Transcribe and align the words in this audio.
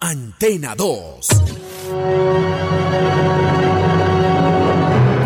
Antena 0.00 0.76
2. 0.76 1.28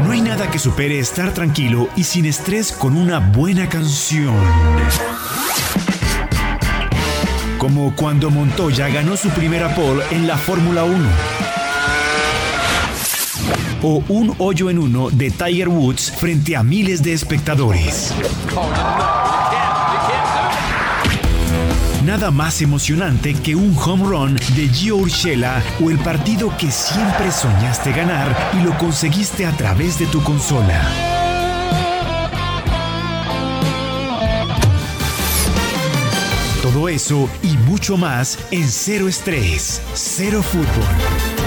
No 0.02 0.10
hay 0.10 0.22
nada 0.22 0.50
que 0.50 0.58
supere 0.58 0.98
estar 0.98 1.34
tranquilo 1.34 1.88
y 1.94 2.04
sin 2.04 2.24
estrés 2.24 2.72
con 2.72 2.96
una 2.96 3.18
buena 3.18 3.68
canción. 3.68 4.34
Como 7.58 7.94
cuando 7.94 8.30
Montoya 8.30 8.88
ganó 8.88 9.18
su 9.18 9.28
primera 9.28 9.74
pole 9.74 10.04
en 10.10 10.26
la 10.26 10.38
Fórmula 10.38 10.84
1. 10.84 10.96
O 13.82 14.02
un 14.08 14.34
hoyo 14.38 14.70
en 14.70 14.78
uno 14.78 15.10
de 15.10 15.30
Tiger 15.30 15.68
Woods 15.68 16.10
frente 16.12 16.56
a 16.56 16.62
miles 16.62 17.02
de 17.02 17.12
espectadores. 17.12 18.14
Nada 22.12 22.30
más 22.30 22.60
emocionante 22.60 23.32
que 23.32 23.56
un 23.56 23.74
home 23.74 24.04
run 24.04 24.34
de 24.54 24.68
Gio 24.68 24.96
Urshela 24.96 25.62
o 25.82 25.90
el 25.90 25.98
partido 25.98 26.54
que 26.58 26.70
siempre 26.70 27.32
soñaste 27.32 27.90
ganar 27.90 28.36
y 28.52 28.62
lo 28.62 28.76
conseguiste 28.76 29.46
a 29.46 29.56
través 29.56 29.98
de 29.98 30.04
tu 30.04 30.22
consola. 30.22 30.78
Todo 36.60 36.90
eso 36.90 37.30
y 37.42 37.56
mucho 37.66 37.96
más 37.96 38.38
en 38.50 38.68
Cero 38.68 39.08
Estrés, 39.08 39.80
Cero 39.94 40.42
Fútbol. 40.42 41.41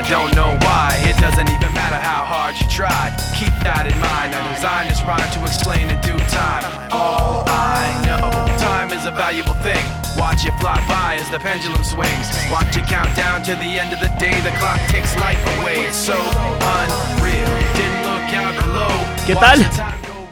I 0.00 0.08
don't 0.08 0.34
know 0.34 0.56
why. 0.64 0.96
It 1.04 1.20
doesn't 1.20 1.44
even 1.44 1.74
matter 1.76 2.00
how 2.00 2.24
hard 2.24 2.56
you 2.56 2.64
try. 2.72 3.12
Keep 3.36 3.52
that 3.68 3.84
in 3.84 3.92
mind. 4.00 4.32
I 4.32 4.40
designed 4.56 4.88
this 4.88 5.04
rhyme 5.04 5.28
to 5.36 5.40
explain 5.44 5.92
in 5.92 6.00
due 6.00 6.16
time. 6.32 6.64
All 6.88 7.44
I 7.44 7.84
know, 8.08 8.32
time 8.56 8.96
is 8.96 9.04
a 9.04 9.12
valuable 9.12 9.52
thing. 9.60 9.84
Watch 10.16 10.48
it 10.48 10.56
fly 10.56 10.80
by 10.88 11.20
as 11.20 11.28
the 11.28 11.36
pendulum 11.36 11.84
swings. 11.84 12.32
Watch 12.48 12.80
it 12.80 12.88
count 12.88 13.12
down 13.12 13.44
to 13.44 13.52
the 13.60 13.76
end 13.76 13.92
of 13.92 14.00
the 14.00 14.08
day. 14.16 14.32
The 14.40 14.56
clock 14.56 14.80
takes 14.88 15.12
life 15.20 15.36
away. 15.60 15.84
It's 15.84 16.00
so 16.00 16.16
unreal. 16.16 17.52
Didn't 17.76 18.00
look 18.08 18.32
out 18.40 18.56
below. 18.56 18.96
¿Qué 19.28 19.36
tal? 19.36 19.60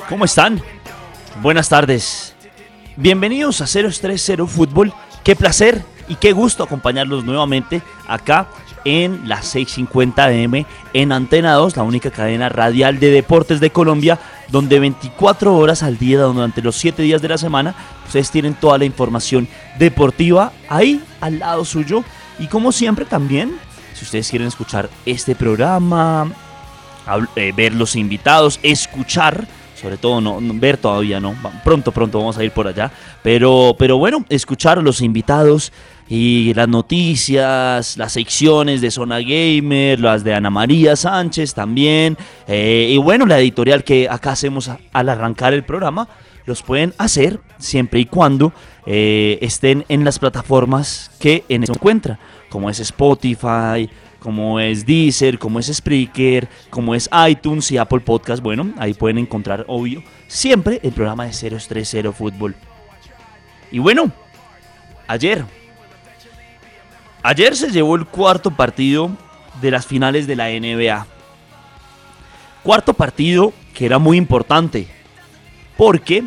¿Cómo 0.08 0.24
están? 0.24 0.62
Buenas 1.44 1.68
tardes. 1.68 2.32
Bienvenidos 2.96 3.60
a 3.60 3.66
030 3.68 4.48
Fútbol. 4.48 4.94
Qué 5.22 5.36
placer 5.36 5.84
y 6.08 6.16
qué 6.16 6.32
gusto 6.32 6.64
acompañarlos 6.64 7.22
nuevamente 7.22 7.82
acá 8.08 8.48
en 8.84 9.28
las 9.28 9.54
6:50 9.54 10.24
AM 10.24 10.66
en 10.92 11.12
Antena 11.12 11.54
2, 11.54 11.76
la 11.76 11.82
única 11.82 12.10
cadena 12.10 12.48
radial 12.48 12.98
de 12.98 13.10
deportes 13.10 13.60
de 13.60 13.70
Colombia, 13.70 14.18
donde 14.48 14.78
24 14.78 15.56
horas 15.56 15.82
al 15.82 15.98
día, 15.98 16.20
durante 16.20 16.62
los 16.62 16.76
7 16.76 17.02
días 17.02 17.22
de 17.22 17.28
la 17.28 17.38
semana, 17.38 17.74
ustedes 18.06 18.30
tienen 18.30 18.54
toda 18.54 18.78
la 18.78 18.84
información 18.84 19.48
deportiva 19.78 20.52
ahí 20.68 21.02
al 21.20 21.38
lado 21.38 21.64
suyo. 21.64 22.04
Y 22.38 22.46
como 22.46 22.72
siempre 22.72 23.04
también, 23.04 23.58
si 23.94 24.04
ustedes 24.04 24.28
quieren 24.30 24.48
escuchar 24.48 24.88
este 25.04 25.34
programa, 25.34 26.30
eh, 27.36 27.52
ver 27.56 27.74
los 27.74 27.96
invitados, 27.96 28.60
escuchar 28.62 29.46
sobre 29.80 29.96
todo 29.96 30.20
no, 30.20 30.38
ver 30.40 30.76
todavía 30.76 31.20
no, 31.20 31.34
pronto 31.64 31.92
pronto 31.92 32.18
vamos 32.18 32.36
a 32.36 32.44
ir 32.44 32.50
por 32.50 32.66
allá, 32.66 32.90
pero 33.22 33.76
pero 33.78 33.96
bueno, 33.96 34.24
escuchar 34.28 34.78
a 34.78 34.82
los 34.82 35.00
invitados 35.00 35.72
y 36.08 36.54
las 36.54 36.68
noticias, 36.68 37.96
las 37.96 38.12
secciones 38.12 38.80
de 38.80 38.90
Zona 38.90 39.20
Gamer, 39.20 40.00
las 40.00 40.24
de 40.24 40.34
Ana 40.34 40.50
María 40.50 40.96
Sánchez 40.96 41.54
también, 41.54 42.16
eh, 42.46 42.88
y 42.90 42.96
bueno, 42.98 43.26
la 43.26 43.38
editorial 43.38 43.84
que 43.84 44.08
acá 44.08 44.32
hacemos 44.32 44.70
al 44.92 45.08
arrancar 45.08 45.52
el 45.52 45.64
programa, 45.64 46.08
los 46.46 46.62
pueden 46.62 46.94
hacer 46.96 47.40
siempre 47.58 48.00
y 48.00 48.06
cuando 48.06 48.52
eh, 48.86 49.38
estén 49.42 49.84
en 49.88 50.02
las 50.02 50.18
plataformas 50.18 51.10
que 51.20 51.44
en 51.50 51.64
eso 51.64 51.74
encuentran, 51.74 52.18
como 52.48 52.70
es 52.70 52.80
Spotify, 52.80 53.90
como 54.18 54.58
es 54.58 54.86
Deezer, 54.86 55.38
como 55.38 55.58
es 55.58 55.66
Spreaker, 55.66 56.48
como 56.70 56.94
es 56.94 57.08
iTunes 57.28 57.70
y 57.70 57.76
Apple 57.76 58.00
Podcast. 58.00 58.42
Bueno, 58.42 58.72
ahí 58.78 58.94
pueden 58.94 59.18
encontrar, 59.18 59.66
obvio, 59.68 60.02
siempre 60.26 60.80
el 60.82 60.92
programa 60.92 61.26
de 61.26 61.32
030 61.32 62.12
Fútbol. 62.12 62.54
Y 63.70 63.78
bueno, 63.78 64.10
ayer 65.06 65.44
Ayer 67.22 67.56
se 67.56 67.70
llevó 67.70 67.96
el 67.96 68.06
cuarto 68.06 68.50
partido 68.50 69.10
de 69.60 69.70
las 69.70 69.86
finales 69.86 70.26
de 70.26 70.36
la 70.36 70.48
NBA. 70.48 71.06
Cuarto 72.62 72.94
partido 72.94 73.52
que 73.74 73.86
era 73.86 73.98
muy 73.98 74.16
importante. 74.16 74.88
Porque 75.76 76.24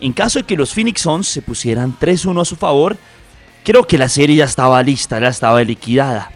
en 0.00 0.12
caso 0.12 0.40
de 0.40 0.44
que 0.44 0.56
los 0.56 0.74
Phoenix 0.74 1.02
Suns 1.02 1.28
se 1.28 1.42
pusieran 1.42 1.96
3-1 1.98 2.40
a 2.40 2.44
su 2.44 2.56
favor, 2.56 2.96
creo 3.64 3.86
que 3.86 3.98
la 3.98 4.08
serie 4.08 4.36
ya 4.36 4.44
estaba 4.44 4.82
lista, 4.82 5.20
ya 5.20 5.28
estaba 5.28 5.62
liquidada. 5.62 6.30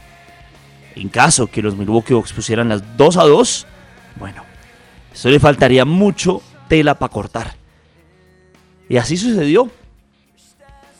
En 0.94 1.08
caso 1.08 1.46
que 1.46 1.62
los 1.62 1.76
Milwaukee 1.76 2.14
Bucks 2.14 2.32
pusieran 2.32 2.68
las 2.68 2.96
2 2.96 3.16
a 3.16 3.24
2, 3.24 3.66
bueno, 4.18 4.44
eso 5.12 5.28
le 5.28 5.40
faltaría 5.40 5.84
mucho 5.84 6.42
tela 6.68 6.94
para 6.94 7.12
cortar. 7.12 7.54
Y 8.88 8.96
así 8.96 9.16
sucedió. 9.16 9.70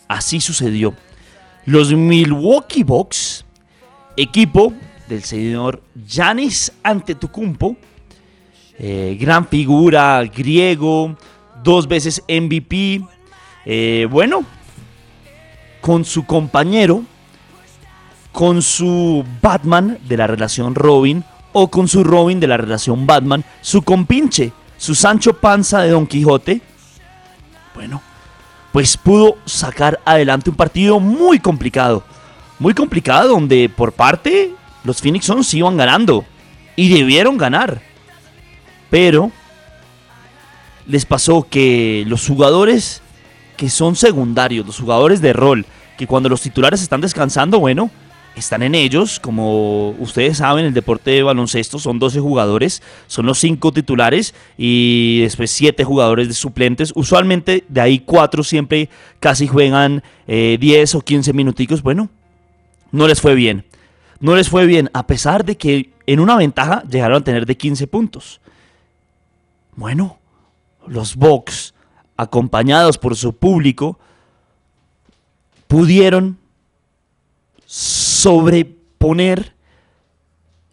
Así 0.09 0.41
sucedió. 0.41 0.95
Los 1.67 1.93
Milwaukee 1.93 2.85
Bucks, 2.85 3.45
equipo 4.17 4.73
del 5.09 5.25
señor 5.25 5.83
Giannis 6.07 6.73
Antetokounmpo, 6.85 7.77
eh, 8.79 9.17
gran 9.21 9.49
figura 9.49 10.23
griego, 10.25 11.17
dos 11.65 11.89
veces 11.89 12.23
MVP, 12.29 13.05
eh, 13.65 14.07
bueno, 14.09 14.45
con 15.81 16.05
su 16.05 16.25
compañero, 16.25 17.03
con 18.31 18.63
su 18.63 19.25
Batman 19.43 19.99
de 20.09 20.17
la 20.17 20.29
relación 20.29 20.73
Robin 20.73 21.25
o 21.53 21.69
con 21.69 21.89
su 21.89 22.05
Robin 22.05 22.39
de 22.39 22.47
la 22.47 22.59
relación 22.59 23.09
Batman, 23.09 23.45
su 23.61 23.83
compinche, 23.83 24.53
su 24.77 24.95
Sancho 24.95 25.33
Panza 25.41 25.81
de 25.81 25.91
Don 25.91 26.07
Quijote, 26.07 26.61
bueno, 27.75 28.01
pues 28.77 28.95
pudo 28.99 29.39
sacar 29.47 30.01
adelante 30.05 30.51
un 30.51 30.57
partido 30.57 31.01
muy 31.01 31.39
complicado. 31.39 32.05
Muy 32.59 32.75
complicado, 32.75 33.31
donde 33.31 33.71
por 33.71 33.93
parte 33.93 34.51
los 34.85 35.01
Phoenix 35.01 35.25
Suns 35.25 35.55
iban 35.55 35.79
ganando. 35.79 36.27
Y 36.77 36.91
debieron 36.91 37.39
ganar. 37.39 37.81
Pero 38.91 39.33
les 40.87 41.07
pasó 41.07 41.47
que 41.49 42.05
los 42.07 42.27
jugadores 42.27 43.01
que 43.57 43.71
son 43.71 43.97
secundarios, 43.97 44.67
los 44.67 44.79
jugadores 44.79 45.23
de 45.23 45.33
rol, 45.33 45.65
que 45.97 46.07
cuando 46.07 46.29
los 46.29 46.43
titulares 46.43 46.83
están 46.83 47.01
descansando, 47.01 47.59
bueno, 47.59 47.91
están 48.37 48.63
en 48.63 48.75
ellos. 48.75 49.19
Como 49.19 49.91
ustedes 49.91 50.39
saben, 50.39 50.67
el 50.67 50.75
deporte 50.75 51.11
de 51.11 51.23
baloncesto 51.23 51.79
son 51.79 51.99
12 51.99 52.21
jugadores, 52.21 52.83
son 53.07 53.27
los 53.27 53.39
5 53.39 53.73
titulares 53.73 54.35
y 54.57 55.21
después 55.23 55.51
7 55.51 55.83
jugadores 55.85 56.29
de 56.29 56.35
suplentes. 56.35 56.93
Usualmente 56.95 57.65
de 57.69 57.81
ahí 57.81 57.99
4 58.01 58.45
siempre 58.45 58.89
casi 59.19 59.47
juegan 59.47 60.03
10 60.27 60.29
eh, 60.29 60.97
o 60.97 61.01
15 61.01 61.33
minuticos. 61.33 61.83
Bueno, 61.83 62.11
no 62.93 63.09
les 63.09 63.21
fue 63.21 63.35
bien. 63.35 63.65
No 64.21 64.35
les 64.35 64.49
fue 64.49 64.67
bien, 64.67 64.91
a 64.95 65.07
pesar 65.07 65.45
de 65.45 65.57
que 65.57 65.91
en 66.07 66.21
una 66.21 66.37
ventaja 66.37 66.83
llegaron 66.85 67.21
a 67.21 67.25
tener 67.25 67.45
de 67.45 67.57
15 67.57 67.87
puntos. 67.87 68.41
Bueno, 69.75 70.19
los 70.87 71.17
Bucks, 71.17 71.75
acompañados 72.17 72.97
por 72.97 73.15
su 73.15 73.37
público, 73.37 73.99
pudieron 75.67 76.39
sobreponer 78.27 79.55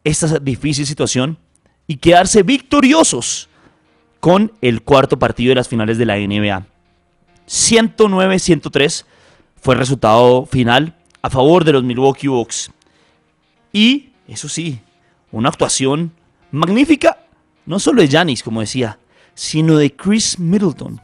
esta 0.04 0.40
difícil 0.40 0.88
situación 0.88 1.38
y 1.86 1.98
quedarse 1.98 2.42
victoriosos 2.42 3.48
con 4.20 4.54
el 4.62 4.82
cuarto 4.82 5.20
partido 5.20 5.50
de 5.50 5.56
las 5.56 5.68
finales 5.68 6.00
de 6.00 6.08
la 6.08 6.18
NBA. 6.18 6.66
109-103 7.48 9.06
fue 9.62 9.76
el 9.76 9.80
resultado 9.80 10.48
final 10.48 10.96
a 11.22 11.30
favor 11.30 11.64
de 11.64 11.74
los 11.74 11.84
Milwaukee 11.84 12.28
Bucks. 12.28 12.72
Y, 13.72 14.10
eso 14.28 14.50
sí, 14.50 14.80
una 15.32 15.50
actuación 15.50 16.12
magnífica, 16.50 17.20
no 17.68 17.78
solo 17.78 18.02
de 18.02 18.08
Giannis, 18.08 18.42
como 18.42 18.62
decía, 18.62 18.98
sino 19.36 19.78
de 19.78 19.96
Chris 19.96 20.40
Middleton. 20.40 21.00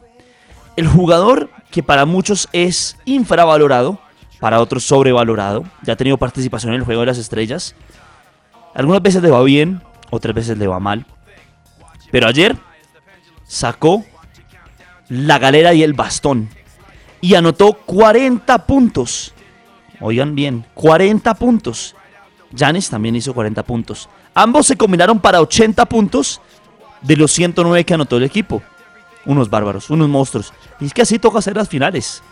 El 0.76 0.88
jugador 0.88 1.52
que 1.70 1.84
para 1.84 2.08
muchos 2.08 2.50
es 2.54 2.98
infravalorado, 3.06 4.00
para 4.40 4.60
otros 4.62 4.84
sobrevalorado. 4.84 5.64
Ya 5.84 5.94
ha 5.94 5.98
tenido 5.98 6.18
participación 6.18 6.74
en 6.74 6.80
el 6.80 6.86
juego 6.86 7.02
de 7.02 7.08
las 7.08 7.18
estrellas. 7.18 7.76
Algunas 8.74 9.02
veces 9.02 9.22
le 9.22 9.30
va 9.30 9.42
bien, 9.44 9.82
otras 10.10 10.36
veces 10.36 10.58
le 10.58 10.68
va 10.68 10.80
mal. 10.80 11.06
Pero 12.12 12.28
ayer 12.28 12.56
sacó 13.48 14.06
la 15.10 15.40
galera 15.40 15.74
y 15.74 15.84
el 15.84 15.94
bastón. 15.94 16.50
Y 17.22 17.36
anotó 17.36 17.74
40 17.74 18.66
puntos. 18.66 19.34
Oigan 20.00 20.36
bien, 20.36 20.66
40 20.74 21.34
puntos. 21.34 21.96
Janis 22.56 22.90
también 22.90 23.16
hizo 23.16 23.34
40 23.34 23.62
puntos. 23.64 24.10
Ambos 24.34 24.68
se 24.68 24.78
combinaron 24.78 25.20
para 25.20 25.42
80 25.42 25.86
puntos 25.86 26.42
de 27.02 27.18
los 27.18 27.32
109 27.32 27.84
que 27.84 27.94
anotó 27.94 28.18
el 28.18 28.24
equipo. 28.24 28.62
Unos 29.26 29.50
bárbaros, 29.50 29.90
unos 29.90 30.08
monstruos. 30.08 30.54
Y 30.80 30.86
es 30.86 30.94
que 30.94 31.02
así 31.02 31.20
toca 31.20 31.40
hacer 31.40 31.56
las 31.56 31.68
finales. 31.68 32.24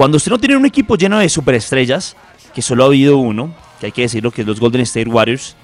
Cuando 0.00 0.16
usted 0.16 0.30
no 0.30 0.38
tiene 0.38 0.56
un 0.56 0.64
equipo 0.64 0.96
lleno 0.96 1.18
de 1.18 1.28
superestrellas, 1.28 2.16
que 2.54 2.62
solo 2.62 2.84
ha 2.84 2.86
habido 2.86 3.18
uno, 3.18 3.54
que 3.78 3.84
hay 3.84 3.92
que 3.92 4.00
decirlo 4.00 4.30
que 4.30 4.40
es 4.40 4.46
los 4.46 4.58
Golden 4.58 4.80
State 4.80 5.10
Warriors, 5.10 5.54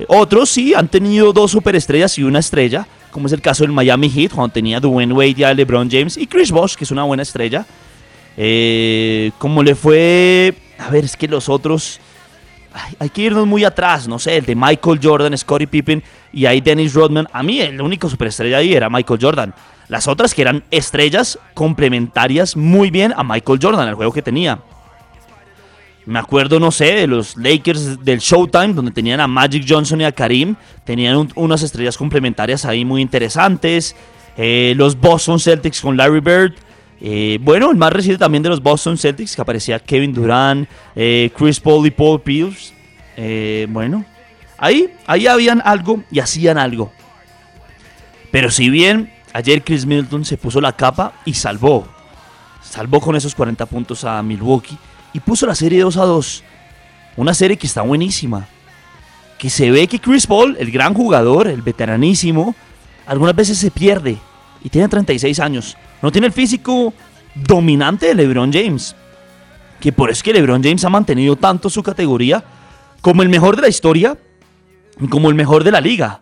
eh, 0.00 0.06
otros 0.08 0.50
sí 0.50 0.74
han 0.74 0.88
tenido 0.88 1.32
dos 1.32 1.52
superestrellas 1.52 2.18
y 2.18 2.24
una 2.24 2.40
estrella, 2.40 2.88
como 3.12 3.28
es 3.28 3.32
el 3.32 3.40
caso 3.40 3.62
del 3.62 3.70
Miami 3.70 4.10
Heat, 4.10 4.32
cuando 4.32 4.52
tenía 4.52 4.80
Dwayne 4.80 5.12
Wade 5.14 5.54
LeBron 5.54 5.88
James, 5.88 6.16
y 6.16 6.26
Chris 6.26 6.50
Bosh, 6.50 6.74
que 6.74 6.82
es 6.82 6.90
una 6.90 7.04
buena 7.04 7.22
estrella. 7.22 7.64
Eh, 8.36 9.30
como 9.38 9.62
le 9.62 9.76
fue. 9.76 10.52
A 10.76 10.90
ver, 10.90 11.04
es 11.04 11.16
que 11.16 11.28
los 11.28 11.48
otros. 11.48 12.00
hay 12.98 13.08
que 13.10 13.22
irnos 13.22 13.46
muy 13.46 13.62
atrás, 13.62 14.08
no 14.08 14.18
sé, 14.18 14.38
el 14.38 14.46
de 14.46 14.56
Michael 14.56 14.98
Jordan, 15.00 15.38
Scottie 15.38 15.68
Pippen 15.68 16.02
y 16.32 16.44
ahí 16.44 16.60
Dennis 16.60 16.92
Rodman. 16.92 17.28
A 17.32 17.44
mí, 17.44 17.60
el 17.60 17.80
único 17.80 18.10
superestrella 18.10 18.56
ahí 18.56 18.74
era 18.74 18.90
Michael 18.90 19.20
Jordan. 19.22 19.54
Las 19.90 20.06
otras 20.06 20.34
que 20.34 20.42
eran 20.42 20.62
estrellas 20.70 21.36
complementarias 21.52 22.56
muy 22.56 22.92
bien 22.92 23.12
a 23.16 23.24
Michael 23.24 23.58
Jordan, 23.60 23.88
el 23.88 23.96
juego 23.96 24.12
que 24.12 24.22
tenía. 24.22 24.60
Me 26.06 26.20
acuerdo, 26.20 26.60
no 26.60 26.70
sé, 26.70 26.94
de 26.94 27.06
los 27.08 27.36
Lakers 27.36 28.04
del 28.04 28.20
Showtime, 28.20 28.72
donde 28.72 28.92
tenían 28.92 29.18
a 29.18 29.26
Magic 29.26 29.64
Johnson 29.68 30.00
y 30.00 30.04
a 30.04 30.12
Karim. 30.12 30.54
Tenían 30.84 31.28
unas 31.34 31.64
estrellas 31.64 31.98
complementarias 31.98 32.64
ahí 32.64 32.84
muy 32.84 33.02
interesantes. 33.02 33.96
Eh, 34.36 34.74
los 34.76 34.98
Boston 34.98 35.40
Celtics 35.40 35.80
con 35.80 35.96
Larry 35.96 36.20
Bird. 36.20 36.54
Eh, 37.00 37.40
bueno, 37.40 37.72
el 37.72 37.76
más 37.76 37.92
reciente 37.92 38.20
también 38.20 38.44
de 38.44 38.48
los 38.48 38.62
Boston 38.62 38.96
Celtics, 38.96 39.34
que 39.34 39.42
aparecía 39.42 39.80
Kevin 39.80 40.14
Durant, 40.14 40.68
eh, 40.94 41.32
Chris 41.36 41.58
Paul 41.58 41.84
y 41.84 41.90
Paul 41.90 42.20
Pierce. 42.20 42.72
bueno, 43.68 44.04
ahí, 44.56 44.88
ahí 45.08 45.26
habían 45.26 45.60
algo 45.64 46.04
y 46.12 46.20
hacían 46.20 46.58
algo. 46.58 46.92
Pero 48.30 48.52
si 48.52 48.70
bien 48.70 49.10
ayer 49.32 49.62
Chris 49.62 49.86
Middleton 49.86 50.24
se 50.24 50.36
puso 50.36 50.60
la 50.60 50.72
capa 50.72 51.12
y 51.24 51.34
salvó, 51.34 51.86
salvó 52.62 53.00
con 53.00 53.16
esos 53.16 53.34
40 53.34 53.66
puntos 53.66 54.04
a 54.04 54.22
Milwaukee 54.22 54.78
y 55.12 55.20
puso 55.20 55.46
la 55.46 55.54
serie 55.54 55.80
2 55.82 55.96
a 55.96 56.04
2. 56.04 56.44
Una 57.16 57.34
serie 57.34 57.56
que 57.56 57.66
está 57.66 57.82
buenísima. 57.82 58.46
Que 59.38 59.50
se 59.50 59.70
ve 59.70 59.86
que 59.88 59.98
Chris 59.98 60.26
Paul, 60.26 60.56
el 60.58 60.70
gran 60.70 60.94
jugador, 60.94 61.48
el 61.48 61.62
veteranísimo, 61.62 62.54
algunas 63.06 63.34
veces 63.34 63.58
se 63.58 63.70
pierde. 63.70 64.18
Y 64.62 64.68
tiene 64.68 64.88
36 64.88 65.40
años. 65.40 65.76
No 66.02 66.12
tiene 66.12 66.26
el 66.26 66.32
físico 66.32 66.92
dominante 67.34 68.06
de 68.06 68.14
LeBron 68.14 68.52
James. 68.52 68.94
Que 69.80 69.92
por 69.92 70.10
eso 70.10 70.22
que 70.22 70.32
LeBron 70.32 70.62
James 70.62 70.84
ha 70.84 70.90
mantenido 70.90 71.36
tanto 71.36 71.70
su 71.70 71.82
categoría 71.82 72.44
como 73.00 73.22
el 73.22 73.28
mejor 73.28 73.56
de 73.56 73.62
la 73.62 73.68
historia 73.68 74.18
y 75.00 75.08
como 75.08 75.30
el 75.30 75.34
mejor 75.34 75.64
de 75.64 75.70
la 75.70 75.80
liga. 75.80 76.20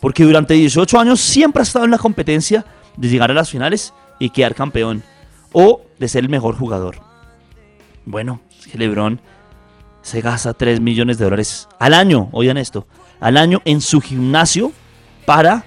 Porque 0.00 0.24
durante 0.24 0.54
18 0.54 0.98
años 0.98 1.20
siempre 1.20 1.60
ha 1.60 1.62
estado 1.62 1.84
en 1.84 1.90
la 1.90 1.98
competencia 1.98 2.64
de 2.96 3.08
llegar 3.08 3.30
a 3.30 3.34
las 3.34 3.50
finales 3.50 3.92
y 4.18 4.30
quedar 4.30 4.54
campeón. 4.54 5.02
O 5.52 5.82
de 5.98 6.08
ser 6.08 6.24
el 6.24 6.30
mejor 6.30 6.56
jugador. 6.56 6.96
Bueno, 8.06 8.40
LeBron 8.74 9.20
se 10.02 10.20
gasta 10.20 10.54
3 10.54 10.80
millones 10.80 11.18
de 11.18 11.24
dólares 11.24 11.68
al 11.78 11.94
año, 11.94 12.28
oigan 12.32 12.56
esto, 12.56 12.86
al 13.20 13.36
año 13.36 13.60
en 13.64 13.80
su 13.80 14.00
gimnasio 14.00 14.72
para 15.26 15.64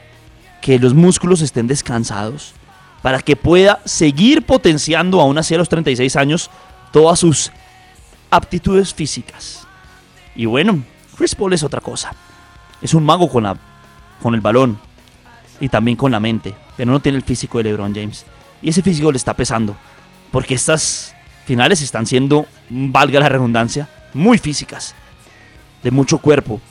que 0.61 0.79
los 0.79 0.93
músculos 0.93 1.41
estén 1.41 1.67
descansados, 1.67 2.53
para 3.01 3.19
que 3.21 3.35
pueda 3.35 3.79
seguir 3.85 4.45
potenciando 4.45 5.21
aún 5.21 5.37
así 5.37 5.53
a 5.53 5.57
los 5.57 5.69
36 5.69 6.15
años 6.15 6.49
todas 6.91 7.19
sus 7.19 7.51
aptitudes 8.31 8.93
físicas. 8.93 9.67
Y 10.35 10.45
bueno, 10.45 10.81
Chris 11.17 11.35
Paul 11.35 11.53
es 11.53 11.63
otra 11.63 11.81
cosa. 11.81 12.15
Es 12.81 12.93
un 12.93 13.03
mago 13.03 13.29
con, 13.29 13.43
la, 13.43 13.57
con 14.23 14.33
el 14.35 14.41
balón 14.41 14.79
y 15.59 15.67
también 15.67 15.97
con 15.97 16.11
la 16.11 16.19
mente, 16.21 16.55
pero 16.77 16.89
no 16.89 17.01
tiene 17.01 17.17
el 17.17 17.23
físico 17.23 17.57
de 17.57 17.65
LeBron 17.65 17.93
James. 17.93 18.25
Y 18.61 18.69
ese 18.69 18.81
físico 18.81 19.11
le 19.11 19.17
está 19.17 19.33
pesando, 19.33 19.75
porque 20.31 20.55
estas 20.55 21.13
finales 21.45 21.81
están 21.81 22.05
siendo, 22.07 22.47
valga 22.69 23.19
la 23.19 23.27
redundancia, 23.27 23.89
muy 24.13 24.37
físicas. 24.37 24.95
De 25.83 25.91
mucho 25.91 26.19
cuerpo, 26.19 26.61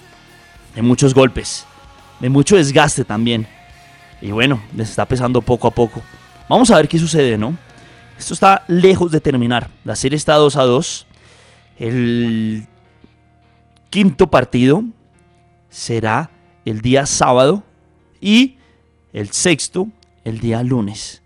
de 0.75 0.81
muchos 0.81 1.13
golpes, 1.13 1.67
de 2.21 2.31
mucho 2.31 2.57
desgaste 2.57 3.05
también. 3.05 3.47
Y 4.23 4.31
bueno, 4.31 4.63
les 4.75 4.89
está 4.89 5.05
pesando 5.05 5.43
poco 5.43 5.69
a 5.69 5.73
poco. 5.73 6.01
Vamos 6.49 6.71
a 6.71 6.77
ver 6.77 6.89
qué 6.89 6.99
sucede, 6.99 7.37
¿no? 7.37 7.55
Esto 8.19 8.33
está 8.33 8.65
lejos 8.67 9.13
de 9.13 9.21
terminar. 9.21 9.69
La 9.85 9.95
serie 9.97 10.17
está 10.17 10.35
2 10.35 10.57
a 10.57 10.63
2. 10.63 11.07
El 11.79 12.67
quinto 13.91 14.29
partido 14.29 14.85
será 15.69 16.31
el 16.65 16.81
día 16.81 17.07
sábado 17.07 17.63
y 18.21 18.57
el 19.13 19.31
sexto 19.31 19.89
el 20.25 20.39
día 20.39 20.63
lunes. 20.63 21.23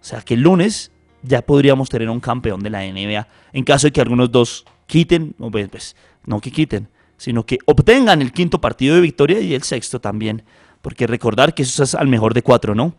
O 0.00 0.04
sea 0.04 0.20
que 0.20 0.34
el 0.34 0.40
lunes 0.40 0.90
ya 1.22 1.42
podríamos 1.42 1.88
tener 1.88 2.10
un 2.10 2.20
campeón 2.20 2.62
de 2.62 2.70
la 2.70 2.80
NBA. 2.80 3.28
En 3.52 3.64
caso 3.64 3.86
de 3.86 3.92
que 3.92 4.00
algunos 4.00 4.30
dos 4.30 4.64
quiten, 4.86 5.34
no, 5.38 5.50
pues, 5.50 5.68
pues, 5.68 5.96
no 6.26 6.40
que 6.40 6.50
quiten, 6.50 6.88
sino 7.16 7.46
que 7.46 7.58
obtengan 7.66 8.20
el 8.20 8.32
quinto 8.32 8.60
partido 8.60 8.96
de 8.96 9.00
victoria 9.00 9.40
y 9.40 9.54
el 9.54 9.62
sexto 9.62 10.00
también. 10.00 10.42
Porque 10.80 11.06
recordar 11.06 11.54
que 11.54 11.62
eso 11.62 11.84
es 11.84 11.94
al 11.94 12.08
mejor 12.08 12.34
de 12.34 12.42
cuatro, 12.42 12.74
¿no? 12.74 12.94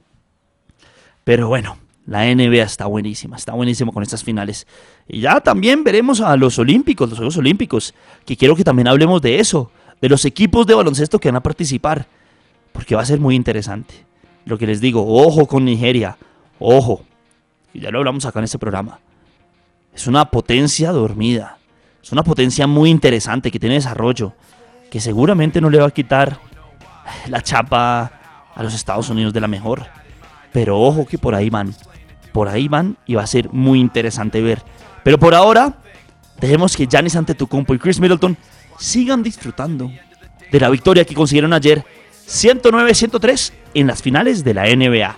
Pero 1.26 1.50
bueno, 1.50 1.78
la 2.06 2.24
NBA 2.34 2.64
está 2.64 2.86
buenísima, 2.86 3.36
está 3.36 3.54
buenísima 3.54 3.92
con 3.92 4.04
estas 4.04 4.24
finales. 4.24 4.68
Y 5.08 5.20
ya 5.20 5.42
también 5.42 5.84
veremos 5.84 6.22
a 6.22 6.36
los 6.38 6.58
Olímpicos, 6.60 7.10
los 7.10 7.18
Juegos 7.18 7.38
Olímpicos, 7.38 7.94
que 8.26 8.38
quiero 8.38 8.56
que 8.56 8.64
también 8.64 8.88
hablemos 8.88 9.22
de 9.22 9.40
eso, 9.40 9.72
de 10.02 10.10
los 10.10 10.26
equipos 10.26 10.66
de 10.66 10.74
baloncesto 10.74 11.20
que 11.20 11.30
van 11.30 11.38
a 11.38 11.44
participar, 11.44 12.08
porque 12.72 12.96
va 12.96 13.02
a 13.02 13.06
ser 13.06 13.20
muy 13.20 13.36
interesante. 13.36 14.06
Lo 14.46 14.58
que 14.58 14.68
les 14.68 14.82
digo, 14.82 15.06
ojo 15.08 15.48
con 15.48 15.64
Nigeria, 15.64 16.18
ojo, 16.60 17.04
y 17.74 17.80
ya 17.80 17.92
lo 17.92 18.00
hablamos 18.00 18.26
acá 18.26 18.40
en 18.40 18.46
este 18.46 18.60
programa. 18.60 19.00
Es 19.94 20.08
una 20.08 20.26
potencia 20.26 20.92
dormida. 20.92 21.58
Es 22.02 22.12
una 22.12 22.24
potencia 22.24 22.68
muy 22.68 22.90
interesante 22.90 23.52
que 23.52 23.60
tiene 23.60 23.76
desarrollo. 23.76 24.34
Que 24.92 25.00
seguramente 25.00 25.60
no 25.60 25.70
le 25.70 25.80
va 25.80 25.88
a 25.88 25.92
quitar 25.92 26.40
la 27.28 27.42
chapa 27.42 28.12
a 28.54 28.64
los 28.64 28.74
Estados 28.74 29.10
Unidos 29.10 29.34
de 29.34 29.42
la 29.42 29.48
mejor. 29.48 29.86
Pero 30.52 30.80
ojo 30.80 31.06
que 31.06 31.18
por 31.18 31.34
ahí 31.34 31.50
van. 31.50 31.74
Por 32.32 32.48
ahí 32.48 32.68
van 32.68 32.98
y 33.06 33.16
va 33.16 33.24
a 33.24 33.28
ser 33.28 33.52
muy 33.52 33.80
interesante 33.80 34.42
ver. 34.42 34.62
Pero 35.04 35.18
por 35.18 35.34
ahora, 35.34 35.80
dejemos 36.40 36.76
que 36.76 36.88
Giannis 36.88 37.16
Antetokounmpo 37.16 37.74
y 37.74 37.80
Chris 37.80 38.00
Middleton 38.00 38.38
sigan 38.80 39.24
disfrutando 39.24 39.92
de 40.52 40.60
la 40.60 40.70
victoria 40.70 41.06
que 41.06 41.16
consiguieron 41.16 41.54
ayer 41.54 41.84
109-103 42.28 43.52
en 43.74 43.88
las 43.88 44.02
finales 44.02 44.44
de 44.44 44.54
la 44.54 44.66
NBA. 44.66 45.18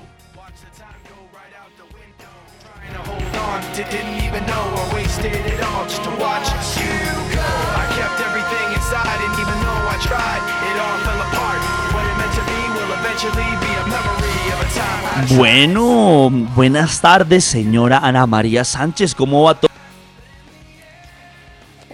Bueno, 15.30 16.30
buenas 16.56 17.02
tardes, 17.02 17.44
señora 17.44 18.00
Ana 18.00 18.28
María 18.28 18.64
Sánchez. 18.64 19.16
¿Cómo 19.16 19.44
va 19.44 19.56
todo? 19.56 19.75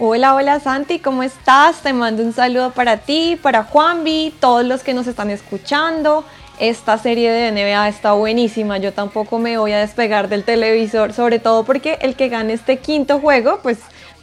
Hola, 0.04 0.34
hola 0.34 0.58
Santi, 0.58 0.98
¿cómo 0.98 1.22
estás? 1.22 1.80
Te 1.82 1.92
mando 1.92 2.24
un 2.24 2.32
saludo 2.32 2.72
para 2.72 2.96
ti, 2.96 3.38
para 3.40 3.62
Juanvi, 3.62 4.34
todos 4.40 4.64
los 4.64 4.82
que 4.82 4.94
nos 4.94 5.06
están 5.06 5.30
escuchando. 5.30 6.24
Esta 6.58 6.98
serie 6.98 7.30
de 7.30 7.52
NBA 7.52 7.88
está 7.88 8.10
buenísima, 8.10 8.78
yo 8.78 8.92
tampoco 8.92 9.38
me 9.38 9.58
voy 9.58 9.70
a 9.70 9.78
despegar 9.78 10.28
del 10.28 10.42
televisor, 10.42 11.12
sobre 11.12 11.38
todo 11.38 11.62
porque 11.62 12.00
el 12.02 12.16
que 12.16 12.28
gane 12.28 12.54
este 12.54 12.78
quinto 12.78 13.20
juego, 13.20 13.60
pues 13.62 13.78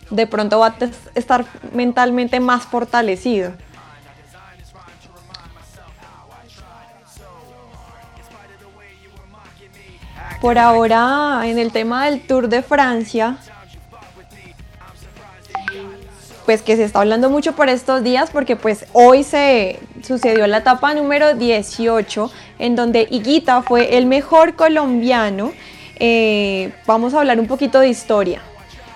de 0.09 0.27
pronto 0.27 0.59
va 0.59 0.67
a 0.67 0.75
estar 1.15 1.45
mentalmente 1.71 2.41
más 2.41 2.65
fortalecido. 2.65 3.53
Por 10.41 10.57
ahora, 10.57 11.43
en 11.45 11.57
el 11.57 11.71
tema 11.71 12.03
del 12.03 12.19
Tour 12.27 12.49
de 12.49 12.63
Francia, 12.63 13.37
pues 16.49 16.63
que 16.63 16.75
se 16.75 16.83
está 16.83 17.01
hablando 17.01 17.29
mucho 17.29 17.53
por 17.53 17.69
estos 17.69 18.03
días 18.03 18.31
porque 18.33 18.55
pues 18.55 18.87
hoy 18.93 19.23
se 19.23 19.77
sucedió 20.01 20.47
la 20.47 20.57
etapa 20.57 20.95
número 20.95 21.35
18 21.35 22.31
en 22.57 22.75
donde 22.75 23.07
Higuita 23.07 23.61
fue 23.61 23.99
el 23.99 24.07
mejor 24.07 24.55
colombiano. 24.55 25.51
Eh, 25.99 26.71
vamos 26.87 27.13
a 27.13 27.19
hablar 27.19 27.39
un 27.39 27.45
poquito 27.45 27.79
de 27.79 27.89
historia. 27.89 28.41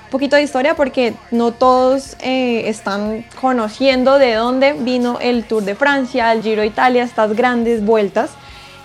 Un 0.06 0.10
poquito 0.10 0.36
de 0.36 0.42
historia 0.42 0.76
porque 0.76 1.14
no 1.30 1.52
todos 1.52 2.18
eh, 2.22 2.64
están 2.70 3.24
conociendo 3.40 4.18
de 4.18 4.34
dónde 4.34 4.74
vino 4.74 5.20
el 5.22 5.44
Tour 5.44 5.64
de 5.64 5.76
Francia, 5.76 6.32
el 6.32 6.42
Giro 6.42 6.64
Italia, 6.64 7.04
estas 7.04 7.36
grandes 7.36 7.86
vueltas. 7.86 8.32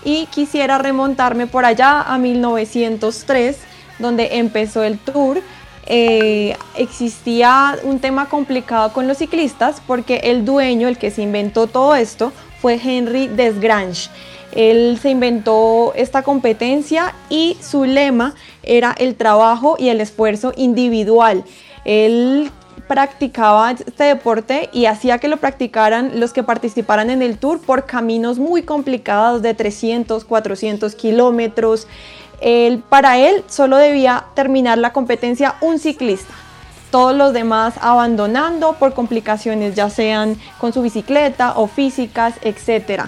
y 0.05 0.27
quisiera 0.27 0.77
remontarme 0.77 1.47
por 1.47 1.65
allá 1.65 2.03
a 2.03 2.19
1903, 2.19 3.57
donde 3.99 4.37
empezó 4.37 4.83
el 4.83 4.99
tour. 4.99 5.41
Eh, 5.90 6.54
existía 6.76 7.78
un 7.83 7.99
tema 7.99 8.28
complicado 8.28 8.92
con 8.92 9.09
los 9.09 9.16
ciclistas 9.18 9.80
porque 9.87 10.16
el 10.25 10.45
dueño, 10.45 10.87
el 10.87 10.99
que 10.99 11.11
se 11.11 11.23
inventó 11.23 11.66
todo 11.66 11.95
esto, 11.95 12.30
fue 12.61 12.78
Henry 12.83 13.26
Desgrange. 13.26 14.11
Él 14.52 14.99
se 15.00 15.11
inventó 15.11 15.92
esta 15.95 16.23
competencia 16.23 17.14
y 17.30 17.57
su 17.62 17.85
lema 17.85 18.35
era 18.62 18.95
el 18.99 19.14
trabajo 19.14 19.76
y 19.78 19.88
el 19.88 20.00
esfuerzo 20.02 20.52
individual. 20.57 21.45
Él 21.87 22.50
practicaba 22.87 23.71
este 23.71 24.04
deporte 24.04 24.71
y 24.73 24.87
hacía 24.87 25.18
que 25.18 25.28
lo 25.28 25.37
practicaran 25.37 26.21
los 26.21 26.33
que 26.33 26.42
participaran 26.42 27.11
en 27.11 27.23
el 27.23 27.38
tour 27.38 27.61
por 27.61 27.87
caminos 27.87 28.38
muy 28.38 28.62
complicados 28.62 29.42
de 29.42 29.54
300, 29.54 30.25
400 30.25 30.95
kilómetros. 30.95 31.87
Para 32.88 33.18
él 33.18 33.45
solo 33.49 33.76
debía 33.76 34.25
terminar 34.35 34.78
la 34.78 34.92
competencia 34.92 35.57
un 35.61 35.78
ciclista. 35.78 36.33
Todos 36.90 37.14
los 37.14 37.33
demás 37.33 37.75
abandonando 37.80 38.75
por 38.75 38.95
complicaciones 38.95 39.75
ya 39.75 39.90
sean 39.90 40.37
con 40.59 40.73
su 40.73 40.83
bicicleta 40.83 41.52
o 41.57 41.66
físicas, 41.66 42.35
etc. 42.42 43.04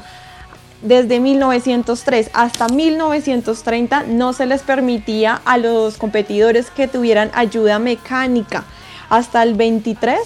Desde 0.83 1.21
1903 1.21 2.31
hasta 2.35 2.69
1930 2.69 4.05
no 4.09 4.33
se 4.33 4.47
les 4.47 4.63
permitía 4.63 5.41
a 5.45 5.57
los 5.59 5.97
competidores 5.97 6.71
que 6.71 6.89
tuvieran 6.89 7.31
ayuda 7.35 7.79
mecánica 7.79 8.65
hasta 9.11 9.43
el 9.43 9.55
23 9.55 10.19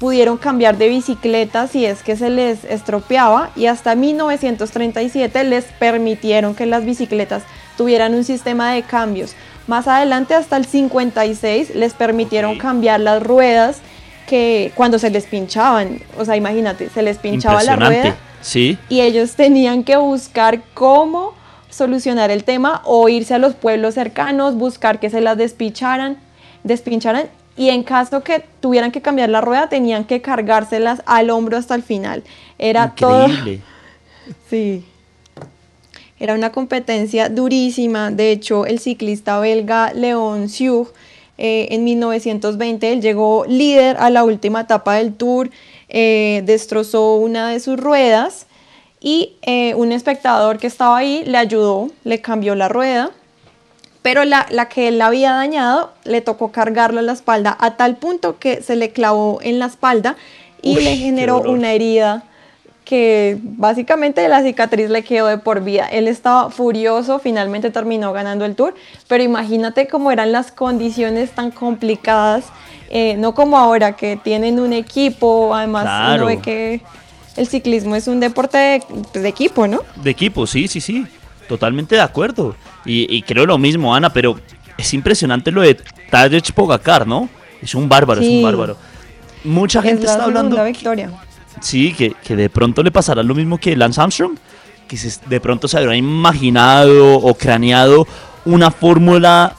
pudieron 0.00 0.38
cambiar 0.38 0.78
de 0.78 0.88
bicicleta 0.88 1.68
si 1.68 1.84
es 1.84 2.02
que 2.02 2.16
se 2.16 2.30
les 2.30 2.64
estropeaba 2.64 3.50
y 3.54 3.66
hasta 3.66 3.94
1937 3.94 5.44
les 5.44 5.66
permitieron 5.66 6.54
que 6.54 6.64
las 6.66 6.84
bicicletas 6.84 7.42
tuvieran 7.80 8.12
un 8.14 8.24
sistema 8.24 8.72
de 8.72 8.82
cambios. 8.82 9.32
Más 9.66 9.88
adelante 9.88 10.34
hasta 10.34 10.58
el 10.58 10.66
56 10.66 11.74
les 11.74 11.94
permitieron 11.94 12.58
cambiar 12.58 13.00
las 13.00 13.22
ruedas 13.22 13.80
que 14.28 14.70
cuando 14.74 14.98
se 14.98 15.08
les 15.08 15.24
pinchaban, 15.24 16.02
o 16.18 16.26
sea, 16.26 16.36
imagínate, 16.36 16.90
se 16.90 17.00
les 17.00 17.16
pinchaba 17.16 17.62
la 17.62 17.76
rueda 17.76 18.16
sí. 18.42 18.76
y 18.90 19.00
ellos 19.00 19.32
tenían 19.32 19.82
que 19.82 19.96
buscar 19.96 20.60
cómo 20.74 21.32
solucionar 21.70 22.30
el 22.30 22.44
tema 22.44 22.82
o 22.84 23.08
irse 23.08 23.32
a 23.32 23.38
los 23.38 23.54
pueblos 23.54 23.94
cercanos, 23.94 24.56
buscar 24.56 25.00
que 25.00 25.08
se 25.08 25.22
las 25.22 25.38
despincharan, 25.38 26.18
despincharan 26.64 27.30
y 27.56 27.70
en 27.70 27.82
caso 27.82 28.22
que 28.22 28.44
tuvieran 28.60 28.92
que 28.92 29.00
cambiar 29.00 29.30
la 29.30 29.40
rueda 29.40 29.70
tenían 29.70 30.04
que 30.04 30.20
cargárselas 30.20 31.00
al 31.06 31.30
hombro 31.30 31.56
hasta 31.56 31.74
el 31.74 31.82
final. 31.82 32.24
Era 32.58 32.92
Increíble. 32.94 33.56
todo. 33.56 33.70
Sí. 34.50 34.84
Era 36.20 36.34
una 36.34 36.52
competencia 36.52 37.28
durísima. 37.28 38.10
De 38.10 38.30
hecho, 38.30 38.66
el 38.66 38.78
ciclista 38.78 39.40
belga 39.40 39.92
Leon 39.92 40.48
Siug 40.48 40.92
eh, 41.38 41.68
en 41.74 41.84
1920 41.84 42.92
él 42.92 43.00
llegó 43.00 43.46
líder 43.48 43.96
a 43.98 44.10
la 44.10 44.24
última 44.24 44.60
etapa 44.60 44.96
del 44.96 45.14
Tour, 45.14 45.50
eh, 45.88 46.42
destrozó 46.44 47.16
una 47.16 47.48
de 47.48 47.60
sus 47.60 47.80
ruedas 47.80 48.46
y 49.00 49.36
eh, 49.42 49.74
un 49.74 49.90
espectador 49.90 50.58
que 50.58 50.66
estaba 50.66 50.98
ahí 50.98 51.24
le 51.24 51.38
ayudó, 51.38 51.88
le 52.04 52.20
cambió 52.20 52.54
la 52.54 52.68
rueda 52.68 53.10
pero 54.02 54.24
la, 54.24 54.46
que 54.68 54.88
él 54.88 55.00
había 55.02 55.32
dañado 55.32 55.92
le 56.04 56.20
tocó 56.20 56.52
cargarlo 56.52 57.00
a 57.00 57.02
la 57.02 57.12
espalda 57.12 57.56
a 57.60 57.76
tal 57.76 57.96
punto 57.96 58.38
que 58.38 58.62
se 58.62 58.76
le 58.76 58.90
clavó 58.90 59.40
en 59.42 59.58
la 59.58 59.66
espalda 59.66 60.16
y 60.62 60.80
le 60.80 60.96
generó 60.96 61.42
una 61.42 61.72
herida 61.72 62.24
que 62.90 63.38
básicamente 63.40 64.28
la 64.28 64.42
cicatriz 64.42 64.90
le 64.90 65.04
quedó 65.04 65.28
de 65.28 65.38
por 65.38 65.62
vida. 65.62 65.86
Él 65.86 66.08
estaba 66.08 66.50
furioso, 66.50 67.20
finalmente 67.20 67.70
terminó 67.70 68.12
ganando 68.12 68.44
el 68.44 68.56
tour, 68.56 68.74
pero 69.06 69.22
imagínate 69.22 69.86
cómo 69.86 70.10
eran 70.10 70.32
las 70.32 70.50
condiciones 70.50 71.30
tan 71.30 71.52
complicadas, 71.52 72.46
eh, 72.88 73.14
no 73.16 73.32
como 73.32 73.56
ahora 73.56 73.94
que 73.94 74.16
tienen 74.16 74.58
un 74.58 74.72
equipo, 74.72 75.54
además 75.54 76.16
uno 76.16 76.26
ve 76.26 76.40
que 76.40 76.80
el 77.36 77.46
ciclismo 77.46 77.94
es 77.94 78.08
un 78.08 78.18
deporte 78.18 78.58
de, 78.58 78.82
de 79.20 79.28
equipo, 79.28 79.68
¿no? 79.68 79.82
De 80.02 80.10
equipo, 80.10 80.44
sí, 80.48 80.66
sí, 80.66 80.80
sí. 80.80 81.06
Totalmente 81.46 81.94
de 81.94 82.00
acuerdo. 82.00 82.56
Y, 82.84 83.22
creo 83.22 83.46
lo 83.46 83.56
mismo, 83.56 83.94
Ana, 83.94 84.10
pero 84.10 84.40
es 84.76 84.92
impresionante 84.94 85.52
lo 85.52 85.60
de 85.60 85.76
Tadej 86.10 86.52
Pogacar, 86.52 87.06
¿no? 87.06 87.28
Es 87.62 87.72
un 87.76 87.88
bárbaro, 87.88 88.20
es 88.20 88.28
un 88.28 88.42
bárbaro. 88.42 88.76
Mucha 89.44 89.80
gente 89.80 90.06
está 90.06 90.24
hablando. 90.24 90.64
victoria. 90.64 91.12
Sí, 91.60 91.94
que, 91.94 92.36
de 92.36 92.50
pronto 92.50 92.82
le 92.82 92.90
pasará 92.90 93.22
lo 93.22 93.34
mismo 93.34 93.58
que 93.58 93.76
Lance 93.76 94.00
Armstrong, 94.00 94.36
que 94.88 94.98
de 95.26 95.40
pronto 95.40 95.68
se 95.68 95.78
habrá 95.78 95.96
imaginado 95.96 97.18
o 97.18 97.34
craneado 97.34 98.06
una 98.44 98.70
fórmula 98.70 99.54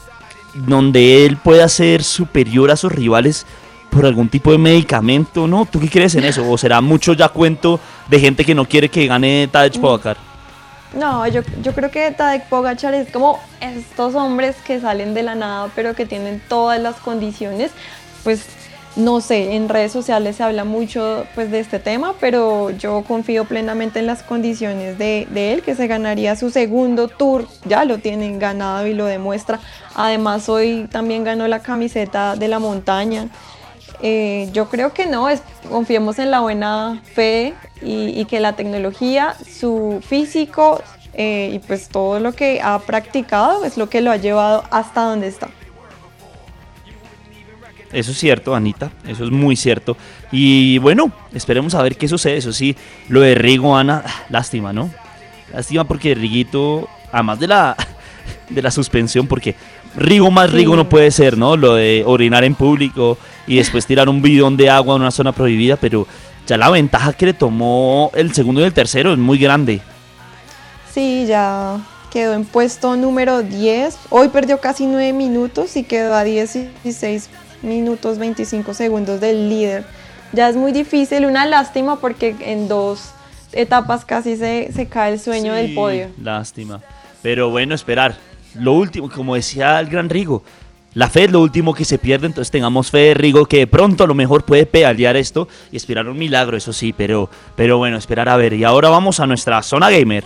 donde 0.53 1.25
él 1.25 1.37
pueda 1.37 1.69
ser 1.69 2.03
superior 2.03 2.71
a 2.71 2.75
sus 2.75 2.91
rivales 2.91 3.45
por 3.89 4.05
algún 4.05 4.29
tipo 4.29 4.51
de 4.51 4.57
medicamento, 4.57 5.47
¿no? 5.47 5.65
¿Tú 5.65 5.79
qué 5.79 5.89
crees 5.89 6.15
en 6.15 6.23
eso? 6.23 6.49
¿O 6.49 6.57
será 6.57 6.81
mucho 6.81 7.13
ya 7.13 7.29
cuento 7.29 7.79
de 8.09 8.19
gente 8.19 8.43
que 8.43 8.55
no 8.55 8.65
quiere 8.65 8.89
que 8.89 9.07
gane 9.07 9.47
Tadej 9.51 9.77
mm. 9.77 9.81
Pogacar? 9.81 10.17
No, 10.93 11.25
yo, 11.27 11.41
yo 11.61 11.73
creo 11.73 11.89
que 11.89 12.11
Tadek 12.11 12.49
Pogachar 12.49 12.93
es 12.93 13.09
como 13.11 13.39
estos 13.61 14.13
hombres 14.15 14.57
que 14.65 14.81
salen 14.81 15.13
de 15.13 15.23
la 15.23 15.35
nada, 15.35 15.69
pero 15.73 15.95
que 15.95 16.05
tienen 16.05 16.41
todas 16.49 16.81
las 16.81 16.97
condiciones. 16.97 17.71
Pues 18.23 18.45
no 18.95 19.21
sé, 19.21 19.55
en 19.55 19.69
redes 19.69 19.91
sociales 19.91 20.35
se 20.35 20.43
habla 20.43 20.65
mucho 20.65 21.25
pues, 21.33 21.49
de 21.49 21.59
este 21.59 21.79
tema, 21.79 22.13
pero 22.19 22.71
yo 22.71 23.03
confío 23.07 23.45
plenamente 23.45 23.99
en 23.99 24.07
las 24.07 24.21
condiciones 24.21 24.97
de, 24.97 25.27
él, 25.33 25.61
que 25.61 25.75
se 25.75 25.87
ganaría 25.87 26.35
su 26.35 26.49
segundo 26.49 27.07
tour, 27.07 27.47
ya 27.65 27.85
lo 27.85 27.99
tienen 27.99 28.37
ganado 28.37 28.87
y 28.87 28.93
lo 28.93 29.05
demuestra. 29.05 29.59
Además, 29.95 30.49
hoy 30.49 30.87
también 30.91 31.23
ganó 31.23 31.47
la 31.47 31.59
camiseta 31.59 32.35
de 32.35 32.47
la 32.49 32.59
montaña. 32.59 33.29
Eh, 34.01 34.49
yo 34.51 34.67
creo 34.67 34.93
que 34.93 35.05
no, 35.05 35.29
es, 35.29 35.41
confiemos 35.69 36.19
en 36.19 36.31
la 36.31 36.41
buena 36.41 37.01
fe 37.13 37.53
y, 37.81 38.25
que 38.25 38.39
la 38.39 38.53
tecnología, 38.53 39.35
su 39.47 40.01
físico 40.05 40.81
eh, 41.13 41.51
y 41.53 41.59
pues 41.59 41.87
todo 41.87 42.19
lo 42.19 42.33
que 42.33 42.61
ha 42.61 42.79
practicado 42.79 43.63
es 43.63 43.77
lo 43.77 43.89
que 43.89 44.01
lo 44.01 44.11
ha 44.11 44.17
llevado 44.17 44.63
hasta 44.69 45.01
donde 45.01 45.27
está. 45.27 45.49
Eso 47.93 48.11
es 48.11 48.17
cierto, 48.17 48.55
Anita, 48.55 48.91
eso 49.05 49.25
es 49.25 49.31
muy 49.31 49.55
cierto. 49.55 49.97
Y 50.31 50.77
bueno, 50.77 51.11
esperemos 51.33 51.75
a 51.75 51.83
ver 51.83 51.97
qué 51.97 52.07
sucede. 52.07 52.37
Eso 52.37 52.53
sí, 52.53 52.75
lo 53.09 53.21
de 53.21 53.35
Rigo, 53.35 53.75
Ana, 53.75 54.03
lástima, 54.29 54.71
¿no? 54.71 54.89
Lástima 55.53 55.83
porque 55.83 56.15
Riguito, 56.15 56.87
además 57.11 57.39
de 57.39 57.47
la, 57.47 57.75
de 58.49 58.61
la 58.61 58.71
suspensión, 58.71 59.27
porque 59.27 59.55
Rigo 59.95 60.31
más 60.31 60.51
Rigo 60.51 60.75
no 60.75 60.87
puede 60.87 61.11
ser, 61.11 61.37
¿no? 61.37 61.57
Lo 61.57 61.75
de 61.75 62.03
orinar 62.05 62.45
en 62.45 62.55
público 62.55 63.17
y 63.45 63.57
después 63.57 63.85
tirar 63.85 64.07
un 64.07 64.21
bidón 64.21 64.55
de 64.55 64.69
agua 64.69 64.95
en 64.95 65.01
una 65.01 65.11
zona 65.11 65.33
prohibida, 65.33 65.75
pero 65.75 66.07
ya 66.47 66.57
la 66.57 66.69
ventaja 66.69 67.13
que 67.13 67.25
le 67.25 67.33
tomó 67.33 68.11
el 68.13 68.33
segundo 68.33 68.61
y 68.61 68.63
el 68.63 68.73
tercero 68.73 69.11
es 69.11 69.19
muy 69.19 69.37
grande. 69.37 69.81
Sí, 70.93 71.25
ya 71.27 71.77
quedó 72.11 72.33
en 72.33 72.45
puesto 72.45 72.95
número 72.95 73.41
10. 73.41 73.97
Hoy 74.09 74.29
perdió 74.29 74.59
casi 74.59 74.85
9 74.85 75.13
minutos 75.13 75.75
y 75.75 75.83
quedó 75.83 76.13
a 76.13 76.23
16 76.23 77.29
minutos 77.61 78.17
25 78.17 78.73
segundos 78.73 79.21
del 79.21 79.49
líder. 79.49 79.83
Ya 80.33 80.49
es 80.49 80.55
muy 80.55 80.71
difícil, 80.71 81.25
una 81.25 81.45
lástima 81.45 81.99
porque 81.99 82.35
en 82.39 82.67
dos 82.67 83.11
etapas 83.51 84.05
casi 84.05 84.37
se, 84.37 84.71
se 84.73 84.87
cae 84.87 85.13
el 85.13 85.19
sueño 85.19 85.53
del 85.53 85.73
podio. 85.73 86.07
Lástima. 86.21 86.81
Pero 87.21 87.49
bueno, 87.49 87.75
esperar. 87.75 88.15
Lo 88.55 88.73
último, 88.73 89.09
como 89.09 89.35
decía 89.35 89.79
el 89.79 89.87
gran 89.87 90.09
Rigo, 90.09 90.43
la 90.93 91.09
fe 91.09 91.23
es 91.23 91.31
lo 91.31 91.39
último 91.39 91.73
que 91.73 91.85
se 91.85 91.97
pierde, 91.97 92.27
entonces 92.27 92.51
tengamos 92.51 92.91
fe 92.91 92.97
de 92.97 93.13
Rigo 93.13 93.45
que 93.45 93.59
de 93.59 93.67
pronto 93.67 94.03
a 94.03 94.07
lo 94.07 94.13
mejor 94.13 94.43
puede 94.43 94.65
pedalear 94.65 95.15
esto 95.15 95.47
y 95.71 95.77
esperar 95.77 96.07
un 96.09 96.17
milagro, 96.17 96.57
eso 96.57 96.73
sí, 96.73 96.91
pero, 96.91 97.29
pero 97.55 97.77
bueno, 97.77 97.97
esperar 97.97 98.27
a 98.27 98.35
ver. 98.35 98.53
Y 98.53 98.65
ahora 98.65 98.89
vamos 98.89 99.21
a 99.21 99.27
nuestra 99.27 99.61
zona 99.63 99.89
gamer. 99.89 100.25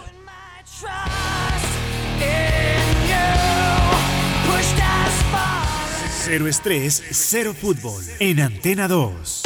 Cero 6.27 6.47
estrés, 6.47 7.03
cero 7.11 7.53
fútbol. 7.53 8.03
En 8.19 8.39
Antena 8.39 8.87
2. 8.87 9.43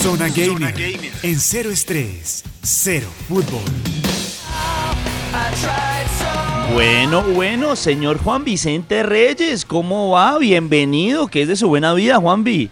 Zona 0.00 0.28
Gamer. 0.30 1.12
En 1.22 1.38
cero 1.38 1.70
estrés, 1.70 2.44
cero 2.62 3.06
fútbol. 3.28 3.60
Bueno, 6.72 7.22
bueno, 7.22 7.76
señor 7.76 8.16
Juan 8.16 8.42
Vicente 8.42 9.02
Reyes, 9.02 9.66
¿cómo 9.66 10.12
va? 10.12 10.38
Bienvenido, 10.38 11.26
¿qué 11.26 11.42
es 11.42 11.48
de 11.48 11.56
su 11.56 11.68
buena 11.68 11.92
vida, 11.92 12.16
Juanvi? 12.16 12.70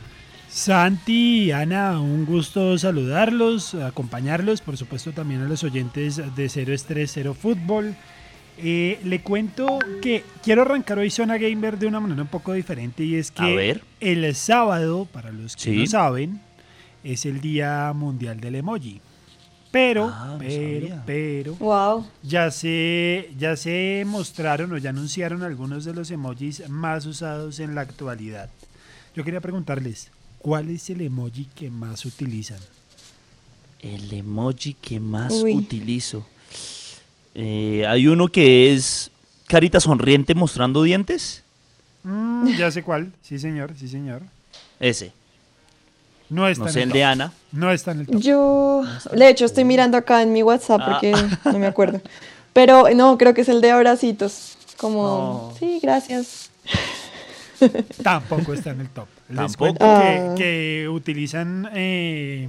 Santi, 0.48 1.52
Ana, 1.52 2.00
un 2.00 2.24
gusto 2.24 2.78
saludarlos, 2.78 3.74
acompañarlos, 3.74 4.62
por 4.62 4.78
supuesto 4.78 5.12
también 5.12 5.42
a 5.42 5.44
los 5.44 5.62
oyentes 5.62 6.22
de 6.34 6.48
Cero 6.48 6.72
Estrés, 6.72 7.10
Cero 7.12 7.36
Fútbol. 7.38 7.94
Eh, 8.58 8.98
le 9.04 9.20
cuento 9.20 9.78
que 10.00 10.25
quiero 10.42 10.62
arrancar 10.62 10.98
hoy 10.98 11.10
Zona 11.10 11.36
Gamer 11.36 11.78
de 11.78 11.86
una 11.86 12.00
manera 12.00 12.22
un 12.22 12.28
poco 12.28 12.54
diferente 12.54 13.04
y 13.04 13.16
es 13.16 13.30
que 13.30 13.78
el 14.00 14.34
sábado, 14.34 15.06
para 15.12 15.30
los 15.30 15.56
que 15.56 15.72
no 15.72 15.86
saben, 15.86 16.40
es 17.04 17.26
el 17.26 17.40
Día 17.40 17.92
Mundial 17.94 18.40
del 18.40 18.54
Emoji. 18.56 19.00
Pero, 19.70 20.06
Ah, 20.10 20.36
pero, 20.38 20.52
sabía. 20.86 21.02
pero, 21.04 21.54
Wow. 21.56 22.06
ya 22.22 22.50
se, 22.50 23.30
ya 23.38 23.56
se 23.56 24.04
mostraron 24.06 24.72
o 24.72 24.78
ya 24.78 24.88
anunciaron 24.90 25.42
algunos 25.42 25.84
de 25.84 25.92
los 25.92 26.10
emojis 26.10 26.66
más 26.70 27.04
usados 27.04 27.60
en 27.60 27.75
la 27.75 27.82
actualidad. 27.82 28.48
Yo 29.14 29.22
quería 29.22 29.40
preguntarles, 29.42 30.10
¿cuál 30.38 30.70
es 30.70 30.88
el 30.88 31.02
emoji 31.02 31.44
que 31.54 31.70
más 31.70 32.06
utilizan? 32.06 32.60
El 33.80 34.10
emoji 34.14 34.72
que 34.75 34.98
más 34.98 35.32
Uy. 35.32 35.52
utilizo. 35.54 36.26
Eh, 37.38 37.85
hay 37.87 38.09
uno 38.09 38.28
que 38.28 38.73
es 38.73 39.11
carita 39.47 39.78
sonriente 39.78 40.35
mostrando 40.35 40.83
dientes. 40.83 41.43
Mm, 42.02 42.49
ya 42.57 42.71
sé 42.71 42.83
cuál, 42.83 43.12
sí 43.23 43.38
señor, 43.38 43.73
sí 43.78 43.88
señor. 43.88 44.23
Ese. 44.81 45.12
No 46.31 46.49
está 46.49 46.64
No 46.64 46.69
en 46.69 46.73
sé, 46.73 46.83
el 46.83 46.88
el 46.88 46.93
de 46.93 47.00
top. 47.00 47.09
Ana. 47.09 47.33
No 47.52 47.71
está 47.73 47.90
en 47.93 48.00
el 48.00 48.07
top. 48.07 48.21
Yo, 48.21 48.85
de 49.12 49.28
hecho, 49.28 49.45
estoy 49.45 49.64
mirando 49.64 49.97
acá 49.99 50.23
en 50.23 50.33
mi 50.33 50.43
WhatsApp 50.43 50.81
Ah. 50.83 50.87
porque 50.93 51.12
no 51.52 51.59
me 51.59 51.66
acuerdo. 51.66 52.00
Pero 52.52 52.88
no, 52.95 53.19
creo 53.19 53.35
que 53.35 53.43
es 53.43 53.49
el 53.50 53.61
de 53.61 53.71
abracitos. 53.71 54.57
Como, 54.78 55.02
No. 55.52 55.59
sí, 55.59 55.78
gracias. 55.83 56.50
Tampoco 58.02 58.52
está 58.55 58.71
en 58.71 58.81
el 58.81 58.88
top. 58.88 59.07
Les 59.28 59.37
Tampoco. 59.37 59.76
Ah. 59.85 60.35
que, 60.37 60.43
que 60.83 60.88
utilizan 60.88 61.69
eh, 61.75 62.49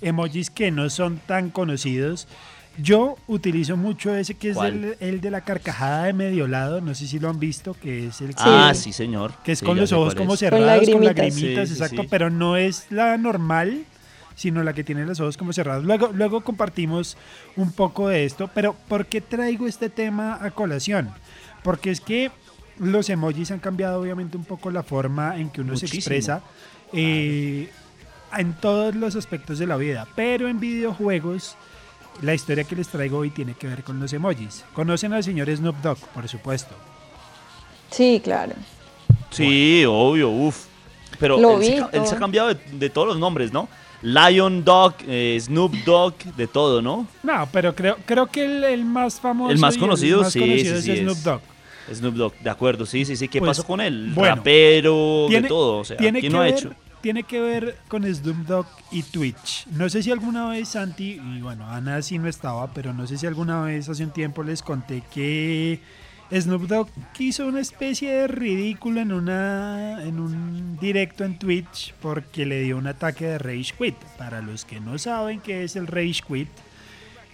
emojis 0.00 0.50
que 0.50 0.70
no 0.70 0.88
son 0.90 1.20
tan 1.26 1.50
conocidos. 1.50 2.26
Yo 2.76 3.16
utilizo 3.28 3.76
mucho 3.76 4.14
ese 4.16 4.34
que 4.34 4.50
es 4.50 4.56
el, 4.56 4.96
el 4.98 5.20
de 5.20 5.30
la 5.30 5.42
carcajada 5.42 6.04
de 6.04 6.12
medio 6.12 6.48
lado, 6.48 6.80
no 6.80 6.94
sé 6.94 7.06
si 7.06 7.18
lo 7.20 7.30
han 7.30 7.38
visto, 7.38 7.74
que 7.74 8.08
es 8.08 8.20
el 8.20 8.30
que, 8.34 8.42
Ah, 8.44 8.72
sí, 8.74 8.92
señor. 8.92 9.32
que 9.44 9.52
es 9.52 9.60
Sí, 9.60 9.64
con 9.64 9.78
los 9.78 9.92
ojos 9.92 10.14
como 10.16 10.36
cerrados, 10.36 10.66
con 10.90 11.04
lagrimitas. 11.04 11.04
lagrimitas, 11.16 11.68
Sí, 11.68 11.74
sí, 11.76 11.80
exacto, 11.82 12.02
sí. 12.02 12.08
pero 12.10 12.30
no 12.30 12.56
es 12.56 12.86
la 12.90 13.16
normal, 13.16 13.84
sino 14.34 14.64
la 14.64 14.72
que 14.72 14.82
tiene 14.82 15.06
los 15.06 15.20
ojos 15.20 15.36
como 15.36 15.52
cerrados. 15.52 15.84
Luego, 15.84 16.10
luego 16.12 16.40
compartimos 16.42 17.16
un 17.56 17.70
poco 17.70 18.08
de 18.08 18.24
esto, 18.24 18.50
pero 18.52 18.74
¿por 18.88 19.06
qué 19.06 19.20
traigo 19.20 19.68
este 19.68 19.88
tema 19.88 20.38
a 20.44 20.50
colación? 20.50 21.10
Porque 21.62 21.90
es 21.92 22.00
que 22.00 22.32
los 22.80 23.08
emojis 23.08 23.52
han 23.52 23.60
cambiado 23.60 24.00
obviamente 24.00 24.36
un 24.36 24.44
poco 24.44 24.72
la 24.72 24.82
forma 24.82 25.36
en 25.38 25.48
que 25.50 25.60
uno 25.60 25.76
se 25.76 25.86
expresa 25.86 26.42
eh, 26.92 27.70
en 28.36 28.52
todos 28.54 28.96
los 28.96 29.14
aspectos 29.14 29.60
de 29.60 29.66
la 29.68 29.76
vida, 29.76 30.08
pero 30.16 30.48
en 30.48 30.58
videojuegos 30.58 31.56
la 32.22 32.34
historia 32.34 32.64
que 32.64 32.76
les 32.76 32.88
traigo 32.88 33.18
hoy 33.18 33.30
tiene 33.30 33.54
que 33.54 33.66
ver 33.66 33.82
con 33.82 34.00
los 34.00 34.12
emojis. 34.12 34.64
Conocen 34.72 35.12
al 35.12 35.22
señor 35.24 35.48
Snoop 35.54 35.76
Dogg, 35.82 35.98
por 36.14 36.28
supuesto. 36.28 36.74
Sí, 37.90 38.20
claro. 38.22 38.52
Sí, 39.30 39.84
obvio, 39.86 40.30
uff. 40.30 40.66
Pero 41.18 41.38
Lo 41.38 41.58
él, 41.60 41.64
se, 41.64 41.76
él 41.76 42.02
ha 42.10 42.16
cambiado 42.18 42.48
de, 42.48 42.54
de 42.72 42.90
todos 42.90 43.06
los 43.06 43.18
nombres, 43.18 43.52
¿no? 43.52 43.68
Lion 44.02 44.64
Dog, 44.64 44.94
eh, 45.06 45.38
Snoop 45.40 45.72
Dogg, 45.84 46.14
de 46.36 46.46
todo, 46.46 46.82
¿no? 46.82 47.06
No, 47.22 47.48
pero 47.52 47.74
creo, 47.74 47.96
creo 48.04 48.26
que 48.26 48.44
el, 48.44 48.64
el 48.64 48.84
más 48.84 49.20
famoso 49.20 49.50
El 49.52 49.58
más 49.58 49.76
y 49.76 49.78
conocido, 49.78 50.20
más 50.22 50.32
sí, 50.32 50.40
conocido 50.40 50.76
sí, 50.76 50.82
sí, 50.82 50.90
es 50.92 50.98
Snoop. 51.00 51.18
Dogg. 51.18 51.40
Snoop 51.94 52.14
Dogg, 52.14 52.34
de 52.40 52.50
acuerdo, 52.50 52.84
sí, 52.86 53.04
sí, 53.04 53.16
sí. 53.16 53.28
¿Qué 53.28 53.38
Pues, 53.38 53.50
pasó 53.50 53.64
con 53.64 53.80
él? 53.80 54.10
bueno, 54.14 54.36
Rapero, 54.36 55.26
tiene, 55.28 55.42
de 55.42 55.48
todo, 55.48 55.78
o 55.78 55.84
sea, 55.84 55.96
tiene 55.96 56.20
¿quién 56.20 56.32
que 56.32 56.36
no 56.36 56.42
ha 56.42 56.46
ver, 56.46 56.54
hecho? 56.54 56.70
Tiene 57.04 57.24
que 57.24 57.38
ver 57.38 57.76
con 57.88 58.02
Snoop 58.02 58.46
Dogg 58.46 58.66
y 58.90 59.02
Twitch. 59.02 59.66
No 59.66 59.90
sé 59.90 60.02
si 60.02 60.10
alguna 60.10 60.48
vez 60.48 60.70
Santi, 60.70 61.20
y 61.20 61.42
bueno, 61.42 61.68
Ana 61.68 62.00
sí 62.00 62.18
no 62.18 62.28
estaba, 62.28 62.72
pero 62.72 62.94
no 62.94 63.06
sé 63.06 63.18
si 63.18 63.26
alguna 63.26 63.60
vez 63.60 63.90
hace 63.90 64.04
un 64.04 64.10
tiempo 64.10 64.42
les 64.42 64.62
conté 64.62 65.02
que 65.12 65.80
Snoop 66.32 66.62
Dogg 66.62 66.88
hizo 67.18 67.46
una 67.46 67.60
especie 67.60 68.10
de 68.10 68.26
ridículo 68.26 69.02
en, 69.02 69.12
una, 69.12 70.02
en 70.02 70.18
un 70.18 70.78
directo 70.78 71.24
en 71.24 71.38
Twitch 71.38 71.92
porque 72.00 72.46
le 72.46 72.62
dio 72.62 72.78
un 72.78 72.86
ataque 72.86 73.26
de 73.26 73.38
Rage 73.38 73.74
Quit. 73.76 73.96
Para 74.16 74.40
los 74.40 74.64
que 74.64 74.80
no 74.80 74.96
saben 74.96 75.40
qué 75.40 75.64
es 75.64 75.76
el 75.76 75.86
Rage 75.86 76.22
Quit, 76.26 76.48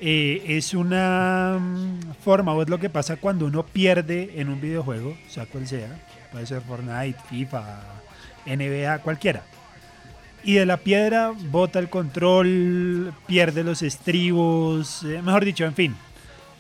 eh, 0.01 0.43
es 0.49 0.75
una 0.75 1.61
mm, 1.61 2.15
forma 2.25 2.55
o 2.55 2.63
es 2.63 2.69
lo 2.69 2.81
que 2.81 2.91
pasa 2.91 3.19
cuando 3.19 3.47
uno 3.47 3.65
pierde 3.65 4.33
en 4.41 4.49
un 4.49 4.61
videojuego, 4.61 5.17
sea 5.29 5.47
cual 5.47 5.69
sea, 5.69 5.97
puede 6.33 6.45
ser 6.47 6.61
Fortnite, 6.61 7.21
FIFA, 7.29 7.83
NBA, 8.47 8.99
cualquiera. 8.99 9.45
Y 10.43 10.55
de 10.55 10.67
la 10.67 10.79
piedra 10.79 11.33
bota 11.51 11.79
el 11.79 11.89
control, 11.91 13.13
pierde 13.27 13.63
los 13.63 13.83
estribos, 13.83 15.03
eh, 15.05 15.21
mejor 15.23 15.45
dicho, 15.45 15.65
en 15.65 15.75
fin, 15.75 15.95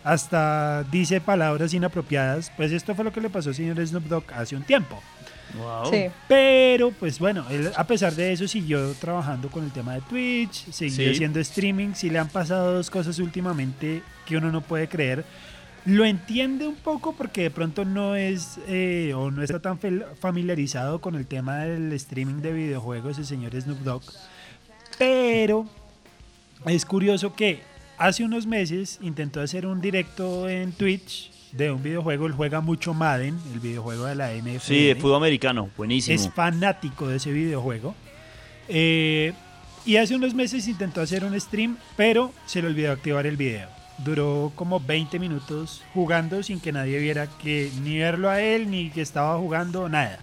hasta 0.04 0.84
dice 0.84 1.20
palabras 1.20 1.72
inapropiadas. 1.74 2.52
Pues 2.56 2.72
esto 2.72 2.94
fue 2.94 3.04
lo 3.04 3.12
que 3.12 3.20
le 3.20 3.30
pasó 3.30 3.50
al 3.50 3.54
señor 3.54 3.84
Snoop 3.86 4.04
Dogg 4.04 4.24
hace 4.34 4.56
un 4.56 4.62
tiempo. 4.62 5.00
Wow. 5.58 5.90
Sí. 5.90 6.04
Pero, 6.28 6.92
pues 6.92 7.18
bueno, 7.18 7.44
él 7.50 7.70
a 7.74 7.84
pesar 7.84 8.14
de 8.14 8.32
eso 8.32 8.46
siguió 8.46 8.92
trabajando 8.94 9.48
con 9.48 9.64
el 9.64 9.72
tema 9.72 9.94
de 9.94 10.00
Twitch, 10.02 10.70
siguió 10.70 11.06
Sí. 11.06 11.10
haciendo 11.10 11.40
streaming. 11.40 11.94
Si 11.94 12.08
le 12.08 12.18
han 12.20 12.28
pasado 12.28 12.72
dos 12.74 12.88
cosas 12.88 13.18
últimamente 13.18 14.02
que 14.26 14.36
uno 14.36 14.52
no 14.52 14.60
puede 14.60 14.88
creer. 14.88 15.24
Lo 15.86 16.04
entiende 16.04 16.66
un 16.66 16.76
poco 16.76 17.14
porque 17.14 17.42
de 17.42 17.50
pronto 17.50 17.84
no 17.84 18.14
es 18.14 18.58
eh, 18.68 19.12
o 19.16 19.30
no 19.30 19.42
está 19.42 19.60
tan 19.60 19.78
familiarizado 20.20 21.00
con 21.00 21.14
el 21.14 21.26
tema 21.26 21.60
del 21.60 21.92
streaming 21.94 22.42
de 22.42 22.52
videojuegos 22.52 23.18
el 23.18 23.24
señor 23.24 23.58
Snoop 23.58 23.78
Dogg. 23.78 24.02
Pero 24.98 25.66
es 26.66 26.84
curioso 26.84 27.34
que 27.34 27.62
hace 27.96 28.24
unos 28.24 28.46
meses 28.46 28.98
intentó 29.00 29.40
hacer 29.40 29.66
un 29.66 29.80
directo 29.80 30.48
en 30.48 30.72
Twitch 30.72 31.30
de 31.52 31.70
un 31.70 31.82
videojuego. 31.82 32.26
Él 32.26 32.32
juega 32.32 32.60
mucho 32.60 32.92
Madden, 32.92 33.38
el 33.52 33.60
videojuego 33.60 34.04
de 34.04 34.14
la 34.14 34.34
NFL. 34.34 34.60
Sí, 34.60 34.86
de 34.86 34.94
fútbol 34.96 35.16
americano, 35.16 35.70
buenísimo. 35.76 36.14
Es 36.14 36.30
fanático 36.30 37.08
de 37.08 37.16
ese 37.16 37.32
videojuego. 37.32 37.94
Eh, 38.68 39.32
y 39.86 39.96
hace 39.96 40.14
unos 40.14 40.34
meses 40.34 40.68
intentó 40.68 41.00
hacer 41.00 41.24
un 41.24 41.38
stream, 41.40 41.78
pero 41.96 42.32
se 42.44 42.60
le 42.60 42.68
olvidó 42.68 42.92
activar 42.92 43.26
el 43.26 43.38
video. 43.38 43.79
Duró 44.04 44.52
como 44.54 44.80
20 44.80 45.18
minutos 45.18 45.82
jugando 45.92 46.42
sin 46.42 46.60
que 46.60 46.72
nadie 46.72 46.98
viera 46.98 47.26
que 47.26 47.70
ni 47.82 47.98
verlo 47.98 48.30
a 48.30 48.40
él, 48.40 48.70
ni 48.70 48.90
que 48.90 49.02
estaba 49.02 49.36
jugando, 49.38 49.88
nada. 49.88 50.18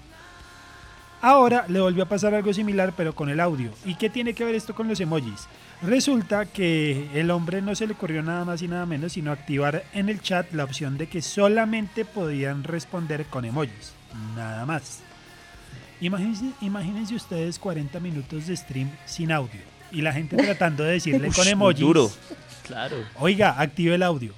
Ahora 1.22 1.66
le 1.68 1.80
volvió 1.80 2.04
a 2.04 2.10
pasar 2.10 2.36
algo 2.36 2.54
similar, 2.54 2.94
pero 2.96 3.16
con 3.16 3.30
el 3.30 3.40
audio. 3.40 3.72
¿Y 3.86 3.96
qué 3.96 4.10
tiene 4.10 4.34
que 4.34 4.46
ver 4.46 4.54
esto 4.56 4.76
con 4.76 4.88
los 4.88 5.00
emojis? 5.00 5.48
Resulta 5.82 6.46
que 6.46 7.10
el 7.13 7.32
hombre 7.32 7.62
no 7.62 7.76
se 7.76 7.88
le 7.88 7.94
ocurrió 7.94 8.22
nada 8.22 8.46
más 8.46 8.62
y 8.62 8.68
nada 8.68 8.86
menos, 8.86 9.13
sino 9.13 9.32
activar 9.32 9.84
en 9.94 10.10
el 10.10 10.22
chat 10.22 10.52
la 10.54 10.63
opción 10.63 10.98
de 10.98 11.08
que 11.08 11.22
solamente 11.22 12.06
podían 12.06 12.63
responder 12.63 13.26
con 13.26 13.46
emojis. 13.46 13.94
Nada 14.36 14.66
más. 14.66 15.02
Imagínense, 16.02 16.52
imagínense 16.62 17.16
ustedes 17.16 17.58
40 17.58 18.00
minutos 18.00 18.46
de 18.48 18.56
stream 18.56 18.90
sin 19.06 19.32
audio 19.32 19.62
y 19.92 20.02
la 20.02 20.13
gente 20.13 20.36
tratando 20.38 20.84
de 20.84 20.94
decirle 20.94 21.30
Ush, 21.30 21.36
con 21.36 21.48
emojis. 21.48 21.80
duro. 21.80 22.12
Claro. 22.68 22.98
Oiga, 23.20 23.56
active 23.60 23.96
el 23.96 24.04
audio. 24.04 24.34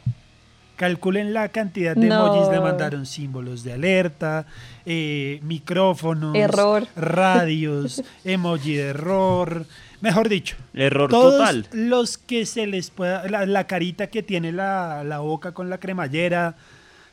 Calculen 0.75 1.33
la 1.33 1.49
cantidad 1.49 1.95
de 1.95 2.07
No. 2.07 2.27
emojis. 2.33 2.51
Le 2.53 2.61
mandaron 2.61 3.05
símbolos 3.05 3.63
de 3.63 3.73
alerta, 3.73 4.45
eh, 4.85 5.39
micrófonos, 5.43 6.35
Error. 6.35 6.87
radios, 6.95 8.01
emoji 8.23 8.75
de 8.75 8.83
error. 8.89 9.65
Mejor 9.99 10.29
dicho, 10.29 10.55
Error 10.73 11.09
todos 11.09 11.37
total. 11.37 11.67
los 11.73 12.17
que 12.17 12.45
se 12.45 12.65
les 12.67 12.89
pueda, 12.91 13.27
la, 13.27 13.45
la 13.45 13.65
carita 13.67 14.07
que 14.07 14.23
tiene 14.23 14.53
la, 14.53 15.03
la 15.03 15.19
boca 15.19 15.51
con 15.51 15.69
la 15.69 15.77
cremallera, 15.79 16.55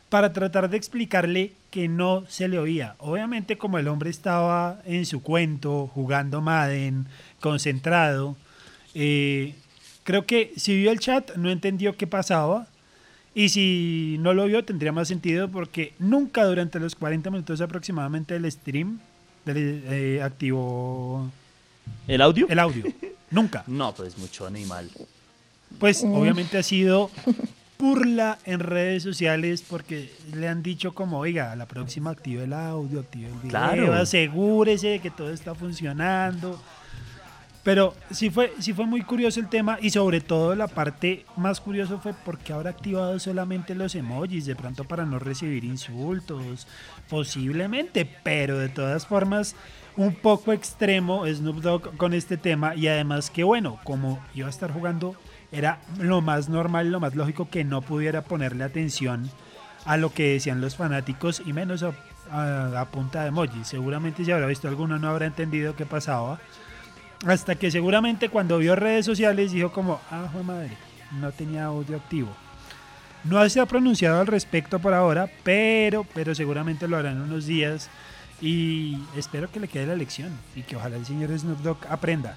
para 0.09 0.33
tratar 0.33 0.71
de 0.71 0.77
explicarle 0.77 1.51
que 1.73 1.89
no 1.89 2.23
se 2.29 2.47
le 2.47 2.61
oía. 2.61 2.95
Obviamente 2.99 3.59
como 3.59 3.79
el 3.79 3.89
hombre 3.89 4.09
estaba 4.11 4.79
en 4.85 5.05
su 5.05 5.21
cuento, 5.21 5.91
jugando 5.93 6.41
Madden, 6.41 7.07
concentrado, 7.41 8.37
eh, 8.95 9.57
creo 10.07 10.25
que 10.25 10.55
si 10.57 10.75
vio 10.77 10.90
el 10.92 10.99
chat 10.99 11.37
no 11.37 11.51
entendió 11.51 11.95
qué 11.99 12.07
pasaba. 12.07 12.66
Y 13.35 13.51
si 13.51 14.16
no 14.21 14.33
lo 14.33 14.47
vio 14.47 14.64
tendría 14.64 14.92
más 14.92 15.09
sentido 15.09 15.51
porque 15.51 15.92
nunca 15.99 16.42
durante 16.47 16.81
los 16.81 16.95
40 16.95 17.29
minutos 17.31 17.61
aproximadamente 17.61 18.33
del 18.33 18.51
stream 18.51 18.99
del- 19.45 19.83
eh, 19.88 20.23
activó 20.23 21.31
¿El 22.09 22.23
audio? 22.23 22.47
el 22.49 22.59
audio. 22.59 22.85
Nunca. 23.31 23.62
No, 23.66 23.92
pues 23.95 24.16
mucho 24.16 24.47
animal. 24.47 24.88
Pues 25.79 26.03
Mm. 26.03 26.14
obviamente 26.14 26.57
ha 26.57 26.62
sido 26.62 27.11
burla 27.79 28.38
en 28.47 28.61
redes 28.61 29.03
sociales 29.03 29.62
porque 29.69 30.11
le 30.35 30.49
han 30.49 30.62
dicho 30.62 30.95
como, 30.95 31.19
oiga, 31.19 31.53
a 31.53 31.57
la 31.57 31.66
próxima 31.66 32.11
active 32.11 32.45
el 32.45 32.55
audio, 32.55 33.01
active 33.01 33.27
el 33.27 33.33
video, 33.35 33.51
Claro. 33.51 33.92
asegúrese 33.92 34.87
de 34.88 35.01
que 35.01 35.11
todo 35.11 35.31
está 35.31 35.55
funcionando. 35.55 36.59
Pero 37.67 37.95
sí 38.13 38.31
fue, 38.31 38.53
sí 38.61 38.73
fue 38.73 38.87
muy 38.87 39.03
curioso 39.03 39.41
el 39.41 39.49
tema 39.49 39.77
y 39.83 39.91
sobre 39.91 40.21
todo 40.21 40.55
la 40.55 40.69
parte 40.69 41.27
más 41.37 41.61
curiosa 41.61 41.99
fue 41.99 42.15
porque 42.25 42.53
ahora 42.53 42.71
activado 42.71 43.19
solamente 43.19 43.75
los 43.75 43.97
emojis, 43.97 44.47
de 44.47 44.55
pronto 44.55 44.85
para 44.85 45.05
no 45.05 45.19
recibir 45.19 45.65
insultos, 45.65 46.69
posiblemente, 47.11 48.09
pero 48.23 48.57
de 48.57 48.69
todas 48.69 49.05
formas 49.09 49.57
un 49.97 50.15
poco 50.15 50.53
extremo 50.53 51.27
Snoop 51.27 51.57
Dogg 51.61 51.97
con 51.97 52.15
este 52.15 52.37
tema 52.37 52.77
y 52.77 52.87
además 52.87 53.31
que 53.31 53.43
bueno, 53.43 53.81
como 53.83 54.21
iba 54.33 54.47
a 54.47 54.51
estar 54.51 54.71
jugando, 54.73 55.17
era 55.51 55.81
lo 55.99 56.21
más 56.21 56.49
normal, 56.49 56.93
lo 56.93 57.01
más 57.01 57.17
lógico 57.17 57.49
que 57.51 57.65
no 57.65 57.83
pudiera 57.83 58.23
ponerle 58.23 58.63
atención 58.63 59.29
a 59.87 59.97
lo 59.97 60.15
que 60.15 60.35
decían 60.35 60.61
los 60.61 60.77
fanáticos 60.77 61.43
y 61.45 61.53
menos 61.53 61.83
a, 61.83 61.93
a- 62.31 62.81
a 62.81 62.85
punta 62.93 63.23
de 63.23 63.29
emojis. 63.29 63.67
Seguramente 63.67 64.25
si 64.25 64.31
habrá 64.31 64.47
visto 64.47 64.69
alguno 64.69 65.01
no 65.01 65.09
habrá 65.09 65.27
entendido 65.27 65.75
qué 65.75 65.85
pasaba. 65.85 66.39
Hasta 67.25 67.55
que 67.55 67.71
seguramente 67.71 68.29
cuando 68.29 68.59
vio 68.59 68.77
redes 68.77 69.07
sociales 69.07 69.53
dijo 69.53 69.73
como, 69.73 70.01
ah, 70.11 70.29
madre, 70.45 70.71
no 71.21 71.33
tenía 71.33 71.65
audio 71.65 71.97
activo. 71.97 72.29
No 73.25 73.49
se 73.49 73.61
ha 73.61 73.67
pronunciado 73.67 74.21
al 74.21 74.27
respecto 74.27 74.79
por 74.79 74.95
ahora, 74.95 75.29
pero, 75.43 76.05
pero 76.15 76.35
seguramente 76.35 76.87
lo 76.87 76.97
hará 76.97 77.13
en 77.13 77.21
unos 77.21 77.47
días. 77.47 77.89
Y 78.41 78.99
espero 79.17 79.51
que 79.51 79.61
le 79.61 79.69
quede 79.69 79.87
la 79.87 79.97
lección 79.97 80.31
y 80.55 80.63
que 80.63 80.77
ojalá 80.77 80.97
el 80.97 81.07
señor 81.07 81.37
Snoop 81.37 81.79
aprenda. 81.89 82.37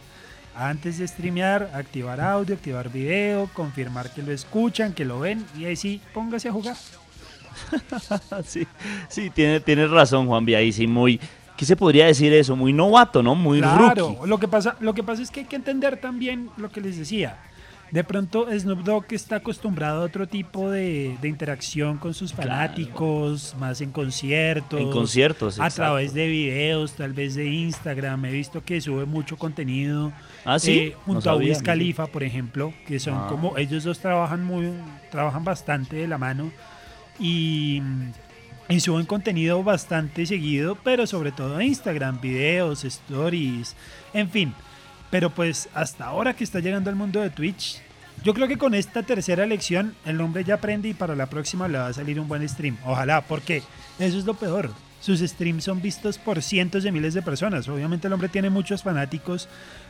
Antes 0.55 0.97
de 0.97 1.07
streamear, 1.07 1.69
activar 1.73 2.19
audio, 2.19 2.55
activar 2.55 2.89
video, 2.89 3.49
confirmar 3.53 4.13
que 4.13 4.23
lo 4.23 4.31
escuchan, 4.31 4.93
que 4.93 5.05
lo 5.05 5.19
ven 5.19 5.45
y 5.57 5.65
ahí 5.65 5.75
sí, 5.75 6.01
póngase 6.13 6.49
a 6.49 6.53
jugar. 6.53 6.75
sí, 8.45 8.67
sí, 9.09 9.29
tiene, 9.29 9.87
razón, 9.87 10.27
Juan 10.27 10.47
ahí 10.49 10.71
sí, 10.71 10.87
muy, 10.87 11.19
¿qué 11.59 11.65
se 11.65 11.75
podría 11.75 12.05
decir 12.05 12.31
eso? 12.31 12.55
Muy 12.55 12.71
novato, 12.71 13.21
¿no? 13.21 13.35
Muy 13.35 13.59
claro, 13.59 14.15
Lo 14.25 14.39
que, 14.39 14.47
pasa, 14.47 14.77
lo 14.79 14.93
que 14.93 15.03
pasa 15.03 15.21
es 15.21 15.29
que 15.29 15.41
hay 15.41 15.45
que 15.45 15.57
entender 15.57 15.97
también 15.97 16.49
lo 16.55 16.71
que 16.71 16.79
les 16.79 16.97
decía. 16.97 17.37
De 17.91 18.01
pronto 18.05 18.47
Snoop 18.49 18.83
Dogg 18.83 19.07
está 19.09 19.37
acostumbrado 19.37 20.03
a 20.03 20.05
otro 20.05 20.25
tipo 20.25 20.71
de, 20.71 21.17
interacción 21.21 21.97
con 21.97 22.13
sus 22.13 22.31
fanáticos, 22.31 23.55
más 23.59 23.81
en 23.81 23.91
conciertos. 23.91 24.79
En 24.79 24.89
conciertos, 24.89 25.59
A 25.59 25.69
través 25.69 26.13
de 26.13 26.27
videos, 26.27 26.93
tal 26.93 27.11
vez 27.11 27.35
de 27.35 27.47
Instagram. 27.47 28.23
He 28.23 28.31
visto 28.31 28.63
que 28.63 28.79
sube 28.79 29.05
mucho 29.05 29.35
contenido. 29.35 30.13
Ah, 30.45 30.59
sí. 30.59 30.71
Eh, 30.71 30.95
junto 31.05 31.29
a 31.29 31.35
Wiz 31.35 31.61
Khalifa, 31.61 32.07
por 32.07 32.23
ejemplo, 32.23 32.73
que 32.87 33.01
son 33.01 33.15
ah. 33.15 33.27
como, 33.27 33.57
ellos 33.57 33.83
dos 33.83 33.99
trabajan 33.99 34.45
muy, 34.45 34.71
trabajan 35.11 35.43
bastante 35.43 35.97
de 35.97 36.07
la 36.07 36.17
mano. 36.17 36.51
Y 37.19 37.81
y 38.69 38.79
suben 38.79 39.07
contenido 39.07 39.63
bastante 39.63 40.27
seguido, 40.27 40.75
pero 40.83 41.07
sobre 41.07 41.31
todo 41.31 41.59
Instagram, 41.59 42.21
videos, 42.21 42.85
stories, 42.85 43.75
en 44.13 44.29
fin. 44.29 44.53
Pero 45.09 45.31
pues 45.31 45.69
hasta 45.73 46.05
ahora 46.05 46.35
que 46.35 46.43
está 46.43 46.59
llegando 46.59 46.91
al 46.91 46.95
mundo 46.95 47.19
de 47.19 47.31
Twitch, 47.31 47.81
yo 48.23 48.33
creo 48.35 48.47
que 48.47 48.59
con 48.59 48.75
esta 48.75 49.01
tercera 49.01 49.47
lección 49.47 49.95
el 50.05 50.21
hombre 50.21 50.43
ya 50.43 50.55
aprende 50.55 50.87
y 50.87 50.93
para 50.93 51.15
la 51.15 51.25
próxima 51.25 51.67
le 51.67 51.79
va 51.79 51.87
a 51.87 51.93
salir 51.93 52.19
un 52.19 52.27
buen 52.27 52.47
stream. 52.47 52.77
Ojalá, 52.85 53.21
porque 53.21 53.63
eso 53.97 54.19
es 54.19 54.25
lo 54.25 54.35
peor. 54.35 54.71
Sus 55.01 55.21
streams 55.21 55.63
son 55.63 55.81
vistos 55.81 56.19
por 56.19 56.43
cientos 56.43 56.83
de 56.83 56.91
miles 56.91 57.15
de 57.15 57.23
personas. 57.23 57.67
Obviamente 57.69 58.05
el 58.05 58.13
hombre 58.13 58.29
tiene 58.29 58.51
muchos 58.51 58.83
fanáticos, 58.83 59.47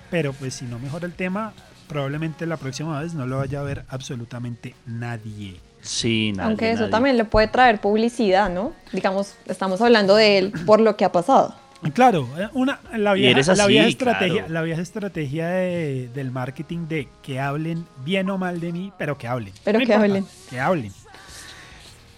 pero 0.09 0.31
pues 0.31 0.53
si 0.53 0.65
no 0.65 0.79
mejora 0.79 1.05
el 1.05 1.13
tema, 1.13 1.53
probablemente 1.89 2.45
la 2.45 2.57
próxima 2.57 3.01
vez 3.01 3.13
no 3.13 3.25
lo 3.25 3.39
vaya 3.39 3.59
a 3.59 3.63
ver 3.63 3.83
absolutamente 3.89 4.75
nadie. 4.85 5.59
Sí, 5.81 6.33
nadie, 6.35 6.47
Aunque 6.47 6.71
eso 6.71 6.89
también 6.89 7.17
le 7.17 7.25
puede 7.25 7.47
traer 7.47 7.79
publicidad, 7.79 8.49
¿no? 8.49 8.73
Digamos, 8.91 9.35
estamos 9.47 9.81
hablando 9.81 10.15
de 10.15 10.37
él 10.37 10.53
por 10.65 10.81
lo 10.81 10.97
que 10.97 11.05
ha 11.05 11.11
pasado. 11.11 11.55
Claro, 11.93 12.27
eh, 12.37 12.49
una, 12.53 12.79
la, 12.97 13.13
vieja, 13.13 13.55
la 13.55 13.65
vieja 13.65 13.87
estrategia, 13.87 14.45
la 14.49 14.61
vieja 14.61 14.81
estrategia 14.81 15.47
del 15.47 16.29
marketing 16.31 16.87
de 16.89 17.07
que 17.23 17.39
hablen 17.39 17.85
bien 18.03 18.29
o 18.29 18.37
mal 18.37 18.59
de 18.59 18.73
mí, 18.73 18.91
pero 18.97 19.17
que 19.17 19.27
hablen. 19.27 19.53
Pero 19.63 19.79
que 19.79 19.93
hablen. 19.93 20.25
Que 20.49 20.59
hablen. 20.59 20.91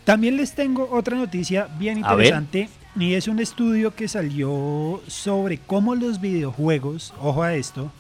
También 0.03 0.35
les 0.35 0.55
tengo 0.55 0.89
otra 0.91 1.15
noticia 1.15 1.67
bien 1.77 1.99
interesante 1.99 2.69
y 2.95 3.13
es 3.13 3.27
un 3.27 3.39
estudio 3.39 3.93
que 3.95 4.07
salió 4.07 4.99
sobre 5.07 5.59
cómo 5.59 5.93
los 5.93 6.19
videojuegos, 6.19 7.13
ojo 7.21 7.43
a 7.43 7.53
esto, 7.53 7.91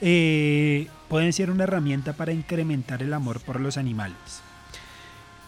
eh, 0.00 0.88
pueden 1.08 1.32
ser 1.32 1.52
una 1.52 1.64
herramienta 1.64 2.14
para 2.14 2.32
incrementar 2.32 3.00
el 3.02 3.14
amor 3.14 3.40
por 3.40 3.60
los 3.60 3.78
animales. 3.78 4.42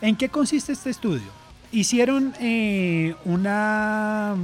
¿En 0.00 0.16
qué 0.16 0.28
consiste 0.28 0.72
este 0.72 0.90
estudio? 0.90 1.26
Hicieron 1.72 2.32
eh, 2.40 3.14
una 3.24 4.34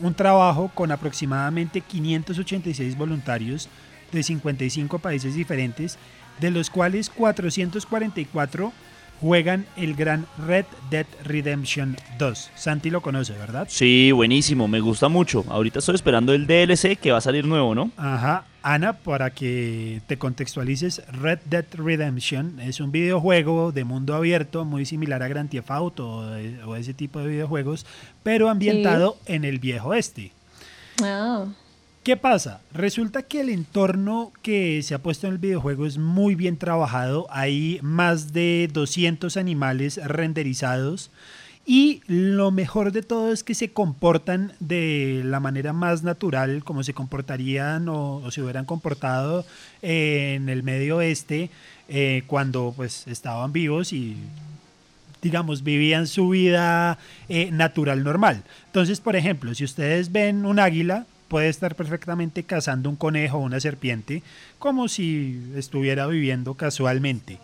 un 0.00 0.14
trabajo 0.14 0.70
con 0.74 0.90
aproximadamente 0.90 1.80
586 1.80 2.96
voluntarios 2.96 3.68
de 4.12 4.22
55 4.22 4.98
países 4.98 5.34
diferentes, 5.34 5.98
de 6.40 6.50
los 6.50 6.70
cuales 6.70 7.10
444 7.10 8.72
juegan 9.20 9.66
el 9.76 9.94
gran 9.94 10.26
Red 10.46 10.66
Dead 10.90 11.06
Redemption 11.22 11.96
2. 12.18 12.50
Santi 12.54 12.90
lo 12.90 13.00
conoce, 13.00 13.32
¿verdad? 13.34 13.66
Sí, 13.70 14.12
buenísimo, 14.12 14.68
me 14.68 14.80
gusta 14.80 15.08
mucho. 15.08 15.44
Ahorita 15.48 15.78
estoy 15.78 15.94
esperando 15.94 16.32
el 16.32 16.46
DLC 16.46 16.98
que 16.98 17.12
va 17.12 17.18
a 17.18 17.22
salir 17.22 17.46
nuevo, 17.46 17.74
¿no? 17.74 17.90
Ajá. 17.96 18.44
Ana, 18.66 18.94
para 18.94 19.28
que 19.28 20.00
te 20.06 20.16
contextualices, 20.16 21.02
Red 21.12 21.40
Dead 21.44 21.66
Redemption 21.74 22.58
es 22.60 22.80
un 22.80 22.92
videojuego 22.92 23.72
de 23.72 23.84
mundo 23.84 24.14
abierto 24.14 24.64
muy 24.64 24.86
similar 24.86 25.22
a 25.22 25.28
Grand 25.28 25.50
Theft 25.50 25.70
Auto 25.70 26.24
o, 26.66 26.74
ese 26.74 26.94
tipo 26.94 27.18
de 27.18 27.28
videojuegos, 27.28 27.84
pero 28.22 28.48
ambientado 28.48 29.18
en 29.26 29.44
el 29.44 29.58
viejo 29.58 29.92
este. 29.92 30.32
Ah. 31.02 31.44
¿Qué 32.04 32.16
pasa? 32.16 32.62
Resulta 32.72 33.22
que 33.22 33.42
el 33.42 33.50
entorno 33.50 34.32
que 34.40 34.82
se 34.82 34.94
ha 34.94 34.98
puesto 34.98 35.26
en 35.26 35.34
el 35.34 35.38
videojuego 35.38 35.84
es 35.84 35.98
muy 35.98 36.34
bien 36.34 36.56
trabajado. 36.56 37.26
Hay 37.28 37.80
más 37.82 38.32
de 38.32 38.70
200 38.72 39.36
animales 39.36 40.00
renderizados. 40.02 41.10
Y 41.66 42.02
lo 42.06 42.50
mejor 42.50 42.92
de 42.92 43.02
todo 43.02 43.32
es 43.32 43.42
que 43.42 43.54
se 43.54 43.72
comportan 43.72 44.52
de 44.60 45.22
la 45.24 45.40
manera 45.40 45.72
más 45.72 46.02
natural, 46.02 46.62
como 46.62 46.82
se 46.82 46.92
comportarían 46.92 47.88
o, 47.88 48.30
se 48.30 48.42
hubieran 48.42 48.66
comportado 48.66 49.46
en 49.80 50.50
el 50.50 50.62
medio 50.62 50.98
oeste 50.98 51.50
eh, 51.88 52.22
cuando 52.26 52.74
pues 52.76 53.06
estaban 53.06 53.52
vivos 53.52 53.92
y 53.92 54.16
digamos, 55.22 55.64
vivían 55.64 56.06
su 56.06 56.28
vida 56.28 56.98
eh, 57.30 57.50
natural 57.50 58.04
normal. 58.04 58.42
Entonces, 58.66 59.00
por 59.00 59.16
ejemplo, 59.16 59.54
si 59.54 59.64
ustedes 59.64 60.12
ven 60.12 60.44
un 60.44 60.58
águila, 60.58 61.06
puede 61.28 61.48
estar 61.48 61.74
perfectamente 61.74 62.44
cazando 62.44 62.90
un 62.90 62.96
conejo 62.96 63.38
o 63.38 63.40
una 63.40 63.58
serpiente 63.58 64.22
como 64.58 64.86
si 64.86 65.40
estuviera 65.56 66.06
viviendo 66.06 66.54
casualmente. 66.54 67.38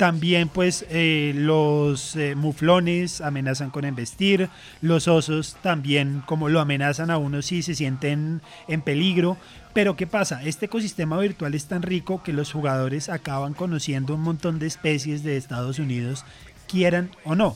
También 0.00 0.48
pues 0.48 0.86
eh, 0.88 1.34
los 1.36 2.16
eh, 2.16 2.34
muflones 2.34 3.20
amenazan 3.20 3.68
con 3.68 3.84
embestir, 3.84 4.48
los 4.80 5.08
osos 5.08 5.58
también 5.60 6.22
como 6.24 6.48
lo 6.48 6.60
amenazan 6.60 7.10
a 7.10 7.18
uno 7.18 7.42
si 7.42 7.60
se 7.60 7.74
sienten 7.74 8.40
en 8.66 8.80
peligro. 8.80 9.36
Pero 9.74 9.96
¿qué 9.96 10.06
pasa? 10.06 10.42
Este 10.42 10.64
ecosistema 10.64 11.18
virtual 11.18 11.54
es 11.54 11.66
tan 11.66 11.82
rico 11.82 12.22
que 12.22 12.32
los 12.32 12.50
jugadores 12.50 13.10
acaban 13.10 13.52
conociendo 13.52 14.14
un 14.14 14.22
montón 14.22 14.58
de 14.58 14.68
especies 14.68 15.22
de 15.22 15.36
Estados 15.36 15.78
Unidos, 15.78 16.24
quieran 16.66 17.10
o 17.24 17.34
no. 17.34 17.54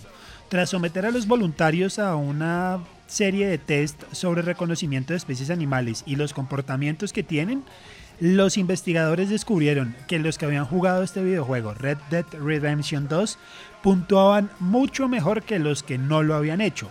Tras 0.51 0.69
someter 0.69 1.07
a 1.07 1.13
los 1.13 1.27
voluntarios 1.27 1.99
a 1.99 2.15
una 2.15 2.81
serie 3.07 3.47
de 3.47 3.57
test 3.57 4.03
sobre 4.13 4.43
reconocimiento 4.43 5.15
de 5.15 5.17
especies 5.17 5.49
animales 5.49 6.03
y 6.05 6.17
los 6.17 6.35
comportamientos 6.35 7.15
que 7.15 7.23
tienen, 7.23 7.65
los 8.21 8.57
investigadores 8.57 9.31
descubrieron 9.31 9.95
que 10.07 10.19
los 10.19 10.39
que 10.39 10.47
habían 10.47 10.65
jugado 10.65 11.03
este 11.03 11.23
videojuego, 11.23 11.75
Red 11.75 11.99
Dead 12.11 12.27
Redemption 12.33 13.09
2, 13.09 13.39
puntuaban 13.83 14.51
mucho 14.61 15.09
mejor 15.09 15.43
que 15.43 15.59
los 15.59 15.83
que 15.83 15.99
no 15.99 16.23
lo 16.23 16.35
habían 16.35 16.61
hecho. 16.61 16.91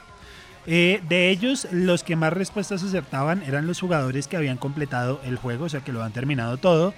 Eh, 0.65 1.01
de 1.09 1.29
ellos, 1.29 1.67
los 1.71 2.03
que 2.03 2.15
más 2.15 2.31
respuestas 2.31 2.83
acertaban 2.83 3.43
eran 3.43 3.67
los 3.67 3.79
jugadores 3.79 4.27
que 4.27 4.37
habían 4.37 4.57
completado 4.57 5.19
el 5.25 5.35
juego, 5.35 5.65
o 5.65 5.69
sea 5.69 5.81
que 5.81 5.91
lo 5.91 6.03
han 6.03 6.13
terminado 6.13 6.57
todo, 6.57 6.93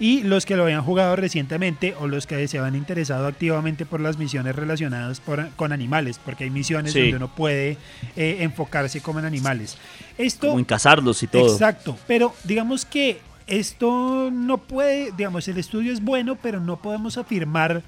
y 0.00 0.22
los 0.22 0.46
que 0.46 0.56
lo 0.56 0.64
habían 0.64 0.82
jugado 0.82 1.16
recientemente 1.16 1.94
o 1.98 2.06
los 2.06 2.26
que 2.26 2.46
se 2.46 2.58
habían 2.58 2.76
interesado 2.76 3.26
activamente 3.26 3.84
por 3.84 4.00
las 4.00 4.16
misiones 4.18 4.54
relacionadas 4.54 5.20
con 5.56 5.72
animales, 5.72 6.20
porque 6.24 6.44
hay 6.44 6.50
misiones 6.50 6.94
donde 6.94 7.16
uno 7.16 7.28
puede 7.28 7.78
eh, 8.14 8.38
enfocarse 8.40 9.00
como 9.00 9.18
en 9.18 9.24
animales. 9.24 9.76
Esto, 10.16 10.48
como 10.48 10.58
en 10.60 10.64
cazarlos 10.64 11.22
y 11.22 11.26
todo. 11.26 11.52
Exacto, 11.52 11.98
pero 12.06 12.34
digamos 12.44 12.84
que 12.84 13.20
esto 13.48 14.30
no 14.30 14.58
puede, 14.58 15.12
digamos, 15.12 15.48
el 15.48 15.58
estudio 15.58 15.92
es 15.92 16.02
bueno, 16.02 16.36
pero 16.36 16.60
no 16.60 16.80
podemos 16.80 17.18
afirmar 17.18 17.82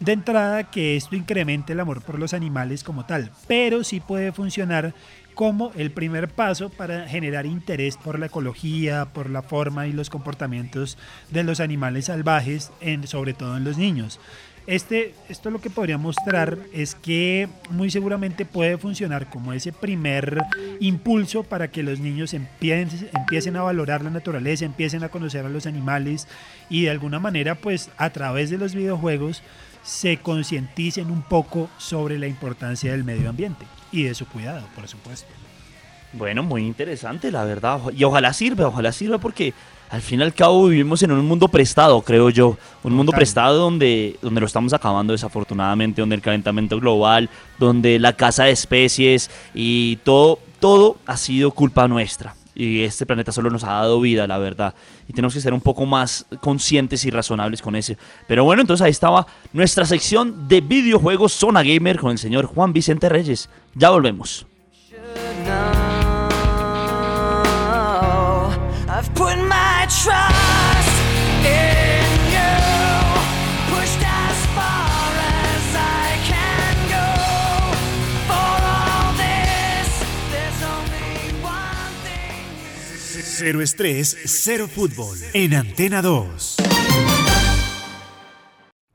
de 0.00 0.12
entrada 0.12 0.70
que 0.70 0.96
esto 0.96 1.16
incremente 1.16 1.72
el 1.72 1.80
amor 1.80 2.02
por 2.02 2.18
los 2.18 2.34
animales 2.34 2.84
como 2.84 3.04
tal, 3.04 3.32
pero 3.48 3.82
sí 3.82 4.00
puede 4.00 4.32
funcionar 4.32 4.94
como 5.34 5.72
el 5.76 5.92
primer 5.92 6.28
paso 6.28 6.68
para 6.68 7.06
generar 7.08 7.46
interés 7.46 7.96
por 7.96 8.18
la 8.18 8.26
ecología, 8.26 9.06
por 9.12 9.30
la 9.30 9.42
forma 9.42 9.86
y 9.86 9.92
los 9.92 10.10
comportamientos 10.10 10.98
de 11.30 11.44
los 11.44 11.60
animales 11.60 12.06
salvajes, 12.06 12.72
sobre 13.04 13.34
todo 13.34 13.56
en 13.56 13.64
los 13.64 13.78
niños. 13.78 14.20
Este, 14.68 15.14
esto 15.30 15.48
lo 15.48 15.62
que 15.62 15.70
podría 15.70 15.96
mostrar 15.96 16.58
es 16.74 16.94
que 16.94 17.48
muy 17.70 17.90
seguramente 17.90 18.44
puede 18.44 18.76
funcionar 18.76 19.30
como 19.30 19.54
ese 19.54 19.72
primer 19.72 20.42
impulso 20.78 21.42
para 21.42 21.68
que 21.68 21.82
los 21.82 22.00
niños 22.00 22.34
empiecen, 22.34 23.08
empiecen 23.14 23.56
a 23.56 23.62
valorar 23.62 24.04
la 24.04 24.10
naturaleza, 24.10 24.66
empiecen 24.66 25.02
a 25.04 25.08
conocer 25.08 25.46
a 25.46 25.48
los 25.48 25.64
animales 25.64 26.28
y 26.68 26.82
de 26.82 26.90
alguna 26.90 27.18
manera 27.18 27.54
pues 27.54 27.88
a 27.96 28.10
través 28.10 28.50
de 28.50 28.58
los 28.58 28.74
videojuegos 28.74 29.42
se 29.82 30.18
concienticen 30.18 31.10
un 31.10 31.22
poco 31.22 31.70
sobre 31.78 32.18
la 32.18 32.26
importancia 32.26 32.92
del 32.92 33.04
medio 33.04 33.30
ambiente 33.30 33.64
y 33.90 34.02
de 34.02 34.14
su 34.14 34.26
cuidado, 34.26 34.68
por 34.74 34.86
supuesto. 34.86 35.28
Bueno, 36.12 36.42
muy 36.42 36.66
interesante, 36.66 37.30
la 37.30 37.44
verdad. 37.44 37.80
Y 37.96 38.04
ojalá 38.04 38.34
sirva, 38.34 38.66
ojalá 38.66 38.92
sirva 38.92 39.16
porque 39.16 39.54
al 39.90 40.02
fin 40.02 40.20
y 40.20 40.22
al 40.22 40.34
cabo 40.34 40.66
vivimos 40.66 41.02
en 41.02 41.12
un 41.12 41.24
mundo 41.24 41.48
prestado, 41.48 42.02
creo 42.02 42.28
yo. 42.28 42.58
Un 42.82 42.92
mundo 42.92 43.12
prestado 43.12 43.58
donde, 43.58 44.18
donde 44.20 44.40
lo 44.40 44.46
estamos 44.46 44.72
acabando 44.72 45.12
desafortunadamente, 45.12 46.02
donde 46.02 46.16
el 46.16 46.22
calentamiento 46.22 46.78
global, 46.78 47.30
donde 47.58 47.98
la 47.98 48.12
caza 48.12 48.44
de 48.44 48.50
especies 48.50 49.30
y 49.54 49.96
todo, 50.04 50.40
todo 50.60 50.98
ha 51.06 51.16
sido 51.16 51.52
culpa 51.52 51.88
nuestra. 51.88 52.34
y 52.54 52.82
este 52.82 53.06
planeta 53.06 53.30
solo 53.30 53.50
nos 53.50 53.62
ha 53.64 53.68
dado 53.68 54.00
vida, 54.00 54.26
la 54.26 54.36
verdad. 54.36 54.74
Y 55.08 55.12
tenemos 55.12 55.32
que 55.32 55.40
ser 55.40 55.54
un 55.54 55.60
poco 55.60 55.86
más 55.86 56.26
conscientes 56.40 57.04
y 57.04 57.10
razonables 57.10 57.62
con 57.62 57.76
eso. 57.76 57.94
Pero 58.26 58.44
bueno, 58.44 58.60
entonces 58.60 58.84
ahí 58.84 58.90
estaba 58.90 59.26
nuestra 59.52 59.86
sección 59.86 60.48
de 60.48 60.60
videojuegos 60.60 61.32
Zona 61.32 61.62
Gamer 61.62 61.98
con 61.98 62.10
el 62.10 62.18
señor 62.18 62.46
Juan 62.46 62.72
Vicente 62.72 63.08
Reyes. 63.08 63.48
Ya 63.74 63.90
volvemos. 63.90 64.44
Cero 83.38 83.60
estrés, 83.62 84.16
cero 84.24 84.66
fútbol. 84.66 85.16
En 85.32 85.54
Antena 85.54 86.02
2. 86.02 86.56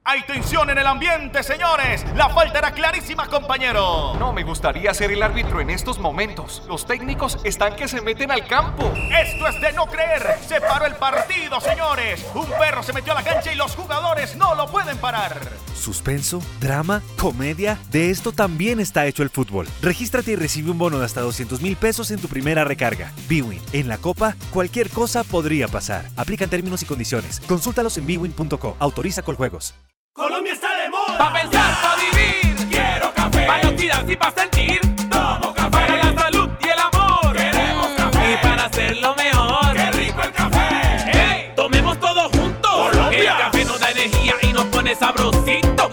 Hay 0.05 0.23
tensión 0.23 0.69
en 0.69 0.77
el 0.77 0.85
ambiente, 0.85 1.41
señores. 1.43 2.05
La 2.13 2.27
falta 2.27 2.59
era 2.59 2.71
clarísima, 2.71 3.27
compañero. 3.27 4.13
No 4.19 4.33
me 4.33 4.43
gustaría 4.43 4.93
ser 4.93 5.11
el 5.11 5.23
árbitro 5.23 5.61
en 5.61 5.69
estos 5.69 5.97
momentos. 5.97 6.61
Los 6.67 6.85
técnicos 6.85 7.39
están 7.45 7.77
que 7.77 7.87
se 7.87 8.01
meten 8.01 8.29
al 8.29 8.45
campo. 8.45 8.91
Esto 9.17 9.47
es 9.47 9.61
de 9.61 9.71
no 9.71 9.85
creer. 9.85 10.39
Se 10.45 10.59
paró 10.59 10.87
el 10.87 10.95
partido, 10.95 11.61
señores. 11.61 12.25
Un 12.35 12.47
perro 12.59 12.83
se 12.83 12.91
metió 12.91 13.13
a 13.13 13.15
la 13.15 13.23
cancha 13.23 13.53
y 13.53 13.55
los 13.55 13.77
jugadores 13.77 14.35
no 14.35 14.55
lo 14.55 14.67
pueden 14.67 14.97
parar. 14.97 15.39
Suspenso, 15.73 16.41
drama, 16.59 17.01
comedia, 17.17 17.79
de 17.89 18.09
esto 18.09 18.33
también 18.33 18.81
está 18.81 19.05
hecho 19.05 19.23
el 19.23 19.29
fútbol. 19.29 19.67
Regístrate 19.81 20.31
y 20.31 20.35
recibe 20.35 20.71
un 20.71 20.77
bono 20.77 20.99
de 20.99 21.05
hasta 21.05 21.21
200 21.21 21.61
mil 21.61 21.77
pesos 21.77 22.11
en 22.11 22.19
tu 22.19 22.27
primera 22.27 22.65
recarga. 22.65 23.13
Bwin, 23.29 23.61
en 23.71 23.87
la 23.87 23.97
Copa, 23.97 24.35
cualquier 24.51 24.89
cosa 24.89 25.23
podría 25.23 25.69
pasar. 25.69 26.09
Aplican 26.17 26.49
términos 26.49 26.83
y 26.83 26.85
condiciones. 26.85 27.39
Consúltalos 27.47 27.97
en 27.97 28.05
bwin.co. 28.05 28.75
Autoriza 28.79 29.21
con 29.21 29.35
juegos. 29.35 29.73
Colombia 30.13 30.53
está 30.53 30.67
de 30.77 30.91
moda. 30.91 31.17
Pa' 31.17 31.33
pensar, 31.33 31.81
pa' 31.81 31.95
vivir. 31.95 32.69
Quiero 32.69 33.11
café. 33.15 33.47
Pa' 33.47 33.57
noticias 33.63 34.07
y 34.07 34.15
pa' 34.15 34.31
sentir. 34.31 34.79
Tomo 35.09 35.51
café. 35.55 35.71
Para 35.71 35.97
la 35.97 36.21
salud 36.21 36.49
y 36.61 36.67
el 36.69 36.79
amor. 36.79 37.35
Queremos 37.35 37.87
café. 37.97 38.31
Y 38.31 38.37
para 38.45 38.65
hacerlo 38.65 39.15
mejor. 39.15 39.73
¡Qué 39.73 39.91
rico 39.91 40.21
el 40.21 40.31
café! 40.31 40.69
¡Hey! 41.11 41.51
Tomemos 41.55 41.99
todos 41.99 42.31
juntos. 42.31 42.71
Colombia. 42.71 43.31
El 43.31 43.37
café 43.39 43.65
nos 43.65 43.79
da 43.79 43.89
energía 43.89 44.35
y 44.43 44.53
nos 44.53 44.65
pone 44.65 44.93
sabrosito. 44.93 45.89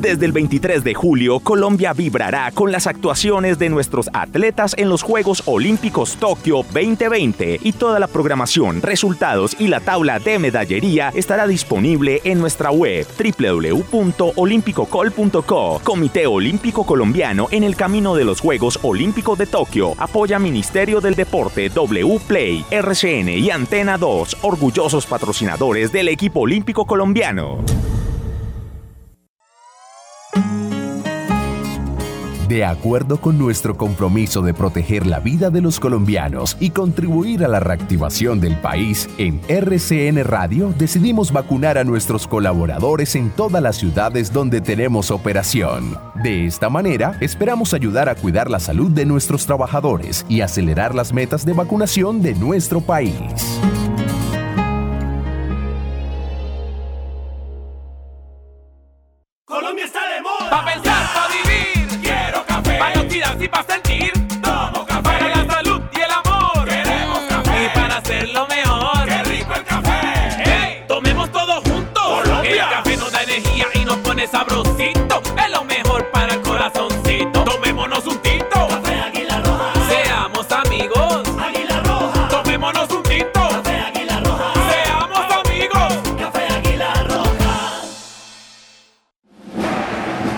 Desde 0.00 0.26
el 0.26 0.32
23 0.32 0.84
de 0.84 0.94
julio, 0.94 1.40
Colombia 1.40 1.92
vibrará 1.92 2.52
con 2.52 2.70
las 2.70 2.86
actuaciones 2.86 3.58
de 3.58 3.68
nuestros 3.68 4.08
atletas 4.12 4.76
en 4.78 4.88
los 4.88 5.02
Juegos 5.02 5.42
Olímpicos 5.46 6.16
Tokio 6.18 6.58
2020 6.72 7.58
y 7.64 7.72
toda 7.72 7.98
la 7.98 8.06
programación, 8.06 8.80
resultados 8.80 9.56
y 9.58 9.66
la 9.66 9.80
tabla 9.80 10.20
de 10.20 10.38
medallería 10.38 11.10
estará 11.16 11.48
disponible 11.48 12.20
en 12.22 12.38
nuestra 12.38 12.70
web 12.70 13.08
www.olimpicocol.co. 13.18 15.80
Comité 15.82 16.28
Olímpico 16.28 16.86
Colombiano 16.86 17.48
en 17.50 17.64
el 17.64 17.74
camino 17.74 18.14
de 18.14 18.24
los 18.24 18.40
Juegos 18.40 18.78
Olímpicos 18.82 19.36
de 19.36 19.46
Tokio. 19.46 19.94
Apoya 19.98 20.38
Ministerio 20.38 21.00
del 21.00 21.16
Deporte, 21.16 21.70
W 21.70 22.20
Play, 22.28 22.64
RCN 22.70 23.30
y 23.30 23.50
Antena 23.50 23.98
2, 23.98 24.36
orgullosos 24.42 25.06
patrocinadores 25.06 25.90
del 25.90 26.06
equipo 26.06 26.42
olímpico 26.42 26.86
colombiano. 26.86 27.58
De 32.48 32.64
acuerdo 32.64 33.20
con 33.20 33.36
nuestro 33.36 33.76
compromiso 33.76 34.40
de 34.40 34.54
proteger 34.54 35.06
la 35.06 35.20
vida 35.20 35.50
de 35.50 35.60
los 35.60 35.78
colombianos 35.78 36.56
y 36.58 36.70
contribuir 36.70 37.44
a 37.44 37.48
la 37.48 37.60
reactivación 37.60 38.40
del 38.40 38.56
país, 38.56 39.06
en 39.18 39.42
RCN 39.48 40.24
Radio 40.24 40.72
decidimos 40.78 41.30
vacunar 41.30 41.76
a 41.76 41.84
nuestros 41.84 42.26
colaboradores 42.26 43.16
en 43.16 43.28
todas 43.28 43.62
las 43.62 43.76
ciudades 43.76 44.32
donde 44.32 44.62
tenemos 44.62 45.10
operación. 45.10 45.98
De 46.22 46.46
esta 46.46 46.70
manera, 46.70 47.18
esperamos 47.20 47.74
ayudar 47.74 48.08
a 48.08 48.14
cuidar 48.14 48.48
la 48.48 48.60
salud 48.60 48.90
de 48.92 49.04
nuestros 49.04 49.44
trabajadores 49.44 50.24
y 50.26 50.40
acelerar 50.40 50.94
las 50.94 51.12
metas 51.12 51.44
de 51.44 51.52
vacunación 51.52 52.22
de 52.22 52.34
nuestro 52.34 52.80
país. 52.80 53.60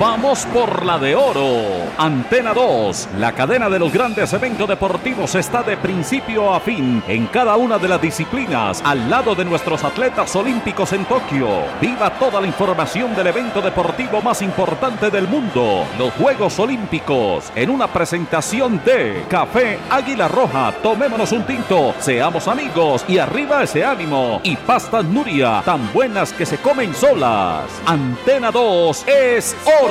Vamos 0.00 0.46
por 0.46 0.86
la 0.86 0.98
de 0.98 1.14
oro. 1.14 1.60
Antena 1.98 2.54
2, 2.54 3.10
la 3.18 3.32
cadena 3.32 3.68
de 3.68 3.78
los 3.78 3.92
grandes 3.92 4.32
eventos 4.32 4.66
deportivos 4.66 5.34
está 5.34 5.62
de 5.62 5.76
principio 5.76 6.54
a 6.54 6.58
fin 6.58 7.02
en 7.06 7.26
cada 7.26 7.58
una 7.58 7.76
de 7.76 7.86
las 7.86 8.00
disciplinas 8.00 8.80
al 8.82 9.10
lado 9.10 9.34
de 9.34 9.44
nuestros 9.44 9.84
atletas 9.84 10.34
olímpicos 10.34 10.94
en 10.94 11.04
Tokio. 11.04 11.48
Viva 11.82 12.08
toda 12.18 12.40
la 12.40 12.46
información 12.46 13.14
del 13.14 13.26
evento 13.26 13.60
deportivo 13.60 14.22
más 14.22 14.40
importante 14.40 15.10
del 15.10 15.28
mundo, 15.28 15.84
los 15.98 16.14
Juegos 16.14 16.58
Olímpicos, 16.58 17.52
en 17.54 17.68
una 17.68 17.86
presentación 17.86 18.82
de 18.82 19.26
Café 19.28 19.78
Águila 19.90 20.28
Roja. 20.28 20.72
Tomémonos 20.82 21.30
un 21.32 21.42
tinto, 21.42 21.94
seamos 21.98 22.48
amigos 22.48 23.04
y 23.06 23.18
arriba 23.18 23.64
ese 23.64 23.84
ánimo. 23.84 24.40
Y 24.44 24.56
pastas 24.56 25.04
Nuria, 25.04 25.60
tan 25.62 25.92
buenas 25.92 26.32
que 26.32 26.46
se 26.46 26.56
comen 26.56 26.94
solas. 26.94 27.64
Antena 27.84 28.50
2 28.50 29.04
es 29.06 29.54
oro 29.82 29.89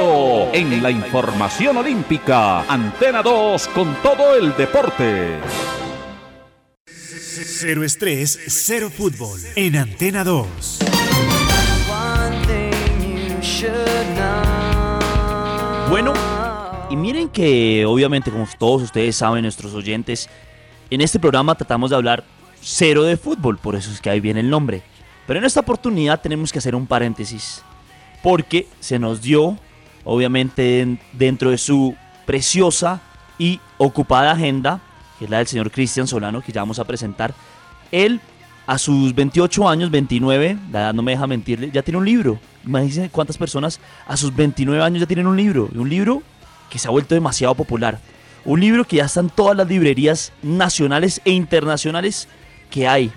en 0.53 0.81
la 0.81 0.91
información 0.91 1.77
olímpica. 1.77 2.61
Antena 2.61 3.21
2 3.21 3.67
con 3.69 3.95
todo 4.01 4.35
el 4.35 4.55
deporte. 4.55 5.37
Cero 6.85 7.83
estrés, 7.83 8.39
cero 8.47 8.89
fútbol. 8.89 9.39
En 9.55 9.75
Antena 9.75 10.23
2. 10.23 10.79
One 11.89 12.47
thing 12.47 13.27
you 13.27 13.41
should 13.41 13.73
know. 14.15 15.89
Bueno, 15.89 16.13
y 16.89 16.95
miren 16.95 17.29
que 17.29 17.85
obviamente 17.85 18.31
como 18.31 18.47
todos 18.57 18.83
ustedes 18.83 19.15
saben, 19.15 19.43
nuestros 19.43 19.73
oyentes, 19.73 20.29
en 20.89 21.01
este 21.01 21.19
programa 21.19 21.55
tratamos 21.55 21.89
de 21.89 21.97
hablar 21.97 22.23
cero 22.61 23.03
de 23.03 23.17
fútbol, 23.17 23.57
por 23.57 23.75
eso 23.75 23.91
es 23.91 23.99
que 23.99 24.09
ahí 24.09 24.19
viene 24.19 24.39
el 24.39 24.49
nombre. 24.49 24.81
Pero 25.27 25.39
en 25.39 25.45
esta 25.45 25.59
oportunidad 25.59 26.21
tenemos 26.21 26.51
que 26.51 26.59
hacer 26.59 26.75
un 26.75 26.87
paréntesis, 26.87 27.63
porque 28.23 28.67
se 28.79 28.97
nos 28.99 29.21
dio, 29.21 29.57
obviamente 30.09 30.81
en- 30.81 30.99
dentro 31.13 31.51
de 31.51 31.57
su 31.57 31.95
preciosa 32.25 33.01
y 33.37 33.59
ocupada 33.77 34.31
agenda, 34.31 34.79
que 35.17 35.25
es 35.25 35.31
la 35.31 35.37
del 35.37 35.47
señor 35.47 35.71
Cristian 35.71 36.07
Solano, 36.07 36.41
que 36.41 36.51
ya 36.51 36.61
vamos 36.61 36.79
a 36.79 36.85
presentar, 36.85 37.33
él 37.91 38.19
a 38.67 38.77
sus 38.77 39.15
28 39.15 39.67
años, 39.67 39.89
29, 39.89 40.57
la 40.71 40.79
edad 40.81 40.93
no 40.93 41.01
me 41.01 41.11
deja 41.11 41.25
mentirle, 41.27 41.71
ya 41.71 41.81
tiene 41.81 41.97
un 41.97 42.05
libro. 42.05 42.39
Imagínense 42.65 43.09
cuántas 43.09 43.37
personas 43.37 43.79
a 44.07 44.15
sus 44.17 44.35
29 44.35 44.83
años 44.83 44.99
ya 44.99 45.07
tienen 45.07 45.25
un 45.27 45.37
libro. 45.37 45.69
Un 45.73 45.89
libro 45.89 46.21
que 46.69 46.77
se 46.77 46.87
ha 46.87 46.91
vuelto 46.91 47.15
demasiado 47.15 47.55
popular. 47.55 47.99
Un 48.45 48.59
libro 48.59 48.85
que 48.85 48.97
ya 48.97 49.05
está 49.05 49.21
en 49.21 49.29
todas 49.29 49.57
las 49.57 49.67
librerías 49.67 50.31
nacionales 50.43 51.19
e 51.25 51.31
internacionales 51.31 52.27
que 52.69 52.87
hay. 52.87 53.11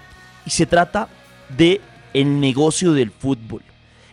Y 0.46 0.50
se 0.50 0.64
trata 0.64 1.09
de 1.55 1.81
el 2.14 2.40
negocio 2.40 2.92
del 2.92 3.11
fútbol. 3.11 3.62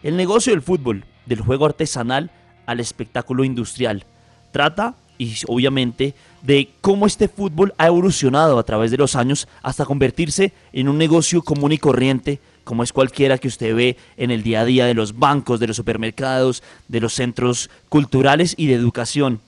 El 0.03 0.17
negocio 0.17 0.51
del 0.51 0.61
fútbol, 0.61 1.05
del 1.25 1.41
juego 1.41 1.65
artesanal 1.65 2.31
al 2.69 2.79
espectáculo 2.79 3.43
industrial. 3.43 4.05
Trata, 4.51 4.93
y 5.17 5.33
obviamente, 5.47 6.13
de 6.43 6.69
cómo 6.81 7.07
este 7.07 7.27
fútbol 7.27 7.73
ha 7.77 7.87
evolucionado 7.87 8.59
a 8.59 8.63
través 8.63 8.91
de 8.91 8.97
los 8.97 9.15
años 9.15 9.47
hasta 9.63 9.85
convertirse 9.85 10.53
en 10.71 10.87
un 10.87 10.97
negocio 10.97 11.41
común 11.41 11.71
y 11.71 11.79
corriente, 11.79 12.39
como 12.63 12.83
es 12.83 12.93
cualquiera 12.93 13.39
que 13.39 13.47
usted 13.47 13.75
ve 13.75 13.97
en 14.17 14.29
el 14.29 14.43
día 14.43 14.61
a 14.61 14.65
día 14.65 14.85
de 14.85 14.93
los 14.93 15.17
bancos, 15.17 15.59
de 15.59 15.65
los 15.65 15.77
supermercados, 15.77 16.61
de 16.87 16.99
los 16.99 17.13
centros 17.13 17.71
culturales 17.89 18.53
y 18.55 18.67
de 18.67 18.75
educación. 18.75 19.41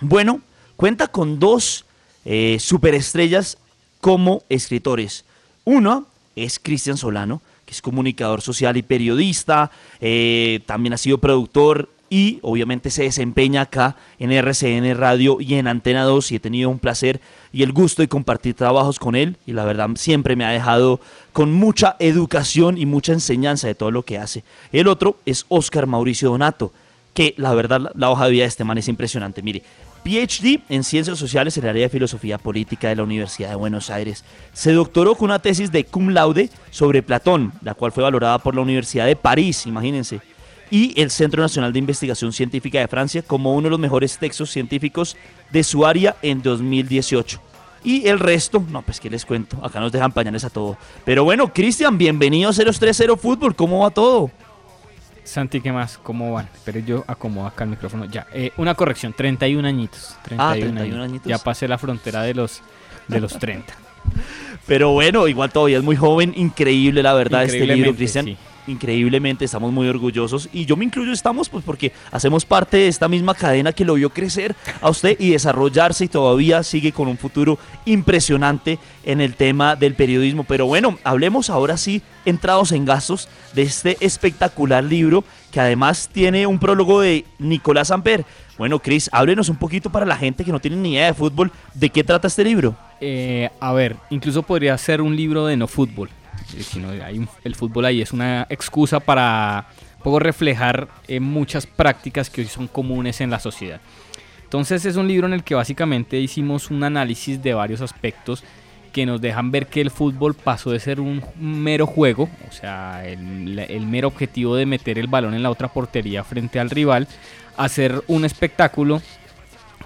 Bueno, 0.00 0.40
cuenta 0.76 1.06
con 1.06 1.38
dos 1.38 1.84
eh, 2.24 2.56
superestrellas 2.58 3.58
como 4.00 4.42
escritores. 4.48 5.24
Uno 5.64 6.06
es 6.34 6.58
Cristian 6.58 6.96
Solano, 6.96 7.40
que 7.64 7.72
es 7.72 7.80
comunicador 7.80 8.42
social 8.42 8.76
y 8.76 8.82
periodista, 8.82 9.70
eh, 10.00 10.60
también 10.66 10.92
ha 10.94 10.98
sido 10.98 11.18
productor 11.18 11.88
y 12.08 12.38
obviamente 12.42 12.90
se 12.90 13.04
desempeña 13.04 13.62
acá 13.62 13.96
en 14.18 14.32
RCN 14.32 14.96
Radio 14.96 15.38
y 15.40 15.54
en 15.54 15.66
Antena 15.66 16.04
2 16.04 16.32
y 16.32 16.36
he 16.36 16.40
tenido 16.40 16.70
un 16.70 16.78
placer 16.78 17.20
y 17.52 17.62
el 17.62 17.72
gusto 17.72 18.02
de 18.02 18.08
compartir 18.08 18.54
trabajos 18.54 18.98
con 18.98 19.16
él 19.16 19.36
y 19.46 19.52
la 19.52 19.64
verdad 19.64 19.90
siempre 19.96 20.36
me 20.36 20.44
ha 20.44 20.50
dejado 20.50 21.00
con 21.32 21.52
mucha 21.52 21.96
educación 21.98 22.78
y 22.78 22.86
mucha 22.86 23.12
enseñanza 23.12 23.66
de 23.66 23.74
todo 23.74 23.90
lo 23.90 24.04
que 24.04 24.18
hace. 24.18 24.44
El 24.72 24.88
otro 24.88 25.16
es 25.26 25.46
Oscar 25.48 25.86
Mauricio 25.86 26.30
Donato, 26.30 26.72
que 27.14 27.34
la 27.38 27.54
verdad 27.54 27.90
la, 27.94 28.10
hoja 28.10 28.26
de 28.26 28.30
vida 28.30 28.42
de 28.42 28.48
este 28.48 28.64
man 28.64 28.78
es 28.78 28.88
impresionante. 28.88 29.42
Mire, 29.42 29.62
PhD 30.04 30.60
en 30.68 30.84
Ciencias 30.84 31.18
Sociales 31.18 31.56
en 31.56 31.64
el 31.64 31.70
área 31.70 31.82
de 31.82 31.88
Filosofía 31.88 32.38
Política 32.38 32.88
de 32.88 32.96
la 32.96 33.02
Universidad 33.02 33.50
de 33.50 33.56
Buenos 33.56 33.90
Aires. 33.90 34.24
Se 34.52 34.72
doctoró 34.72 35.16
con 35.16 35.30
una 35.30 35.40
tesis 35.40 35.72
de 35.72 35.84
cum 35.84 36.10
laude 36.10 36.50
sobre 36.70 37.02
Platón, 37.02 37.52
la 37.62 37.74
cual 37.74 37.90
fue 37.90 38.04
valorada 38.04 38.38
por 38.38 38.54
la 38.54 38.60
Universidad 38.60 39.06
de 39.06 39.16
París, 39.16 39.66
imagínense, 39.66 40.20
y 40.70 41.00
el 41.00 41.10
Centro 41.10 41.42
Nacional 41.42 41.72
de 41.72 41.78
Investigación 41.78 42.32
Científica 42.32 42.78
de 42.80 42.88
Francia 42.88 43.22
como 43.22 43.54
uno 43.54 43.64
de 43.64 43.70
los 43.70 43.78
mejores 43.78 44.18
textos 44.18 44.50
científicos 44.50 45.16
de 45.50 45.62
su 45.64 45.86
área 45.86 46.16
en 46.22 46.42
2018. 46.42 47.40
Y 47.84 48.08
el 48.08 48.18
resto, 48.18 48.64
no, 48.70 48.82
pues 48.82 48.98
qué 48.98 49.08
les 49.08 49.24
cuento, 49.24 49.64
acá 49.64 49.78
nos 49.78 49.92
dejan 49.92 50.10
pañales 50.12 50.44
a 50.44 50.50
todo. 50.50 50.76
Pero 51.04 51.22
bueno, 51.24 51.52
Cristian, 51.52 51.96
bienvenido 51.96 52.50
a 52.50 52.52
030 52.52 53.16
Fútbol, 53.16 53.54
¿cómo 53.54 53.80
va 53.80 53.90
todo? 53.90 54.30
Santi, 55.22 55.60
¿qué 55.60 55.72
más? 55.72 55.98
¿Cómo 55.98 56.32
van? 56.32 56.48
Pero 56.64 56.78
yo 56.80 57.04
acomodo 57.06 57.46
acá 57.46 57.64
el 57.64 57.70
micrófono. 57.70 58.04
Ya, 58.04 58.26
eh, 58.32 58.52
una 58.56 58.74
corrección, 58.74 59.12
31 59.12 59.66
añitos. 59.66 60.16
31, 60.24 60.42
Ah, 60.42 60.52
31 60.54 61.02
añitos. 61.02 61.28
Ya 61.28 61.38
pasé 61.38 61.66
la 61.66 61.78
frontera 61.78 62.22
de 62.22 62.34
los, 62.34 62.62
de 63.08 63.20
los 63.20 63.38
30. 63.38 63.72
Pero 64.66 64.92
bueno, 64.92 65.26
igual 65.28 65.50
todavía 65.50 65.78
es 65.78 65.84
muy 65.84 65.96
joven, 65.96 66.32
increíble 66.36 67.02
la 67.02 67.14
verdad 67.14 67.44
este 67.44 67.66
libro, 67.66 67.94
Cristian. 67.94 68.24
sí. 68.24 68.36
Increíblemente, 68.66 69.44
estamos 69.44 69.72
muy 69.72 69.88
orgullosos 69.88 70.48
y 70.52 70.64
yo 70.64 70.76
me 70.76 70.84
incluyo, 70.84 71.12
estamos 71.12 71.48
pues 71.48 71.64
porque 71.64 71.92
hacemos 72.10 72.44
parte 72.44 72.78
de 72.78 72.88
esta 72.88 73.08
misma 73.08 73.34
cadena 73.34 73.72
que 73.72 73.84
lo 73.84 73.94
vio 73.94 74.10
crecer 74.10 74.56
a 74.80 74.90
usted 74.90 75.16
y 75.20 75.30
desarrollarse 75.30 76.06
y 76.06 76.08
todavía 76.08 76.62
sigue 76.62 76.90
con 76.90 77.06
un 77.06 77.16
futuro 77.16 77.58
impresionante 77.84 78.78
en 79.04 79.20
el 79.20 79.34
tema 79.34 79.76
del 79.76 79.94
periodismo. 79.94 80.44
Pero 80.44 80.66
bueno, 80.66 80.98
hablemos 81.04 81.48
ahora 81.48 81.76
sí, 81.76 82.02
entrados 82.24 82.72
en 82.72 82.84
gastos, 82.84 83.28
de 83.54 83.62
este 83.62 83.96
espectacular 84.00 84.82
libro 84.82 85.24
que 85.52 85.60
además 85.60 86.10
tiene 86.12 86.46
un 86.46 86.58
prólogo 86.58 87.00
de 87.00 87.24
Nicolás 87.38 87.90
Amper. 87.90 88.24
Bueno, 88.58 88.80
Cris, 88.80 89.08
háblenos 89.12 89.48
un 89.48 89.56
poquito 89.56 89.90
para 89.90 90.06
la 90.06 90.16
gente 90.16 90.44
que 90.44 90.52
no 90.52 90.60
tiene 90.60 90.76
ni 90.76 90.94
idea 90.94 91.06
de 91.06 91.14
fútbol, 91.14 91.52
¿de 91.74 91.90
qué 91.90 92.02
trata 92.02 92.26
este 92.26 92.42
libro? 92.42 92.74
Eh, 93.00 93.50
a 93.60 93.72
ver, 93.72 93.96
incluso 94.10 94.42
podría 94.42 94.76
ser 94.78 95.00
un 95.02 95.14
libro 95.14 95.46
de 95.46 95.56
no 95.56 95.68
fútbol. 95.68 96.08
El 97.44 97.54
fútbol 97.54 97.84
ahí 97.84 98.02
es 98.02 98.12
una 98.12 98.46
excusa 98.48 99.00
para 99.00 99.66
poco 100.02 100.18
reflejar 100.18 100.88
eh, 101.08 101.20
muchas 101.20 101.66
prácticas 101.66 102.30
que 102.30 102.42
hoy 102.42 102.46
son 102.46 102.68
comunes 102.68 103.20
en 103.20 103.30
la 103.30 103.40
sociedad. 103.40 103.80
Entonces 104.44 104.84
es 104.84 104.96
un 104.96 105.08
libro 105.08 105.26
en 105.26 105.32
el 105.32 105.42
que 105.42 105.56
básicamente 105.56 106.20
hicimos 106.20 106.70
un 106.70 106.84
análisis 106.84 107.42
de 107.42 107.54
varios 107.54 107.80
aspectos 107.80 108.44
que 108.92 109.04
nos 109.04 109.20
dejan 109.20 109.50
ver 109.50 109.66
que 109.66 109.80
el 109.80 109.90
fútbol 109.90 110.34
pasó 110.34 110.70
de 110.70 110.80
ser 110.80 111.00
un 111.00 111.22
mero 111.38 111.86
juego, 111.86 112.30
o 112.48 112.52
sea, 112.52 113.06
el, 113.06 113.58
el 113.58 113.86
mero 113.86 114.08
objetivo 114.08 114.56
de 114.56 114.64
meter 114.64 114.98
el 114.98 115.08
balón 115.08 115.34
en 115.34 115.42
la 115.42 115.50
otra 115.50 115.68
portería 115.68 116.24
frente 116.24 116.60
al 116.60 116.70
rival, 116.70 117.08
a 117.56 117.68
ser 117.68 118.02
un 118.06 118.24
espectáculo 118.24 119.02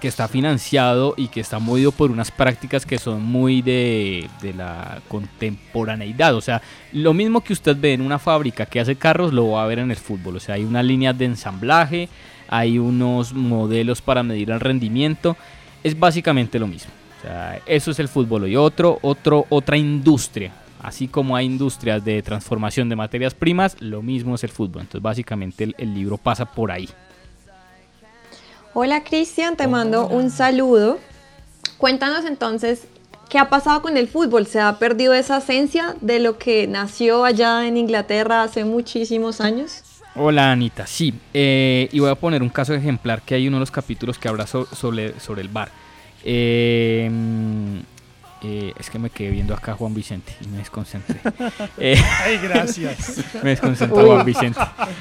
que 0.01 0.09
está 0.09 0.27
financiado 0.27 1.13
y 1.15 1.27
que 1.27 1.39
está 1.39 1.59
movido 1.59 1.91
por 1.91 2.11
unas 2.11 2.31
prácticas 2.31 2.85
que 2.85 2.97
son 2.97 3.23
muy 3.23 3.61
de, 3.61 4.27
de 4.41 4.53
la 4.53 4.99
contemporaneidad. 5.07 6.35
O 6.35 6.41
sea, 6.41 6.61
lo 6.91 7.13
mismo 7.13 7.41
que 7.41 7.53
usted 7.53 7.77
ve 7.79 7.93
en 7.93 8.01
una 8.01 8.19
fábrica 8.19 8.65
que 8.65 8.79
hace 8.79 8.95
carros, 8.95 9.31
lo 9.31 9.51
va 9.51 9.63
a 9.63 9.67
ver 9.67 9.79
en 9.79 9.91
el 9.91 9.97
fútbol. 9.97 10.35
O 10.35 10.39
sea, 10.39 10.55
hay 10.55 10.65
unas 10.65 10.83
líneas 10.83 11.17
de 11.17 11.25
ensamblaje, 11.25 12.09
hay 12.49 12.79
unos 12.79 13.31
modelos 13.33 14.01
para 14.01 14.23
medir 14.23 14.49
el 14.49 14.59
rendimiento. 14.59 15.37
Es 15.83 15.97
básicamente 15.97 16.59
lo 16.59 16.67
mismo. 16.67 16.91
Eso 17.67 17.91
es 17.91 17.99
el 17.99 18.07
fútbol. 18.07 18.47
Y 18.47 18.55
otro, 18.55 18.97
otro, 19.03 19.45
otra 19.49 19.77
industria. 19.77 20.51
Así 20.81 21.07
como 21.07 21.35
hay 21.35 21.45
industrias 21.45 22.03
de 22.03 22.23
transformación 22.23 22.89
de 22.89 22.95
materias 22.95 23.35
primas, 23.35 23.77
lo 23.79 24.01
mismo 24.01 24.33
es 24.33 24.43
el 24.43 24.49
fútbol. 24.49 24.81
Entonces, 24.81 25.01
básicamente 25.01 25.71
el 25.77 25.93
libro 25.93 26.17
pasa 26.17 26.45
por 26.45 26.71
ahí. 26.71 26.89
Hola 28.73 29.03
Cristian, 29.03 29.55
te 29.57 29.67
mando 29.67 30.07
un 30.07 30.29
saludo. 30.29 30.99
Cuéntanos 31.77 32.25
entonces, 32.25 32.83
¿qué 33.29 33.37
ha 33.39 33.49
pasado 33.49 33.81
con 33.81 33.97
el 33.97 34.07
fútbol? 34.07 34.45
¿Se 34.47 34.59
ha 34.59 34.77
perdido 34.79 35.13
esa 35.13 35.37
esencia 35.37 35.95
de 36.01 36.19
lo 36.19 36.37
que 36.37 36.67
nació 36.67 37.25
allá 37.25 37.67
en 37.67 37.75
Inglaterra 37.77 38.43
hace 38.43 38.63
muchísimos 38.63 39.41
años? 39.41 39.83
Hola 40.15 40.51
Anita, 40.51 40.85
sí, 40.87 41.13
eh, 41.33 41.87
y 41.91 41.99
voy 41.99 42.09
a 42.09 42.15
poner 42.15 42.41
un 42.43 42.49
caso 42.49 42.73
ejemplar 42.73 43.21
que 43.21 43.35
hay 43.35 43.47
uno 43.47 43.57
de 43.57 43.61
los 43.61 43.71
capítulos 43.71 44.17
que 44.17 44.27
habla 44.27 44.45
so- 44.45 44.65
sobre, 44.65 45.17
sobre 45.21 45.41
el 45.41 45.47
bar. 45.47 45.69
Eh, 46.23 47.09
eh, 48.43 48.73
es 48.77 48.89
que 48.89 48.99
me 48.99 49.09
quedé 49.09 49.29
viendo 49.29 49.53
acá 49.53 49.73
a 49.73 49.75
Juan 49.75 49.93
Vicente 49.93 50.33
y 50.41 50.47
me 50.47 50.57
desconcentré. 50.57 51.19
Eh, 51.77 51.99
Ay, 52.23 52.37
gracias. 52.37 53.23
Me 53.43 53.51
desconcentró. 53.51 54.05
Juan 54.05 54.25
Vicente. 54.25 54.59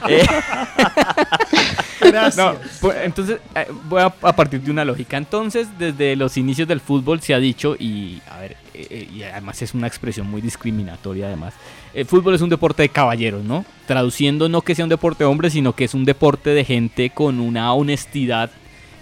Eh, 0.09 0.26
Gracias. 2.00 2.37
no, 2.37 2.55
pues, 2.81 2.96
entonces, 3.03 3.38
eh, 3.55 3.66
voy 3.85 4.00
a, 4.00 4.07
a 4.07 4.35
partir 4.35 4.61
de 4.62 4.70
una 4.70 4.85
lógica. 4.85 5.16
Entonces, 5.16 5.68
desde 5.79 6.16
los 6.16 6.37
inicios 6.38 6.66
del 6.66 6.81
fútbol 6.81 7.20
se 7.20 7.35
ha 7.35 7.38
dicho, 7.38 7.76
y 7.79 8.22
a 8.31 8.38
ver, 8.38 8.57
y 8.74 9.22
además 9.22 9.61
es 9.61 9.74
una 9.74 9.87
expresión 9.87 10.31
muy 10.31 10.40
discriminatoria 10.40 11.26
además, 11.26 11.55
el 11.92 12.07
fútbol 12.07 12.35
es 12.35 12.40
un 12.40 12.50
deporte 12.50 12.83
de 12.83 12.88
caballeros, 12.88 13.44
¿no? 13.44 13.64
Traduciendo 13.87 14.48
no 14.48 14.62
que 14.62 14.74
sea 14.74 14.85
un 14.85 14.88
deporte 14.88 15.24
de 15.24 15.31
hombres, 15.31 15.53
sino 15.53 15.74
que 15.74 15.85
es 15.85 15.94
un 15.94 16.05
deporte 16.05 16.50
de 16.50 16.64
gente 16.64 17.11
con 17.11 17.40
una 17.40 17.72
honestidad 17.74 18.50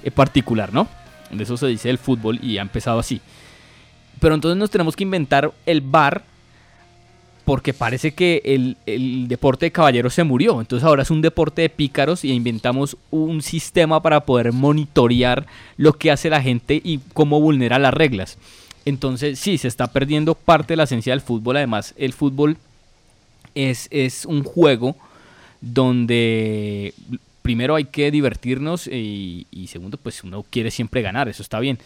eh, 0.02 0.10
particular, 0.10 0.72
¿no? 0.72 0.88
De 1.30 1.42
eso 1.44 1.56
se 1.56 1.66
dice 1.66 1.90
el 1.90 1.98
fútbol 1.98 2.38
y 2.42 2.58
ha 2.58 2.62
empezado 2.62 2.98
así. 2.98 3.20
Pero 4.20 4.34
entonces 4.34 4.58
nos 4.58 4.70
tenemos 4.70 4.96
que 4.96 5.04
inventar 5.04 5.52
el 5.66 5.80
bar 5.80 6.24
porque 7.44 7.72
parece 7.72 8.12
que 8.12 8.42
el, 8.44 8.76
el 8.84 9.26
deporte 9.26 9.66
de 9.66 9.72
caballeros 9.72 10.12
se 10.12 10.22
murió. 10.22 10.60
Entonces 10.60 10.86
ahora 10.86 11.02
es 11.02 11.10
un 11.10 11.22
deporte 11.22 11.62
de 11.62 11.70
pícaros 11.70 12.22
y 12.22 12.32
inventamos 12.32 12.98
un 13.10 13.40
sistema 13.40 14.02
para 14.02 14.26
poder 14.26 14.52
monitorear 14.52 15.46
lo 15.78 15.94
que 15.94 16.10
hace 16.10 16.28
la 16.28 16.42
gente 16.42 16.78
y 16.84 17.00
cómo 17.14 17.40
vulnera 17.40 17.78
las 17.78 17.94
reglas. 17.94 18.36
Entonces 18.84 19.38
sí, 19.38 19.56
se 19.56 19.66
está 19.66 19.86
perdiendo 19.86 20.34
parte 20.34 20.74
de 20.74 20.76
la 20.76 20.82
esencia 20.82 21.14
del 21.14 21.22
fútbol. 21.22 21.56
Además, 21.56 21.94
el 21.96 22.12
fútbol 22.12 22.58
es, 23.54 23.88
es 23.90 24.26
un 24.26 24.44
juego 24.44 24.94
donde 25.62 26.92
primero 27.40 27.76
hay 27.76 27.86
que 27.86 28.10
divertirnos 28.10 28.86
y, 28.86 29.46
y 29.50 29.68
segundo, 29.68 29.96
pues 29.96 30.22
uno 30.22 30.44
quiere 30.50 30.70
siempre 30.70 31.00
ganar, 31.00 31.30
eso 31.30 31.42
está 31.42 31.60
bien. 31.60 31.78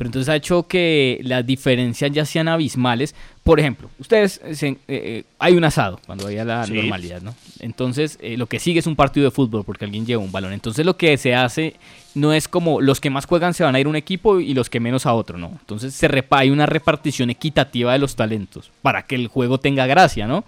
Pero 0.00 0.08
entonces 0.08 0.30
ha 0.30 0.36
hecho 0.36 0.62
que 0.66 1.20
las 1.24 1.44
diferencias 1.44 2.10
ya 2.10 2.24
sean 2.24 2.48
abismales. 2.48 3.14
Por 3.42 3.60
ejemplo, 3.60 3.90
ustedes, 3.98 4.40
se- 4.54 4.68
eh, 4.68 4.76
eh, 4.88 5.24
hay 5.38 5.52
un 5.58 5.64
asado 5.64 6.00
cuando 6.06 6.26
haya 6.26 6.42
la 6.42 6.64
Sí. 6.64 6.72
normalidad, 6.72 7.20
¿no? 7.20 7.34
Entonces, 7.58 8.16
eh, 8.22 8.38
lo 8.38 8.46
que 8.46 8.58
sigue 8.60 8.78
es 8.78 8.86
un 8.86 8.96
partido 8.96 9.24
de 9.26 9.30
fútbol 9.30 9.62
porque 9.62 9.84
alguien 9.84 10.06
lleva 10.06 10.22
un 10.22 10.32
balón. 10.32 10.54
Entonces, 10.54 10.86
lo 10.86 10.96
que 10.96 11.18
se 11.18 11.34
hace 11.34 11.76
no 12.14 12.32
es 12.32 12.48
como 12.48 12.80
los 12.80 12.98
que 12.98 13.10
más 13.10 13.26
juegan 13.26 13.52
se 13.52 13.62
van 13.62 13.74
a 13.74 13.80
ir 13.80 13.84
a 13.84 13.90
un 13.90 13.96
equipo 13.96 14.40
y 14.40 14.54
los 14.54 14.70
que 14.70 14.80
menos 14.80 15.04
a 15.04 15.12
otro, 15.12 15.36
¿no? 15.36 15.48
Entonces, 15.60 15.92
se 15.92 16.08
repa 16.08 16.38
hay 16.38 16.48
una 16.48 16.64
repartición 16.64 17.28
equitativa 17.28 17.92
de 17.92 17.98
los 17.98 18.16
talentos 18.16 18.70
para 18.80 19.02
que 19.02 19.16
el 19.16 19.28
juego 19.28 19.60
tenga 19.60 19.84
gracia, 19.86 20.26
¿no? 20.26 20.44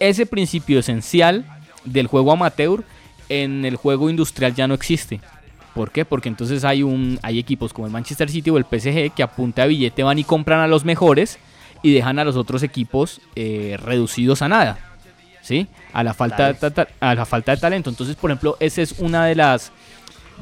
Ese 0.00 0.24
principio 0.24 0.78
esencial 0.78 1.44
del 1.84 2.06
juego 2.06 2.32
amateur 2.32 2.82
en 3.28 3.66
el 3.66 3.76
juego 3.76 4.08
industrial 4.08 4.54
ya 4.54 4.66
no 4.66 4.72
existe. 4.72 5.20
¿Por 5.78 5.92
qué? 5.92 6.04
Porque 6.04 6.28
entonces 6.28 6.64
hay 6.64 6.82
un 6.82 7.20
hay 7.22 7.38
equipos 7.38 7.72
como 7.72 7.86
el 7.86 7.92
Manchester 7.92 8.28
City 8.28 8.50
o 8.50 8.58
el 8.58 8.64
PSG 8.64 9.14
que 9.14 9.22
a 9.22 9.28
punta 9.30 9.62
de 9.62 9.68
billete 9.68 10.02
van 10.02 10.18
y 10.18 10.24
compran 10.24 10.58
a 10.58 10.66
los 10.66 10.84
mejores 10.84 11.38
y 11.84 11.92
dejan 11.94 12.18
a 12.18 12.24
los 12.24 12.34
otros 12.34 12.64
equipos 12.64 13.20
eh, 13.36 13.76
reducidos 13.80 14.42
a 14.42 14.48
nada. 14.48 14.76
¿Sí? 15.40 15.68
A 15.92 16.02
la 16.02 16.14
falta 16.14 16.52
de, 16.52 16.86
a 16.98 17.14
la 17.14 17.24
falta 17.24 17.52
de 17.54 17.58
talento. 17.60 17.90
Entonces, 17.90 18.16
por 18.16 18.28
ejemplo, 18.32 18.56
esa 18.58 18.82
es 18.82 18.96
una 18.98 19.24
de 19.26 19.36
las 19.36 19.70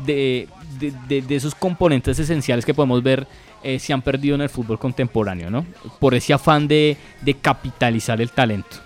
de, 0.07 0.49
de- 0.80 0.95
de- 1.07 1.20
de 1.20 1.37
esos 1.37 1.55
componentes 1.55 2.18
esenciales 2.18 2.64
que 2.64 2.72
podemos 2.72 3.03
ver 3.03 3.26
eh, 3.62 3.78
se 3.78 3.93
han 3.93 4.01
perdido 4.01 4.37
en 4.37 4.41
el 4.41 4.49
fútbol 4.49 4.78
contemporáneo, 4.78 5.51
¿no? 5.51 5.66
Por 6.01 6.14
ese 6.14 6.32
afán 6.32 6.66
de, 6.66 6.97
de 7.20 7.34
capitalizar 7.34 8.22
el 8.22 8.30
talento. 8.30 8.78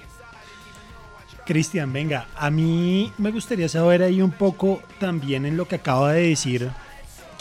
Cristian, 1.55 1.93
venga, 1.93 2.29
a 2.37 2.49
mí 2.49 3.13
me 3.19 3.33
gustaría 3.33 3.69
saber 3.69 4.05
ahí 4.05 4.23
un 4.23 4.31
poco 4.31 4.81
también 5.01 5.45
en 5.47 5.57
lo 5.57 5.67
que 5.67 5.75
acaba 5.75 6.13
de 6.13 6.29
decir, 6.29 6.71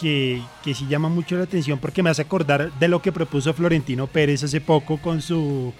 que, 0.00 0.42
que 0.64 0.74
sí 0.74 0.88
llama 0.88 1.08
mucho 1.08 1.36
la 1.36 1.44
atención 1.44 1.78
porque 1.78 2.02
me 2.02 2.10
hace 2.10 2.22
acordar 2.22 2.72
de 2.72 2.88
lo 2.88 3.00
que 3.02 3.12
propuso 3.12 3.54
Florentino 3.54 4.08
Pérez 4.08 4.42
hace 4.42 4.60
poco 4.60 4.96
con 4.98 5.22
su 5.22 5.72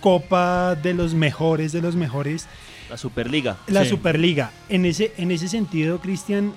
Copa 0.00 0.74
de 0.74 0.94
los 0.94 1.14
mejores 1.14 1.70
de 1.70 1.80
los 1.80 1.94
mejores, 1.94 2.48
La 2.90 2.96
Superliga. 2.96 3.56
la 3.68 3.84
Sí. 3.84 3.90
Superliga. 3.90 4.50
En 4.68 4.84
ese, 4.84 5.12
en 5.16 5.30
ese 5.30 5.46
sentido, 5.46 6.00
Cristian, 6.00 6.54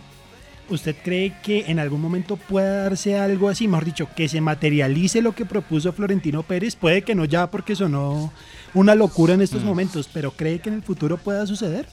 ¿usted 0.68 0.96
cree 1.04 1.36
que 1.44 1.66
en 1.68 1.78
algún 1.78 2.02
momento 2.02 2.38
pueda 2.38 2.86
darse 2.86 3.20
algo 3.20 3.50
así? 3.50 3.68
Mejor 3.68 3.86
dicho, 3.86 4.10
que 4.16 4.28
se 4.28 4.42
materialice 4.42 5.22
lo 5.22 5.34
que 5.34 5.46
propuso 5.46 5.94
Florentino 5.94 6.42
Pérez. 6.42 6.76
Puede 6.76 7.04
que 7.04 7.14
no 7.14 7.26
ya 7.26 7.52
porque 7.52 7.76
sonó 7.76 8.34
una 8.74 8.96
locura 8.96 9.34
en 9.34 9.42
estos 9.42 9.64
Mm. 9.64 9.66
momentos, 9.66 10.10
pero 10.14 10.32
¿cree 10.32 10.60
que 10.60 10.70
en 10.70 10.76
el 10.76 10.82
futuro 10.84 11.18
pueda 11.18 11.46
suceder? 11.48 11.88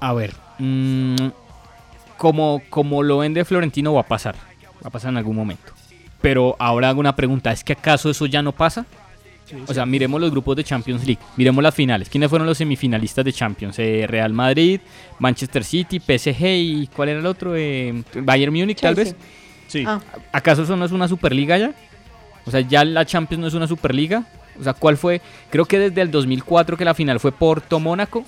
A 0.00 0.12
ver, 0.12 0.34
mm, 0.58 1.16
como, 2.16 2.62
como 2.70 3.02
lo 3.02 3.18
vende 3.18 3.44
Florentino 3.44 3.94
va 3.94 4.00
a 4.02 4.06
pasar, 4.08 4.34
va 4.84 4.88
a 4.88 4.90
pasar 4.90 5.10
en 5.10 5.16
algún 5.18 5.36
momento. 5.36 5.72
Pero 6.20 6.56
ahora 6.58 6.88
hago 6.88 7.00
una 7.00 7.16
pregunta, 7.16 7.52
¿es 7.52 7.64
que 7.64 7.72
acaso 7.72 8.10
eso 8.10 8.26
ya 8.26 8.42
no 8.42 8.52
pasa? 8.52 8.86
O 9.66 9.74
sea, 9.74 9.84
miremos 9.84 10.18
los 10.20 10.30
grupos 10.30 10.56
de 10.56 10.64
Champions 10.64 11.04
League, 11.04 11.20
miremos 11.36 11.62
las 11.62 11.74
finales. 11.74 12.08
¿Quiénes 12.08 12.30
fueron 12.30 12.46
los 12.46 12.56
semifinalistas 12.56 13.24
de 13.24 13.32
Champions? 13.32 13.78
Eh, 13.78 14.06
Real 14.08 14.32
Madrid, 14.32 14.80
Manchester 15.18 15.62
City, 15.62 16.00
PSG 16.00 16.42
y 16.46 16.86
¿cuál 16.94 17.10
era 17.10 17.20
el 17.20 17.26
otro? 17.26 17.54
Eh, 17.54 18.02
Bayern 18.14 18.52
Múnich 18.54 18.80
tal 18.80 18.94
vez. 18.94 19.14
Sí. 19.66 19.84
Ah. 19.86 20.00
¿Acaso 20.32 20.62
eso 20.62 20.74
no 20.76 20.84
es 20.86 20.92
una 20.92 21.06
Superliga 21.06 21.58
ya? 21.58 21.72
O 22.46 22.50
sea, 22.50 22.60
ya 22.60 22.84
la 22.84 23.04
Champions 23.04 23.40
no 23.42 23.48
es 23.48 23.54
una 23.54 23.66
Superliga. 23.66 24.24
O 24.58 24.62
sea, 24.64 24.74
¿cuál 24.74 24.96
fue? 24.96 25.20
Creo 25.50 25.64
que 25.64 25.78
desde 25.78 26.00
el 26.02 26.10
2004 26.10 26.76
que 26.76 26.84
la 26.84 26.94
final 26.94 27.18
fue 27.20 27.32
Porto-Mónaco. 27.32 28.24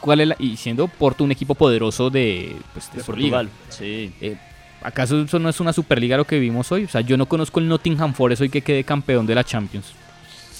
¿Cuál 0.00 0.20
es 0.20 0.28
la- 0.28 0.36
y 0.38 0.56
siendo 0.56 0.86
Porto 0.88 1.24
un 1.24 1.30
equipo 1.32 1.54
poderoso 1.54 2.10
de, 2.10 2.56
pues, 2.74 2.90
de 2.92 2.98
De 3.02 3.02
liga. 3.18 3.38
Portugal. 3.38 3.48
Sí. 3.70 4.12
Eh, 4.20 4.36
¿Acaso 4.82 5.18
eso 5.22 5.38
no 5.38 5.48
es 5.48 5.60
una 5.60 5.72
Superliga 5.72 6.18
lo 6.18 6.26
que 6.26 6.38
vimos 6.38 6.70
hoy? 6.72 6.84
O 6.84 6.88
sea, 6.88 7.00
yo 7.00 7.16
no 7.16 7.24
conozco 7.26 7.58
el 7.60 7.68
Nottingham 7.68 8.12
Forest 8.12 8.42
hoy 8.42 8.50
que 8.50 8.60
quede 8.60 8.84
campeón 8.84 9.24
de 9.26 9.34
la 9.34 9.42
Champions. 9.44 9.86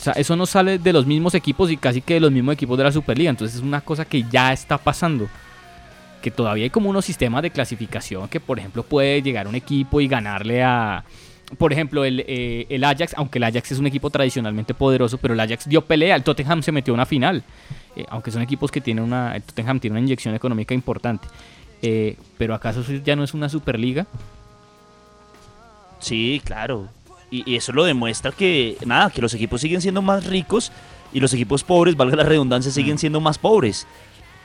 O 0.00 0.02
sea, 0.04 0.12
eso 0.14 0.34
no 0.36 0.46
sale 0.46 0.78
de 0.78 0.92
los 0.94 1.04
mismos 1.06 1.34
equipos 1.34 1.70
y 1.70 1.76
casi 1.76 2.00
que 2.00 2.14
de 2.14 2.20
los 2.20 2.32
mismos 2.32 2.54
equipos 2.54 2.78
de 2.78 2.84
la 2.84 2.92
Superliga. 2.92 3.28
Entonces 3.30 3.56
es 3.58 3.62
una 3.62 3.82
cosa 3.82 4.06
que 4.06 4.24
ya 4.30 4.52
está 4.52 4.78
pasando. 4.78 5.28
Que 6.22 6.30
todavía 6.30 6.64
hay 6.64 6.70
como 6.70 6.88
unos 6.88 7.04
sistemas 7.04 7.42
de 7.42 7.50
clasificación 7.50 8.28
que, 8.28 8.40
por 8.40 8.58
ejemplo, 8.58 8.82
puede 8.82 9.20
llegar 9.20 9.46
un 9.46 9.54
equipo 9.56 10.00
y 10.00 10.08
ganarle 10.08 10.62
a... 10.62 11.04
Por 11.58 11.72
ejemplo, 11.72 12.04
el, 12.04 12.24
eh, 12.26 12.66
el 12.68 12.84
Ajax, 12.84 13.14
aunque 13.16 13.38
el 13.38 13.44
Ajax 13.44 13.72
es 13.72 13.78
un 13.78 13.86
equipo 13.86 14.10
tradicionalmente 14.10 14.74
poderoso, 14.74 15.18
pero 15.18 15.34
el 15.34 15.40
Ajax 15.40 15.68
dio 15.68 15.82
pelea, 15.82 16.16
el 16.16 16.22
Tottenham 16.22 16.62
se 16.62 16.72
metió 16.72 16.92
a 16.92 16.96
una 16.96 17.06
final. 17.06 17.42
Eh, 17.96 18.04
aunque 18.08 18.30
son 18.30 18.42
equipos 18.42 18.70
que 18.70 18.80
tienen 18.80 19.04
una... 19.04 19.36
El 19.36 19.42
Tottenham 19.42 19.80
tiene 19.80 19.92
una 19.92 20.00
inyección 20.00 20.34
económica 20.34 20.74
importante. 20.74 21.28
Eh, 21.82 22.16
pero 22.38 22.54
¿acaso 22.54 22.80
eso 22.80 22.92
ya 23.04 23.16
no 23.16 23.24
es 23.24 23.34
una 23.34 23.48
Superliga? 23.48 24.06
Sí, 25.98 26.40
claro. 26.44 26.88
Y, 27.30 27.50
y 27.50 27.56
eso 27.56 27.72
lo 27.72 27.84
demuestra 27.84 28.32
que, 28.32 28.76
nada, 28.84 29.10
que 29.10 29.22
los 29.22 29.34
equipos 29.34 29.60
siguen 29.60 29.80
siendo 29.80 30.02
más 30.02 30.26
ricos 30.26 30.72
y 31.12 31.20
los 31.20 31.32
equipos 31.32 31.62
pobres, 31.62 31.96
valga 31.96 32.16
la 32.16 32.24
redundancia, 32.24 32.72
siguen 32.72 32.98
siendo 32.98 33.20
más 33.20 33.38
pobres. 33.38 33.86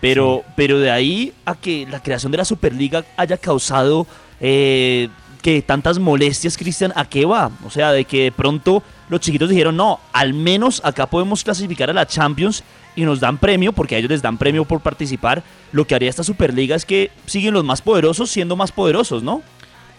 Pero, 0.01 0.43
pero 0.55 0.79
de 0.79 0.91
ahí 0.91 1.33
a 1.45 1.55
que 1.55 1.85
la 1.89 2.01
creación 2.01 2.31
de 2.31 2.37
la 2.37 2.45
Superliga 2.45 3.03
haya 3.17 3.37
causado 3.37 4.07
eh, 4.39 5.09
que 5.41 5.61
tantas 5.61 5.99
molestias, 5.99 6.57
Cristian, 6.57 6.91
¿a 6.95 7.05
qué 7.05 7.25
va? 7.25 7.51
O 7.65 7.69
sea, 7.69 7.91
de 7.91 8.05
que 8.05 8.23
de 8.25 8.31
pronto 8.31 8.83
los 9.09 9.21
chiquitos 9.21 9.49
dijeron, 9.49 9.77
no, 9.77 9.99
al 10.13 10.33
menos 10.33 10.81
acá 10.83 11.05
podemos 11.07 11.43
clasificar 11.43 11.89
a 11.89 11.93
la 11.93 12.05
Champions 12.05 12.63
y 12.95 13.03
nos 13.03 13.19
dan 13.19 13.37
premio, 13.37 13.71
porque 13.71 13.95
a 13.95 13.97
ellos 13.99 14.11
les 14.11 14.21
dan 14.21 14.37
premio 14.37 14.65
por 14.65 14.81
participar. 14.81 15.41
Lo 15.71 15.87
que 15.87 15.95
haría 15.95 16.09
esta 16.09 16.23
Superliga 16.23 16.75
es 16.75 16.85
que 16.85 17.11
siguen 17.25 17.53
los 17.53 17.63
más 17.63 17.81
poderosos 17.81 18.29
siendo 18.29 18.55
más 18.55 18.71
poderosos, 18.71 19.23
¿no? 19.23 19.41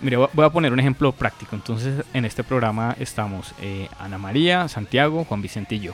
Mire, 0.02 0.16
voy 0.16 0.44
a- 0.44 0.50
poner 0.50 0.72
un 0.72 0.80
ejemplo 0.80 1.12
práctico. 1.12 1.56
Entonces, 1.56 2.04
en 2.14 2.24
este 2.24 2.42
programa 2.44 2.94
estamos 2.98 3.52
eh, 3.60 3.88
Ana 3.98 4.18
María, 4.18 4.68
Santiago, 4.68 5.24
Juan 5.24 5.42
Vicente 5.42 5.74
y 5.76 5.80
yo. 5.80 5.92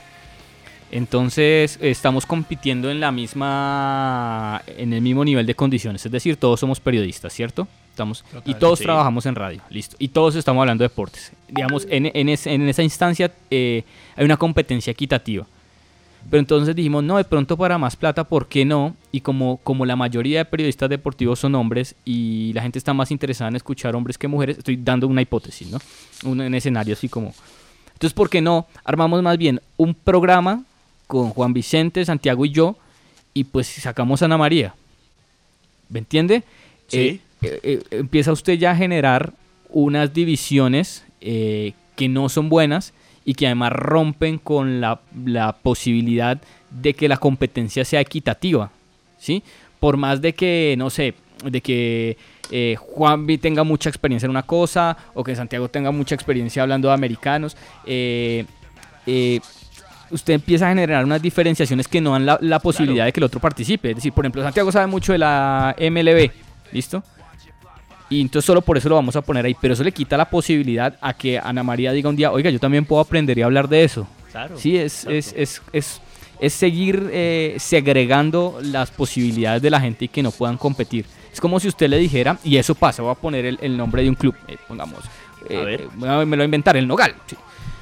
Entonces, 0.92 1.78
estamos 1.82 2.26
compitiendo 2.26 2.90
en 2.90 3.00
la 3.00 3.10
misma, 3.12 4.62
en 4.66 4.92
el 4.92 5.00
mismo 5.00 5.24
nivel 5.24 5.44
de 5.46 5.54
condiciones. 5.54 6.04
Es 6.06 6.12
decir, 6.12 6.36
todos 6.36 6.60
somos 6.60 6.78
periodistas, 6.80 7.32
¿cierto? 7.32 7.66
Estamos, 7.96 8.22
y 8.28 8.32
Total, 8.52 8.58
todos 8.58 8.78
sí. 8.80 8.84
trabajamos 8.84 9.24
en 9.24 9.34
radio, 9.34 9.62
listo. 9.70 9.96
Y 9.98 10.08
todos 10.08 10.34
estamos 10.34 10.60
hablando 10.60 10.82
de 10.84 10.88
deportes. 10.90 11.32
Digamos, 11.48 11.86
en, 11.88 12.10
en 12.12 12.28
es- 12.28 12.46
en 12.46 12.68
esa 12.68 12.82
instancia 12.82 13.32
eh, 13.50 13.84
hay 14.16 14.24
una 14.26 14.36
competencia 14.36 14.90
equitativa. 14.90 15.46
Pero 16.28 16.40
entonces 16.40 16.76
dijimos, 16.76 17.02
no, 17.04 17.16
de 17.16 17.24
pronto 17.24 17.56
para 17.56 17.78
más 17.78 17.96
plata, 17.96 18.24
¿por 18.24 18.48
qué 18.48 18.66
no? 18.66 18.94
Y 19.12 19.22
como, 19.22 19.56
como 19.62 19.86
la 19.86 19.96
mayoría 19.96 20.40
de 20.40 20.44
periodistas 20.44 20.90
deportivos 20.90 21.38
son 21.38 21.54
hombres 21.54 21.94
y 22.04 22.52
la 22.52 22.60
gente 22.60 22.78
está 22.78 22.92
más 22.92 23.10
interesada 23.10 23.48
en 23.48 23.56
escuchar 23.56 23.96
hombres 23.96 24.18
que 24.18 24.28
mujeres, 24.28 24.58
estoy 24.58 24.76
dando 24.76 25.06
una 25.06 25.22
hipótesis, 25.22 25.70
¿no? 25.70 25.78
Un, 26.24 26.40
un 26.42 26.54
escenario 26.54 26.92
así 26.92 27.08
como... 27.08 27.32
Entonces, 27.94 28.12
¿por 28.12 28.28
qué 28.28 28.42
no? 28.42 28.66
Armamos 28.84 29.22
más 29.22 29.38
bien 29.38 29.62
un 29.78 29.94
programa 29.94 30.64
con 31.06 31.30
Juan 31.30 31.54
Vicente, 31.54 32.04
Santiago 32.04 32.44
y 32.44 32.50
yo, 32.50 32.76
y 33.32 33.44
pues 33.44 33.68
sacamos 33.68 34.20
a 34.20 34.26
Ana 34.26 34.36
María. 34.36 34.74
¿Me 35.88 36.00
entiende? 36.00 36.42
Sí. 36.88 36.98
Eh, 36.98 37.20
eh, 37.46 37.60
eh, 37.62 37.82
empieza 37.90 38.32
usted 38.32 38.54
ya 38.54 38.72
a 38.72 38.76
generar 38.76 39.32
unas 39.70 40.12
divisiones 40.12 41.04
eh, 41.20 41.72
que 41.96 42.08
no 42.08 42.28
son 42.28 42.48
buenas 42.48 42.92
y 43.24 43.34
que 43.34 43.46
además 43.46 43.72
rompen 43.72 44.38
con 44.38 44.80
la, 44.80 45.00
la 45.24 45.52
posibilidad 45.52 46.38
de 46.70 46.94
que 46.94 47.08
la 47.08 47.16
competencia 47.16 47.84
sea 47.84 48.00
equitativa, 48.00 48.70
¿sí? 49.18 49.42
Por 49.80 49.96
más 49.96 50.20
de 50.20 50.34
que, 50.34 50.74
no 50.78 50.90
sé, 50.90 51.14
de 51.44 51.60
que 51.60 52.16
eh, 52.50 52.76
Juanvi 52.78 53.38
tenga 53.38 53.64
mucha 53.64 53.88
experiencia 53.88 54.26
en 54.26 54.30
una 54.30 54.44
cosa 54.44 54.96
o 55.14 55.24
que 55.24 55.34
Santiago 55.34 55.68
tenga 55.68 55.90
mucha 55.90 56.14
experiencia 56.14 56.62
hablando 56.62 56.88
de 56.88 56.94
americanos, 56.94 57.56
eh, 57.84 58.44
eh, 59.06 59.40
usted 60.10 60.34
empieza 60.34 60.66
a 60.66 60.68
generar 60.70 61.04
unas 61.04 61.20
diferenciaciones 61.20 61.88
que 61.88 62.00
no 62.00 62.12
dan 62.12 62.26
la, 62.26 62.38
la 62.40 62.60
posibilidad 62.60 63.04
de 63.04 63.12
que 63.12 63.20
el 63.20 63.24
otro 63.24 63.40
participe. 63.40 63.90
Es 63.90 63.96
decir, 63.96 64.12
por 64.12 64.24
ejemplo, 64.24 64.42
Santiago 64.42 64.70
sabe 64.70 64.86
mucho 64.86 65.12
de 65.12 65.18
la 65.18 65.74
MLB, 65.78 66.30
¿listo? 66.72 67.02
Y 68.08 68.20
entonces 68.20 68.46
solo 68.46 68.62
por 68.62 68.76
eso 68.78 68.88
lo 68.88 68.94
vamos 68.94 69.16
a 69.16 69.22
poner 69.22 69.44
ahí. 69.44 69.56
Pero 69.60 69.74
eso 69.74 69.82
le 69.84 69.92
quita 69.92 70.16
la 70.16 70.30
posibilidad 70.30 70.96
a 71.00 71.12
que 71.12 71.38
Ana 71.38 71.62
María 71.62 71.92
diga 71.92 72.08
un 72.08 72.16
día, 72.16 72.30
oiga, 72.30 72.50
yo 72.50 72.60
también 72.60 72.84
puedo 72.84 73.00
aprender 73.02 73.36
y 73.38 73.42
hablar 73.42 73.68
de 73.68 73.84
eso. 73.84 74.06
Claro, 74.30 74.56
Sí, 74.58 74.76
es, 74.76 75.04
es, 75.06 75.32
es, 75.36 75.62
es, 75.72 76.00
es 76.40 76.52
seguir 76.52 77.08
eh, 77.12 77.56
segregando 77.58 78.58
las 78.62 78.90
posibilidades 78.90 79.62
de 79.62 79.70
la 79.70 79.80
gente 79.80 80.04
y 80.04 80.08
que 80.08 80.22
no 80.22 80.30
puedan 80.30 80.56
competir. 80.56 81.06
Es 81.32 81.40
como 81.40 81.58
si 81.60 81.68
usted 81.68 81.88
le 81.88 81.98
dijera, 81.98 82.38
y 82.44 82.56
eso 82.56 82.74
pasa, 82.74 83.02
voy 83.02 83.12
a 83.12 83.14
poner 83.14 83.44
el, 83.44 83.58
el 83.60 83.76
nombre 83.76 84.02
de 84.02 84.08
un 84.08 84.14
club, 84.14 84.34
eh, 84.48 84.56
pongamos, 84.68 85.00
eh, 85.48 85.56
A 85.56 85.60
ver. 85.64 85.80
eh, 85.82 85.88
me 85.96 86.06
lo 86.06 86.24
voy 86.26 86.40
a 86.40 86.44
inventar, 86.44 86.76
el 86.76 86.86
Nogal. 86.86 87.14
sí. 87.26 87.36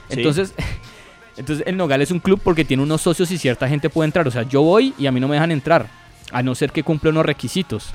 Sí. 0.09 0.17
Entonces, 0.19 0.55
entonces 1.37 1.67
el 1.67 1.77
Nogal 1.77 2.01
es 2.03 2.11
un 2.11 2.19
club 2.21 2.41
porque 2.43 2.65
tiene 2.65 2.83
unos 2.83 3.01
socios 3.03 3.31
y 3.31 3.39
cierta 3.39 3.69
gente 3.69 3.91
puede 3.91 4.07
entrar. 4.07 4.27
O 4.29 4.31
sea, 4.31 4.43
yo 4.43 4.63
voy 4.63 4.93
y 4.99 5.07
a 5.07 5.13
mí 5.13 5.19
no 5.21 5.29
me 5.29 5.35
dejan 5.35 5.51
entrar, 5.51 5.89
a 6.31 6.43
no 6.43 6.55
ser 6.55 6.71
que 6.73 6.83
cumpla 6.83 7.11
unos 7.11 7.25
requisitos. 7.27 7.91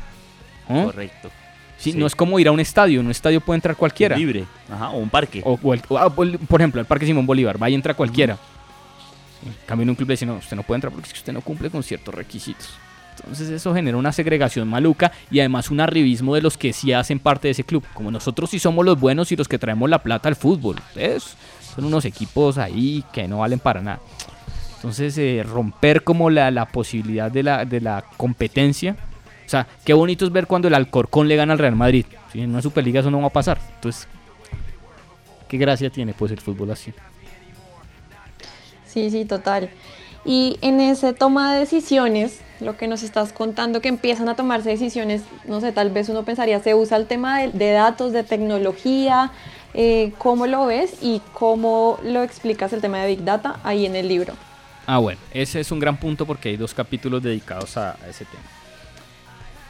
¿Oh? 0.68 0.86
Correcto. 0.86 1.30
Sí, 1.80 1.94
Sí. 1.94 1.98
no 1.98 2.06
es 2.06 2.14
como 2.16 2.38
ir 2.40 2.48
a 2.48 2.52
un 2.52 2.60
estadio, 2.60 3.00
en 3.00 3.06
un 3.06 3.12
estadio 3.12 3.40
puede 3.42 3.56
entrar 3.56 3.76
cualquiera. 3.76 4.18
Libre. 4.18 4.44
Ajá, 4.72 4.90
o 4.90 4.98
un 4.98 5.10
parque. 5.10 5.42
O, 5.46 5.58
o 5.64 5.74
el- 5.74 5.82
o, 5.88 5.98
ah, 5.98 6.10
por 6.14 6.28
ejemplo, 6.62 6.82
el 6.82 6.86
Parque 6.88 7.06
Simón 7.06 7.26
Bolívar, 7.26 7.62
va 7.62 7.70
y 7.70 7.74
entra 7.74 7.94
cualquiera. 7.94 8.38
En 9.46 9.54
cambio, 9.66 9.84
en 9.84 9.90
un 9.92 9.96
club 9.96 10.10
le 10.10 10.14
dicen, 10.14 10.28
no, 10.28 10.36
usted 10.36 10.58
no 10.58 10.64
puede 10.64 10.78
entrar 10.78 10.92
porque 10.92 11.10
usted 11.14 11.32
no 11.32 11.40
cumple 11.42 11.70
con 11.70 11.82
ciertos 11.82 12.14
requisitos. 12.14 12.70
Entonces 13.16 13.50
eso 13.50 13.74
genera 13.74 13.98
una 13.98 14.12
segregación 14.12 14.68
maluca 14.68 15.12
y 15.32 15.40
además 15.40 15.72
un 15.72 15.80
arribismo 15.82 16.36
de 16.36 16.42
los 16.42 16.58
que 16.58 16.72
sí 16.74 16.92
hacen 16.94 17.20
parte 17.20 17.48
de 17.48 17.52
ese 17.52 17.64
club. 17.64 17.84
Como 17.94 18.12
nosotros 18.12 18.50
sí 18.50 18.60
somos 18.60 18.86
los 18.86 19.00
buenos 19.00 19.32
y 19.32 19.36
los 19.38 19.48
que 19.48 19.58
traemos 19.60 19.90
la 19.90 20.00
plata 20.00 20.28
al 20.30 20.36
fútbol. 20.36 20.76
Ustedes 20.90 21.36
son 21.76 21.86
unos 21.86 22.04
equipos 22.06 22.58
ahí 22.58 23.04
que 23.14 23.28
no 23.28 23.40
valen 23.40 23.60
para 23.60 23.82
nada. 23.82 24.00
Entonces 24.76 25.18
eh, 25.18 25.44
romper 25.46 26.04
como 26.06 26.30
la, 26.30 26.50
la 26.52 26.66
posibilidad 26.68 27.30
de 27.32 27.44
la, 27.44 27.66
de 27.66 27.82
la 27.82 28.04
competencia. 28.18 28.96
O 29.50 29.52
sea, 29.52 29.66
qué 29.84 29.94
bonito 29.94 30.26
es 30.26 30.32
ver 30.32 30.46
cuando 30.46 30.68
el 30.68 30.76
Alcorcón 30.76 31.28
le 31.28 31.36
gana 31.36 31.54
al 31.54 31.58
Real 31.58 31.76
Madrid. 31.76 32.06
¿sí? 32.32 32.42
En 32.42 32.52
una 32.52 32.62
Superliga 32.62 33.00
eso 33.00 33.10
no 33.10 33.20
va 33.20 33.30
a 33.30 33.32
pasar. 33.32 33.58
Entonces, 33.74 34.08
¿qué 35.48 35.58
gracia 35.58 35.90
tiene 35.90 36.14
pues 36.14 36.32
el 36.32 36.40
fútbol 36.40 36.70
así? 36.70 36.94
Sí, 38.86 39.10
sí, 39.10 39.26
total. 39.26 39.72
Y 40.24 40.60
en 40.62 40.80
ese 40.80 41.14
toma 41.14 41.52
de 41.52 41.62
decisiones, 41.62 42.42
lo 42.60 42.78
que 42.78 42.88
nos 42.88 43.02
estás 43.02 43.34
contando, 43.34 43.82
que 43.82 43.88
empiezan 43.88 44.30
a 44.30 44.36
tomarse 44.36 44.70
decisiones, 44.70 45.24
no 45.46 45.62
sé, 45.62 45.72
tal 45.72 45.90
vez 45.90 46.10
uno 46.10 46.22
pensaría, 46.22 46.60
se 46.60 46.76
usa 46.76 46.98
el 46.98 47.08
tema 47.08 47.40
de, 47.40 47.48
de 47.48 47.72
datos, 47.72 48.14
de 48.14 48.22
tecnología, 48.22 49.32
eh, 49.74 50.14
¿cómo 50.20 50.46
lo 50.46 50.68
ves 50.68 50.98
y 51.02 51.24
cómo 51.34 51.98
lo 52.04 52.22
explicas 52.22 52.72
el 52.72 52.82
tema 52.82 53.00
de 53.00 53.08
Big 53.08 53.24
Data 53.24 53.60
ahí 53.64 53.88
en 53.88 53.96
el 53.96 54.10
libro? 54.10 54.36
Ah, 54.86 55.00
bueno, 55.00 55.20
ese 55.34 55.60
es 55.60 55.72
un 55.72 55.80
gran 55.80 55.98
punto 55.98 56.28
porque 56.28 56.50
hay 56.50 56.58
dos 56.58 56.76
capítulos 56.76 57.24
dedicados 57.24 57.78
a, 57.78 57.94
a 57.94 58.08
ese 58.08 58.26
tema. 58.26 58.59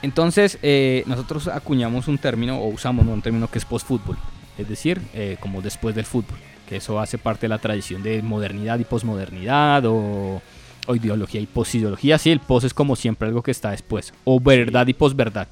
Entonces, 0.02 0.58
eh, 0.62 1.04
nosotros 1.08 1.47
acuñamos 1.47 2.08
un 2.08 2.18
término, 2.18 2.60
o 2.60 2.68
usamos 2.68 3.06
un 3.06 3.22
término 3.22 3.50
que 3.50 3.60
es 3.60 3.66
post-fútbol, 3.66 4.18
es 4.58 4.68
decir, 4.68 5.02
eh, 5.14 5.38
como 5.39 5.62
después 5.62 5.93
del 5.95 6.06
fútbol, 6.06 6.38
que 6.68 6.78
eso 6.78 7.00
hace 7.00 7.18
parte 7.18 7.41
de 7.41 7.50
la 7.50 7.58
tradición 7.58 8.02
de 8.02 8.22
modernidad 8.22 8.80
y 8.80 8.86
posmodernidad, 8.86 9.86
o, 9.86 10.41
o 10.88 10.95
ideología 10.95 11.41
y 11.41 11.47
posideología. 11.47 12.18
Sí, 12.18 12.32
el 12.32 12.39
post 12.39 12.66
es 12.66 12.74
como 12.74 12.95
siempre 12.95 13.28
algo 13.28 13.43
que 13.43 13.52
está 13.52 13.72
después, 13.72 14.14
o 14.24 14.39
verdad 14.39 14.88
y 14.88 14.93
posverdad. 14.93 15.47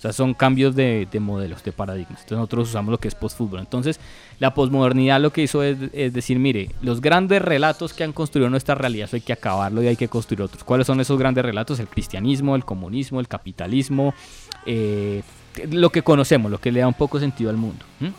O 0.00 0.02
sea, 0.02 0.14
son 0.14 0.32
cambios 0.32 0.74
de, 0.74 1.06
de 1.12 1.20
modelos, 1.20 1.62
de 1.62 1.72
paradigmas. 1.72 2.20
Entonces 2.20 2.38
nosotros 2.38 2.70
usamos 2.70 2.90
lo 2.90 2.96
que 2.96 3.06
es 3.06 3.14
post-fútbol. 3.14 3.60
Entonces, 3.60 4.00
la 4.38 4.54
posmodernidad 4.54 5.20
lo 5.20 5.30
que 5.30 5.42
hizo 5.42 5.62
es, 5.62 5.76
es 5.92 6.14
decir, 6.14 6.38
mire, 6.38 6.70
los 6.80 7.02
grandes 7.02 7.42
relatos 7.42 7.92
que 7.92 8.02
han 8.02 8.14
construido 8.14 8.48
nuestra 8.48 8.74
realidad, 8.74 9.08
eso 9.08 9.16
hay 9.16 9.20
que 9.20 9.34
acabarlo 9.34 9.82
y 9.82 9.88
hay 9.88 9.96
que 9.96 10.08
construir 10.08 10.40
otros. 10.40 10.64
¿Cuáles 10.64 10.86
son 10.86 11.00
esos 11.00 11.18
grandes 11.18 11.44
relatos? 11.44 11.80
El 11.80 11.88
cristianismo, 11.88 12.56
el 12.56 12.64
comunismo, 12.64 13.20
el 13.20 13.28
capitalismo, 13.28 14.14
eh, 14.64 15.22
lo 15.70 15.90
que 15.90 16.00
conocemos, 16.00 16.50
lo 16.50 16.56
que 16.56 16.72
le 16.72 16.80
da 16.80 16.88
un 16.88 16.94
poco 16.94 17.20
sentido 17.20 17.50
al 17.50 17.58
mundo. 17.58 17.84
¿m? 18.00 18.14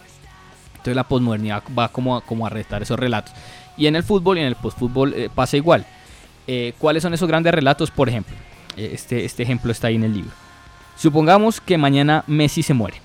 Entonces 0.73 0.95
la 0.95 1.07
posmodernidad 1.07 1.63
va 1.75 1.89
como 1.89 2.17
a, 2.17 2.21
como 2.21 2.45
a 2.45 2.51
retar 2.51 2.84
esos 2.84 2.99
relatos. 2.99 3.34
Y 3.75 3.88
en 3.88 3.95
el 3.95 4.03
fútbol 4.03 4.38
y 4.38 4.41
en 4.41 4.47
el 4.47 4.55
postfútbol 4.55 5.15
eh, 5.15 5.29
pasa 5.34 5.57
igual. 5.57 5.84
Eh, 6.45 6.73
¿Cuáles 6.77 7.01
son 7.01 7.15
esos 7.15 7.27
grandes 7.27 7.55
relatos? 7.55 7.89
Por 7.89 8.07
ejemplo, 8.07 8.36
eh, 8.77 8.91
este, 8.93 9.25
este 9.25 9.41
ejemplo 9.41 9.71
está 9.71 9.88
ahí 9.88 9.95
en 9.95 10.03
el 10.03 10.13
libro. 10.13 10.32
Supongamos 11.01 11.59
que 11.59 11.79
mañana 11.79 12.23
Messi 12.27 12.61
se 12.61 12.75
muere. 12.75 12.97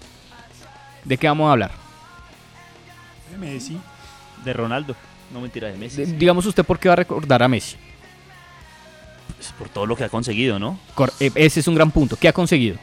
¿De 1.05 1.17
qué 1.17 1.29
vamos 1.29 1.49
a 1.49 1.53
hablar? 1.53 1.71
Messi. 3.41 3.79
De 4.45 4.53
Ronaldo. 4.53 4.95
No 5.33 5.41
mentira, 5.41 5.69
de 5.69 5.79
Messi. 5.79 6.05
De- 6.05 6.13
digamos 6.13 6.45
usted 6.45 6.63
por 6.63 6.79
qué 6.79 6.89
va 6.89 6.93
a 6.93 6.97
recordar 6.97 7.43
a 7.43 7.49
Messi. 7.49 7.77
Pues 9.37 9.53
por 9.59 9.69
todo 9.71 9.87
lo 9.87 9.97
que 9.97 10.05
ha 10.05 10.09
conseguido, 10.11 10.59
¿no? 10.59 10.79
Cor- 10.95 11.13
eh, 11.21 11.31
ese 11.35 11.61
es 11.61 11.69
un 11.69 11.75
gran 11.75 11.91
punto. 11.91 12.17
¿Qué 12.17 12.29
ha 12.29 12.33
conseguido? 12.35 12.77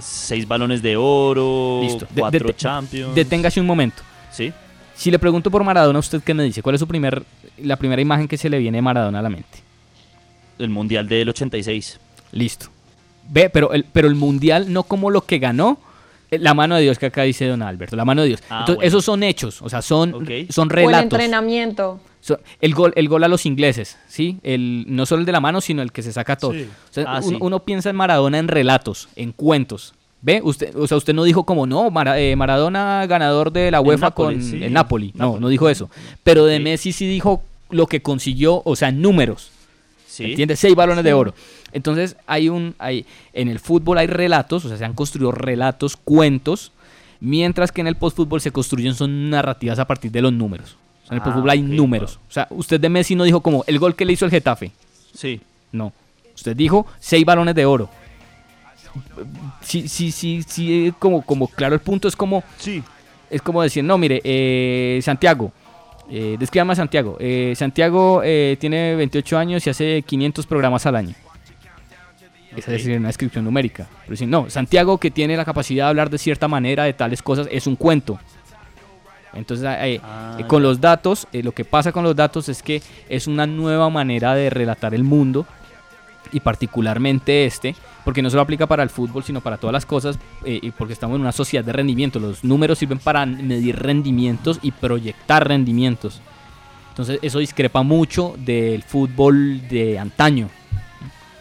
Seis 0.00 0.48
balones 0.48 0.82
de 0.82 0.96
oro, 0.96 1.80
Listo. 1.82 2.06
De- 2.10 2.20
cuatro 2.22 2.50
Champions. 2.52 3.14
Deténgase 3.14 3.60
un 3.60 3.66
momento. 3.66 4.02
Sí. 4.32 4.52
Si 4.96 5.10
le 5.12 5.18
pregunto 5.20 5.48
por 5.48 5.62
Maradona, 5.62 6.00
¿usted 6.00 6.22
qué 6.24 6.34
me 6.34 6.42
dice? 6.42 6.60
¿Cuál 6.60 6.74
es 6.74 6.80
su 6.80 6.88
primer, 6.88 7.22
la 7.58 7.76
primera 7.76 8.02
imagen 8.02 8.26
que 8.26 8.36
se 8.36 8.50
le 8.50 8.58
viene 8.58 8.78
de 8.78 8.82
Maradona 8.82 9.20
a 9.20 9.22
la 9.22 9.28
mente? 9.30 9.58
El 10.58 10.70
Mundial 10.70 11.08
del 11.08 11.28
86. 11.28 12.00
Listo. 12.32 12.66
Ve, 13.28 13.50
pero 13.50 13.72
el, 13.72 13.84
pero 13.84 14.08
el 14.08 14.14
mundial 14.14 14.72
no 14.72 14.82
como 14.82 15.10
lo 15.10 15.22
que 15.22 15.38
ganó, 15.38 15.78
eh, 16.30 16.38
la 16.38 16.54
mano 16.54 16.76
de 16.76 16.82
Dios 16.82 16.98
que 16.98 17.06
acá 17.06 17.22
dice 17.22 17.46
Don 17.46 17.62
Alberto, 17.62 17.96
la 17.96 18.04
mano 18.04 18.22
de 18.22 18.28
Dios. 18.28 18.40
Ah, 18.50 18.60
Entonces, 18.60 18.76
bueno. 18.76 18.88
esos 18.88 19.04
son 19.04 19.22
hechos, 19.22 19.62
o 19.62 19.68
sea, 19.68 19.82
son, 19.82 20.10
son 20.50 20.68
O 20.68 20.70
el 20.70 20.70
relatos. 20.70 21.02
entrenamiento. 21.04 22.00
So- 22.20 22.38
el, 22.60 22.74
gol, 22.74 22.92
el 22.94 23.08
gol 23.08 23.24
a 23.24 23.28
los 23.28 23.46
ingleses, 23.46 23.98
¿sí? 24.06 24.38
El, 24.42 24.84
no 24.88 25.06
solo 25.06 25.20
el 25.20 25.26
de 25.26 25.32
la 25.32 25.40
mano, 25.40 25.60
sino 25.60 25.82
el 25.82 25.90
que 25.92 26.02
se 26.02 26.12
saca 26.12 26.36
todo. 26.36 26.52
Sí. 26.52 26.66
O 26.90 26.92
sea, 26.92 27.04
Ah, 27.08 27.20
uno, 27.22 27.28
sí. 27.30 27.36
uno 27.40 27.58
piensa 27.64 27.90
en 27.90 27.96
Maradona 27.96 28.38
en 28.38 28.48
relatos, 28.48 29.08
en 29.16 29.32
cuentos. 29.32 29.94
¿Ve? 30.24 30.40
Usted, 30.44 30.76
o 30.76 30.86
sea, 30.86 30.96
usted 30.98 31.14
no 31.14 31.24
dijo 31.24 31.42
como, 31.44 31.66
no, 31.66 31.90
Mara- 31.90 32.20
eh, 32.20 32.36
Maradona 32.36 33.04
ganador 33.08 33.50
de 33.50 33.72
la 33.72 33.78
El 33.78 33.86
UEFA 33.88 34.06
Napoli, 34.06 34.36
con 34.36 34.44
sí. 34.44 34.62
el 34.62 34.72
Napoli. 34.72 35.10
No, 35.16 35.40
no 35.40 35.48
dijo 35.48 35.68
eso. 35.68 35.90
Pero 36.22 36.44
de 36.44 36.60
Messi 36.60 36.92
sí 36.92 37.08
dijo 37.08 37.42
lo 37.70 37.88
que 37.88 38.02
consiguió, 38.02 38.62
o 38.64 38.76
sea, 38.76 38.90
en 38.90 39.02
números. 39.02 39.50
Sí. 40.12 40.24
¿Entiendes? 40.24 40.60
Seis 40.60 40.74
balones 40.74 41.04
de 41.04 41.14
oro. 41.14 41.34
Entonces, 41.72 42.16
hay 42.26 42.50
un. 42.50 42.74
Hay, 42.78 43.06
en 43.32 43.48
el 43.48 43.58
fútbol 43.58 43.96
hay 43.96 44.06
relatos, 44.06 44.62
o 44.66 44.68
sea, 44.68 44.76
se 44.76 44.84
han 44.84 44.92
construido 44.92 45.32
relatos, 45.32 45.96
cuentos, 45.96 46.70
mientras 47.20 47.72
que 47.72 47.80
en 47.80 47.86
el 47.86 47.96
postfútbol 47.96 48.42
se 48.42 48.50
construyen 48.50 48.94
son 48.94 49.30
narrativas 49.30 49.78
a 49.78 49.86
partir 49.86 50.10
de 50.10 50.20
los 50.20 50.30
números. 50.30 50.76
O 51.04 51.06
sea, 51.06 51.12
en 51.12 51.14
el 51.14 51.20
Ah, 51.22 51.24
postfútbol 51.24 51.48
hay 51.48 51.62
números. 51.62 52.20
O 52.28 52.32
sea, 52.32 52.46
usted 52.50 52.78
de 52.78 52.90
Messi 52.90 53.14
no 53.14 53.24
dijo 53.24 53.40
como 53.40 53.64
el 53.66 53.78
gol 53.78 53.96
que 53.96 54.04
le 54.04 54.12
hizo 54.12 54.26
el 54.26 54.30
Getafe. 54.30 54.70
Sí. 55.14 55.40
No. 55.72 55.94
Usted 56.34 56.54
dijo 56.54 56.86
seis 57.00 57.24
balones 57.24 57.54
de 57.54 57.64
oro. 57.64 57.88
Sí, 59.62 59.88
sí, 59.88 60.12
sí, 60.12 60.42
sí, 60.46 60.92
como, 60.98 61.22
como 61.22 61.48
claro 61.48 61.74
el 61.74 61.80
punto 61.80 62.06
es 62.06 62.14
como. 62.14 62.44
Sí. 62.58 62.82
Es 63.30 63.40
como 63.40 63.62
decir, 63.62 63.82
no, 63.82 63.96
mire, 63.96 64.20
eh, 64.24 65.00
Santiago. 65.02 65.52
Eh, 66.10 66.36
descríbame 66.38 66.72
a 66.72 66.76
Santiago. 66.76 67.16
Eh, 67.20 67.54
Santiago 67.56 68.22
eh, 68.24 68.56
tiene 68.60 68.94
28 68.96 69.38
años 69.38 69.66
y 69.66 69.70
hace 69.70 70.02
500 70.02 70.46
programas 70.46 70.84
al 70.86 70.96
año. 70.96 71.14
Esa 72.50 72.72
es 72.72 72.84
decir, 72.84 72.98
una 72.98 73.08
descripción 73.08 73.44
numérica. 73.44 73.86
Pero 74.00 74.10
decir, 74.10 74.28
no, 74.28 74.50
Santiago 74.50 74.98
que 74.98 75.10
tiene 75.10 75.36
la 75.36 75.44
capacidad 75.44 75.86
de 75.86 75.88
hablar 75.90 76.10
de 76.10 76.18
cierta 76.18 76.48
manera 76.48 76.84
de 76.84 76.92
tales 76.92 77.22
cosas 77.22 77.48
es 77.50 77.66
un 77.66 77.76
cuento. 77.76 78.18
Entonces, 79.32 79.66
eh, 79.66 80.00
Ah, 80.04 80.36
eh, 80.38 80.46
con 80.46 80.62
ya. 80.62 80.68
los 80.68 80.80
datos, 80.80 81.26
eh, 81.32 81.42
lo 81.42 81.52
que 81.52 81.64
pasa 81.64 81.92
con 81.92 82.04
los 82.04 82.14
datos 82.14 82.50
es 82.50 82.62
que 82.62 82.82
es 83.08 83.26
una 83.26 83.46
nueva 83.46 83.88
manera 83.88 84.34
de 84.34 84.50
relatar 84.50 84.94
el 84.94 85.04
mundo 85.04 85.46
y 86.30 86.40
particularmente 86.40 87.44
este, 87.46 87.74
porque 88.04 88.22
no 88.22 88.30
solo 88.30 88.42
aplica 88.42 88.66
para 88.66 88.82
el 88.82 88.90
fútbol, 88.90 89.24
sino 89.24 89.40
para 89.40 89.58
todas 89.58 89.72
las 89.72 89.86
cosas, 89.86 90.18
eh, 90.44 90.72
porque 90.76 90.92
estamos 90.92 91.16
en 91.16 91.22
una 91.22 91.32
sociedad 91.32 91.64
de 91.64 91.72
rendimiento. 91.72 92.18
Los 92.18 92.44
números 92.44 92.78
sirven 92.78 92.98
para 92.98 93.26
medir 93.26 93.78
rendimientos 93.78 94.58
y 94.62 94.70
proyectar 94.72 95.46
rendimientos. 95.46 96.20
Entonces 96.90 97.18
eso 97.22 97.38
discrepa 97.38 97.82
mucho 97.82 98.34
del 98.36 98.82
fútbol 98.82 99.66
de 99.68 99.98
antaño, 99.98 100.48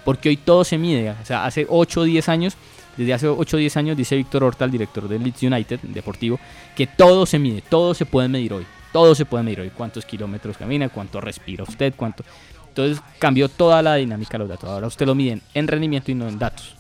porque 0.06 0.30
hoy 0.30 0.38
todo 0.38 0.64
se 0.64 0.78
mide. 0.78 1.10
O 1.12 1.26
sea, 1.26 1.46
hace 1.46 1.66
8 1.68 2.02
o 2.02 2.04
10 2.04 2.30
años, 2.30 2.58
desde 2.96 3.14
hace 3.14 3.28
8 3.28 3.58
o 3.58 3.60
10 3.60 3.78
años, 3.78 3.98
dice 3.98 4.16
Víctor 4.16 4.46
Horta, 4.46 4.66
el 4.66 4.72
director 4.72 5.08
del 5.08 5.24
Leeds 5.24 5.44
United, 5.44 5.80
deportivo, 5.82 6.40
que 6.76 6.88
todo 6.88 7.26
se 7.26 7.38
mide, 7.38 7.62
todo 7.62 7.94
se 7.94 8.06
puede 8.06 8.30
medir 8.30 8.54
hoy. 8.54 8.66
Todo 8.92 9.16
se 9.16 9.26
puede 9.26 9.44
medir 9.44 9.62
hoy. 9.62 9.70
Cuántos 9.70 10.06
kilómetros 10.06 10.58
camina, 10.58 10.90
cuánto 10.90 11.22
respira 11.22 11.64
usted, 11.64 11.94
cuánto... 11.96 12.24
Entonces 12.72 13.04
cambió 13.20 13.50
toda 13.50 13.82
la 13.82 13.96
dinámica 13.96 14.34
de 14.34 14.40
los 14.40 14.50
datos. 14.50 14.70
Ahora 14.70 14.88
usted 14.88 15.06
lo 15.06 15.14
miden 15.14 15.42
en 15.54 15.68
rendimiento 15.68 16.10
y 16.12 16.16
no 16.16 16.28
en 16.28 16.40
datos. 16.40 16.76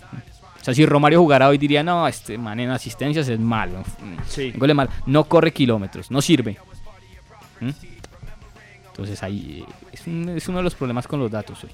O 0.61 0.63
sea, 0.63 0.73
si 0.73 0.85
Romario 0.85 1.19
jugara 1.19 1.49
hoy 1.49 1.57
diría, 1.57 1.83
no, 1.83 2.07
este 2.07 2.37
man 2.37 2.59
en 2.59 2.69
asistencias 2.69 3.27
es 3.27 3.39
malo. 3.39 3.83
Sí. 4.27 4.51
en 4.53 4.59
goles 4.59 4.73
es 4.73 4.77
malo. 4.77 4.89
No 5.05 5.23
corre 5.25 5.51
kilómetros, 5.51 6.09
no 6.11 6.21
sirve. 6.21 6.57
¿Mm? 7.59 7.69
Entonces 8.87 9.23
ahí 9.23 9.65
eh, 9.67 9.73
es, 9.91 10.05
un- 10.07 10.29
es 10.29 10.47
uno 10.47 10.59
de 10.59 10.63
los 10.63 10.75
problemas 10.75 11.07
con 11.07 11.19
los 11.19 11.31
datos 11.31 11.63
hoy. 11.63 11.69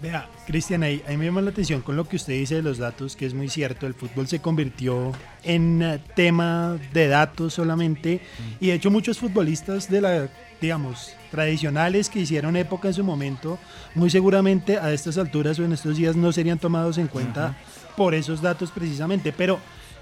Vea, 0.00 0.26
Cristian, 0.46 0.82
ahí, 0.82 1.02
ahí 1.06 1.16
me 1.18 1.26
llama 1.26 1.42
la 1.42 1.50
atención 1.50 1.82
con 1.82 1.94
lo 1.94 2.08
que 2.08 2.16
usted 2.16 2.32
dice 2.32 2.54
de 2.56 2.62
los 2.62 2.78
datos, 2.78 3.16
que 3.16 3.26
es 3.26 3.34
muy 3.34 3.48
cierto, 3.50 3.86
el 3.86 3.92
fútbol 3.94 4.26
se 4.28 4.40
convirtió 4.40 5.12
en 5.44 5.82
eh, 5.82 6.00
tema 6.16 6.78
de 6.94 7.06
datos 7.08 7.52
solamente, 7.54 8.22
y 8.60 8.68
de 8.68 8.74
hecho 8.74 8.90
muchos 8.90 9.18
futbolistas 9.18 9.90
de 9.90 10.00
la, 10.00 10.28
digamos, 10.60 11.14
tradicionales 11.30 12.08
que 12.08 12.20
hicieron 12.20 12.56
época 12.56 12.88
en 12.88 12.94
su 12.94 13.04
momento, 13.04 13.58
muy 13.94 14.10
seguramente 14.10 14.78
a 14.78 14.92
estas 14.92 15.18
alturas 15.18 15.58
o 15.58 15.64
en 15.64 15.72
estos 15.72 15.96
días 15.96 16.16
no 16.16 16.32
serían 16.32 16.58
tomados 16.58 16.98
en 16.98 17.06
cuenta 17.08 17.56
por 17.96 18.14
esos 18.14 18.40
datos 18.42 18.70
precisamente, 18.70 19.32
pero 19.32 19.58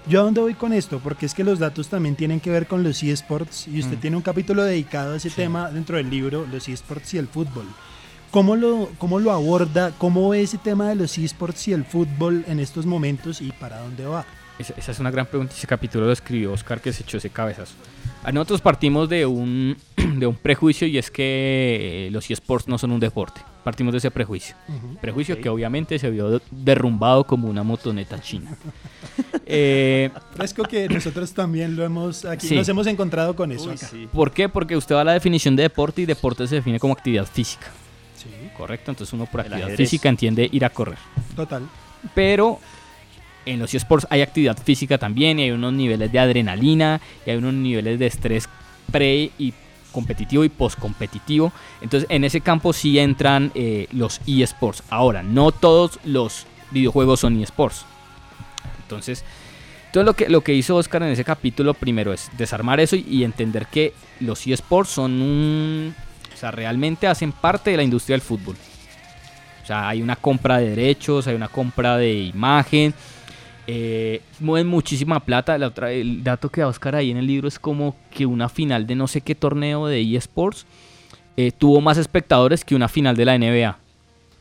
yo 0.07 0.21
a 0.21 0.23
dónde 0.23 0.41
voy 0.41 0.53
con 0.53 0.71
esto, 0.73 0.99
porque 0.99 1.25
es 1.25 1.33
que 1.33 1.43
los 1.43 1.59
datos 1.59 1.89
también 1.89 2.15
tienen 2.15 2.39
que 2.39 2.49
ver 2.49 2.67
con 2.67 2.83
los 2.83 3.03
eSports, 3.03 3.67
y 3.67 3.79
usted 3.79 3.97
Mm. 3.97 4.01
tiene 4.01 4.17
un 4.17 4.23
capítulo 4.23 4.63
dedicado 4.63 5.13
a 5.13 5.17
ese 5.17 5.29
tema 5.29 5.69
dentro 5.69 5.97
del 5.97 6.09
libro, 6.09 6.47
los 6.51 6.67
eSports 6.69 7.13
y 7.13 7.17
el 7.17 7.27
fútbol. 7.27 7.65
¿Cómo 8.31 8.55
lo, 8.55 8.89
¿Cómo 8.99 9.19
lo 9.19 9.31
aborda? 9.31 9.91
¿Cómo 9.97 10.29
ve 10.29 10.41
ese 10.43 10.57
tema 10.59 10.87
de 10.89 10.95
los 10.95 11.17
esports 11.17 11.67
y 11.67 11.73
el 11.73 11.83
fútbol 11.83 12.45
en 12.47 12.59
estos 12.59 12.85
momentos 12.85 13.41
y 13.41 13.51
para 13.51 13.79
dónde 13.81 14.05
va? 14.05 14.23
Esa, 14.59 14.73
esa 14.77 14.91
es 14.91 14.99
una 14.99 15.09
gran 15.09 15.25
pregunta. 15.25 15.53
Ese 15.57 15.65
capítulo 15.65 16.05
lo 16.05 16.11
escribió 16.11 16.53
Oscar 16.53 16.79
que 16.79 16.93
se 16.93 17.01
echó 17.03 17.17
ese 17.17 17.29
cabezazo. 17.31 17.73
A 18.23 18.31
Nosotros 18.31 18.61
partimos 18.61 19.07
de 19.07 19.25
un, 19.25 19.77
de 19.95 20.27
un 20.27 20.35
prejuicio 20.35 20.87
y 20.87 20.97
es 20.97 21.09
que 21.09 22.09
los 22.11 22.29
eSports 22.29 22.67
no 22.67 22.77
son 22.77 22.91
un 22.91 22.99
deporte. 22.99 23.41
Partimos 23.63 23.91
de 23.93 23.99
ese 23.99 24.11
prejuicio. 24.11 24.55
Ujú. 24.67 24.95
Prejuicio 25.01 25.39
que 25.39 25.47
obviamente 25.49 25.97
se 25.99 26.09
vio 26.09 26.41
derrumbado 26.51 27.23
como 27.23 27.47
una 27.49 27.63
motoneta 27.63 28.19
china. 28.21 28.51
Eh, 29.51 30.11
Fresco 30.35 30.61
que 30.61 30.87
nosotros 30.87 31.33
también 31.33 31.75
lo 31.75 31.83
hemos, 31.83 32.23
aquí 32.23 32.47
Sí. 32.47 32.55
nos 32.55 32.69
hemos 32.69 32.85
encontrado 32.85 33.35
con 33.35 33.51
eso 33.51 33.71
acá. 33.71 33.89
¿Por 34.13 34.31
qué? 34.31 34.47
Porque 34.47 34.77
usted 34.77 34.93
va 34.93 35.01
a 35.01 35.03
la 35.03 35.13
definición 35.13 35.55
de 35.55 35.63
deporte 35.63 36.03
y 36.03 36.05
deporte 36.05 36.45
se 36.47 36.55
define 36.55 36.79
como 36.79 36.93
actividad 36.93 37.25
física. 37.25 37.65
Sí. 38.15 38.29
Correcto, 38.55 38.91
entonces 38.91 39.11
uno 39.11 39.25
por 39.25 39.41
actividad 39.41 39.69
física 39.69 40.07
entiende 40.07 40.47
ir 40.51 40.63
a 40.65 40.69
correr. 40.69 40.99
Total. 41.35 41.63
Pero 42.13 42.59
en 43.45 43.59
los 43.59 43.73
eSports 43.73 44.07
hay 44.09 44.21
actividad 44.21 44.57
física 44.57 44.97
también 44.97 45.39
y 45.39 45.43
hay 45.43 45.51
unos 45.51 45.73
niveles 45.73 46.11
de 46.11 46.19
adrenalina 46.19 47.01
y 47.25 47.31
hay 47.31 47.37
unos 47.37 47.53
niveles 47.53 47.99
de 47.99 48.07
estrés 48.07 48.47
pre 48.91 49.31
y 49.37 49.53
competitivo 49.91 50.43
y 50.43 50.49
post 50.49 50.79
competitivo. 50.79 51.51
Entonces 51.81 52.09
en 52.09 52.23
ese 52.23 52.41
campo 52.41 52.73
sí 52.73 52.99
entran 52.99 53.51
eh, 53.55 53.87
los 53.91 54.21
eSports. 54.27 54.83
Ahora, 54.89 55.23
no 55.23 55.51
todos 55.51 55.99
los 56.03 56.45
videojuegos 56.71 57.21
son 57.21 57.41
eSports. 57.41 57.85
Entonces, 58.83 59.23
todo 59.91 60.03
lo 60.03 60.13
que, 60.13 60.29
lo 60.29 60.41
que 60.41 60.53
hizo 60.53 60.75
Oscar 60.75 61.03
en 61.03 61.09
ese 61.09 61.23
capítulo 61.23 61.73
primero 61.73 62.13
es 62.13 62.29
desarmar 62.37 62.79
eso 62.79 62.95
y, 62.95 63.05
y 63.09 63.23
entender 63.23 63.67
que 63.67 63.93
los 64.19 64.45
eSports 64.45 64.89
son 64.89 65.21
un... 65.21 65.95
O 66.33 66.37
sea, 66.37 66.51
realmente 66.51 67.07
hacen 67.07 67.31
parte 67.31 67.71
de 67.71 67.77
la 67.77 67.83
industria 67.83 68.13
del 68.13 68.21
fútbol. 68.21 68.55
O 69.63 69.65
sea, 69.65 69.89
hay 69.89 70.01
una 70.01 70.15
compra 70.15 70.57
de 70.57 70.69
derechos, 70.69 71.27
hay 71.27 71.35
una 71.35 71.47
compra 71.47 71.97
de 71.97 72.13
imagen. 72.13 72.93
Eh, 73.71 74.21
mueven 74.39 74.65
muchísima 74.67 75.19
plata. 75.19 75.55
La 75.59 75.67
otra, 75.67 75.91
el 75.91 76.23
dato 76.23 76.49
que 76.49 76.61
da 76.61 76.67
Oscar 76.67 76.95
ahí 76.95 77.11
en 77.11 77.17
el 77.17 77.27
libro 77.27 77.47
es 77.47 77.59
como 77.59 77.95
que 78.09 78.25
una 78.25 78.49
final 78.49 78.87
de 78.87 78.95
no 78.95 79.07
sé 79.07 79.21
qué 79.21 79.35
torneo 79.35 79.85
de 79.85 80.01
eSports 80.15 80.65
eh, 81.37 81.51
tuvo 81.55 81.79
más 81.79 81.97
espectadores 81.99 82.65
que 82.65 82.73
una 82.75 82.87
final 82.87 83.15
de 83.15 83.25
la 83.25 83.37
NBA. 83.37 83.77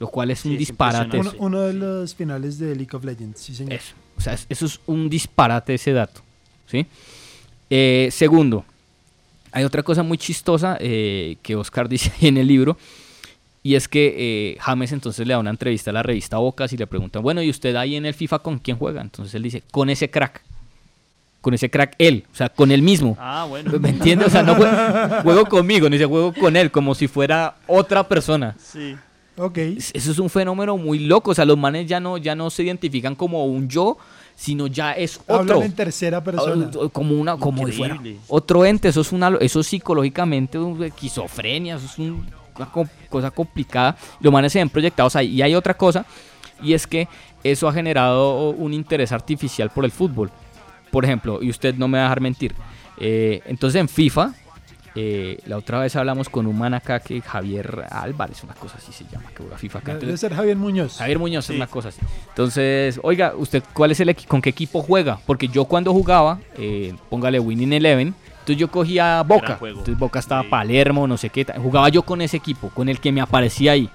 Lo 0.01 0.07
cual 0.09 0.31
es 0.31 0.45
un 0.45 0.57
disparate. 0.57 1.19
Uno, 1.19 1.33
uno 1.39 1.61
de 1.63 1.75
los 1.75 2.15
finales 2.15 2.59
de 2.59 2.75
League 2.75 2.97
of 2.97 3.05
Legends, 3.05 3.41
sí 3.41 3.55
señor. 3.55 3.75
Eso. 3.75 3.95
O 4.17 4.21
sea, 4.21 4.33
es- 4.33 4.47
eso 4.49 4.65
es 4.67 4.81
un 4.87 5.11
disparate 5.11 5.75
ese 5.75 5.93
dato. 5.93 6.23
¿sí? 6.67 6.87
Eh, 7.69 8.09
segundo, 8.13 8.65
hay 9.53 9.65
otra 9.65 9.83
cosa 9.83 10.03
muy 10.03 10.17
chistosa 10.17 10.79
eh, 10.81 11.37
que 11.43 11.55
Oscar 11.57 11.87
dice 11.91 12.13
ahí 12.21 12.29
en 12.29 12.39
el 12.39 12.47
libro. 12.47 12.79
Y 13.69 13.75
es 13.75 13.87
que 13.87 14.15
eh, 14.17 14.57
James 14.61 14.93
entonces 14.93 15.27
le 15.27 15.35
da 15.35 15.39
una 15.41 15.51
entrevista 15.51 15.91
a 15.91 15.93
la 15.93 16.03
revista 16.03 16.39
Bocas 16.39 16.73
y 16.73 16.79
le 16.79 16.87
preguntan, 16.87 17.23
bueno, 17.23 17.43
¿y 17.43 17.51
usted 17.51 17.77
ahí 17.77 17.97
en 17.97 18.07
el 18.07 18.15
FIFA 18.15 18.39
con 18.39 18.59
quién 18.59 18.79
juega? 18.79 19.03
Entonces 19.03 19.35
él 19.35 19.43
dice, 19.43 19.63
con 19.71 19.91
ese 19.91 20.09
crack. 20.09 20.43
Con 21.43 21.53
ese 21.53 21.69
crack 21.69 21.95
él, 21.99 22.25
o 22.33 22.35
sea, 22.35 22.49
con 22.49 22.71
él 22.73 22.81
mismo. 22.81 23.15
Ah, 23.21 23.45
bueno. 23.47 23.79
¿Me 23.79 23.91
entiendes? 23.91 24.29
O 24.29 24.31
sea, 24.31 24.43
no 24.43 24.57
jue- 24.57 25.23
juego 25.23 25.45
conmigo, 25.45 25.91
ni 25.91 25.99
se 25.99 26.07
juego 26.07 26.33
con 26.33 26.57
él, 26.57 26.71
como 26.71 26.95
si 26.95 27.09
fuera 27.09 27.57
otra 27.67 28.09
persona. 28.09 28.57
Sí. 28.59 28.97
Ok. 29.37 29.59
Es- 29.59 29.91
Eso 29.95 30.13
es 30.13 30.19
un 30.19 30.31
fenómeno 30.31 30.79
muy 30.79 31.01
loco. 31.01 31.33
O 31.33 31.35
sea, 31.35 31.45
los 31.45 31.59
manes 31.59 31.87
ya 31.87 32.01
no, 32.01 32.17
ya 32.17 32.35
no 32.35 32.49
se 32.49 32.63
identifican 32.63 33.15
como 33.15 33.45
un 33.45 33.69
yo, 33.69 33.99
sino 34.35 34.67
ya 34.67 34.93
es 34.93 35.21
Hablan 35.29 35.43
otro. 35.57 35.63
en 35.63 35.73
tercera 35.75 36.25
persona. 36.25 36.71
O- 36.75 36.87
o- 36.87 36.89
Como 36.89 37.15
una, 37.21 37.37
como 37.37 37.67
si 37.67 37.73
fuera 37.73 38.01
otro 38.29 38.65
ente. 38.65 38.89
Eso 38.89 39.03
es 39.03 39.13
una, 39.13 39.37
eso 39.41 39.61
es 39.61 39.67
psicológicamente 39.67 40.59
una 40.59 40.87
esquizofrenia, 40.87 41.77
eso 41.77 41.85
es 41.87 41.99
un- 41.99 42.38
una 42.59 42.71
co- 42.71 42.89
cosa 43.09 43.31
complicada. 43.31 43.97
Los 44.21 44.33
manes 44.33 44.53
se 44.53 44.59
ven 44.59 44.69
proyectados 44.69 45.17
ahí. 45.17 45.29
Y 45.35 45.43
hay 45.43 45.55
otra 45.55 45.75
cosa, 45.75 46.05
y 46.63 46.73
es 46.75 46.87
que 46.87 47.09
eso 47.45 47.69
ha 47.69 47.73
generado 47.73 48.51
un 48.51 48.75
interés 48.75 49.13
artificial 49.13 49.71
por 49.71 49.85
el 49.85 49.91
fútbol. 49.93 50.31
Por 50.91 51.05
ejemplo, 51.05 51.41
y 51.43 51.51
usted 51.51 51.75
no 51.77 51.87
me 51.89 51.99
va 51.99 52.05
a 52.05 52.07
dejar 52.09 52.21
mentir. 52.21 52.55
eh, 53.01 53.43
entonces 53.47 53.81
en 53.81 53.89
FIFA, 53.89 54.33
eh, 54.97 55.39
la 55.47 55.57
otra 55.59 55.79
vez 55.79 55.95
hablamos 55.95 56.29
con 56.29 56.47
un 56.49 56.59
man 56.59 56.75
acá 56.75 56.99
que 56.99 57.21
Javier 57.21 57.85
Álvarez, 57.91 58.43
una 58.43 58.55
cosa 58.55 58.79
así 58.79 58.91
se 58.93 59.05
llama, 59.05 59.29
que 59.31 59.43
juega 59.45 59.57
FIFA 59.57 59.79
acá. 59.79 59.87
Debe 59.93 60.01
Entonces- 60.07 60.21
ser 60.21 60.35
Javier 60.35 60.57
Muñoz. 60.57 60.97
Javier 60.99 61.19
Muñoz 61.21 61.49
es 61.51 61.55
una 61.57 61.69
cosa 61.69 61.91
así. 61.91 62.01
Entonces, 62.31 62.99
oiga, 63.05 63.35
¿usted 63.37 63.63
cuál 63.73 63.93
es 63.93 64.01
el 64.01 64.17
con 64.27 64.43
qué 64.43 64.51
equipo 64.51 64.83
juega? 64.83 65.21
Porque 65.27 65.47
yo 65.47 65.67
cuando 65.67 65.93
jugaba, 65.93 66.41
eh, 66.57 66.95
póngale 67.09 67.39
Winning 67.39 67.73
Eleven, 67.75 68.15
entonces 68.53 68.61
yo 68.61 68.71
cogía 68.71 69.23
Boca. 69.23 69.59
Entonces 69.63 69.99
Boca 69.99 70.19
estaba 70.19 70.43
Palermo, 70.45 71.07
no 71.07 71.17
sé 71.17 71.29
qué. 71.31 71.45
Jugaba 71.57 71.89
yo 71.91 72.03
con 72.03 72.21
ese 72.23 72.39
equipo, 72.39 72.71
con 72.71 72.89
el 72.89 72.99
que 73.01 73.13
me 73.13 73.21
aparecía 73.21 73.73
ahí. 73.73 73.89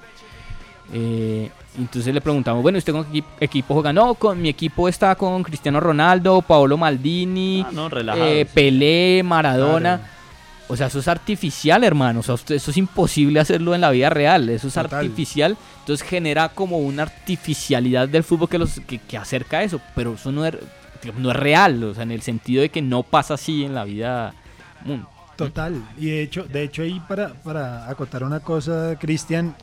Eh, 0.94 1.50
entonces 1.80 2.14
le 2.14 2.22
preguntamos, 2.22 2.62
bueno, 2.62 2.78
¿usted 2.78 2.94
con 2.94 3.06
qué 3.06 3.20
equi- 3.20 3.24
equipo 3.40 3.74
juega? 3.74 3.92
No, 3.92 4.14
con 4.14 4.40
mi 4.42 4.50
equipo 4.50 4.88
está 4.88 5.16
con 5.16 5.42
Cristiano 5.44 5.80
Ronaldo, 5.80 6.42
Paolo 6.44 6.78
Maldini, 6.78 7.66
Ah, 7.68 7.72
no, 7.74 7.90
eh, 8.16 8.46
Pelé, 8.54 9.24
Maradona. 9.24 10.02
O 10.70 10.78
sea, 10.78 10.88
eso 10.88 11.00
es 11.00 11.08
artificial, 11.08 11.84
hermano. 11.84 12.20
O 12.20 12.24
sea, 12.24 12.36
usted- 12.36 12.56
eso 12.56 12.72
es 12.72 12.78
imposible 12.78 13.40
hacerlo 13.40 13.74
en 13.76 13.82
la 13.82 13.90
vida 13.92 14.10
real. 14.10 14.50
Eso 14.50 14.68
es 14.68 14.74
Total. 14.76 15.00
artificial. 15.00 15.58
Entonces 15.80 16.08
genera 16.08 16.50
como 16.50 16.78
una 16.78 17.04
artificialidad 17.04 18.08
del 18.08 18.24
fútbol 18.24 18.48
que, 18.50 18.58
los, 18.60 18.80
que, 18.88 19.00
que 19.00 19.18
acerca 19.18 19.58
a 19.58 19.64
eso. 19.64 19.82
Pero 19.96 20.14
eso 20.14 20.32
no 20.32 20.46
es, 20.46 20.56
no 21.18 21.32
es 21.32 21.36
real. 21.36 21.84
O 21.84 21.94
sea, 21.94 22.04
en 22.04 22.12
el 22.12 22.22
sentido 22.22 22.62
de 22.62 22.70
que 22.70 22.82
no 22.82 23.04
pasa 23.04 23.34
así 23.34 23.64
en 23.66 23.74
la 23.76 23.84
vida. 23.84 24.34
Común. 24.84 25.06
Total. 25.36 25.84
Y 25.98 26.08
de 26.08 26.22
hecho, 26.22 26.44
de 26.44 26.64
hecho 26.64 26.84
ahí 26.84 27.02
para, 27.08 27.34
para 27.34 27.90
acotar 27.90 28.24
una 28.24 28.40
cosa, 28.40 28.96
Cristian, 29.00 29.56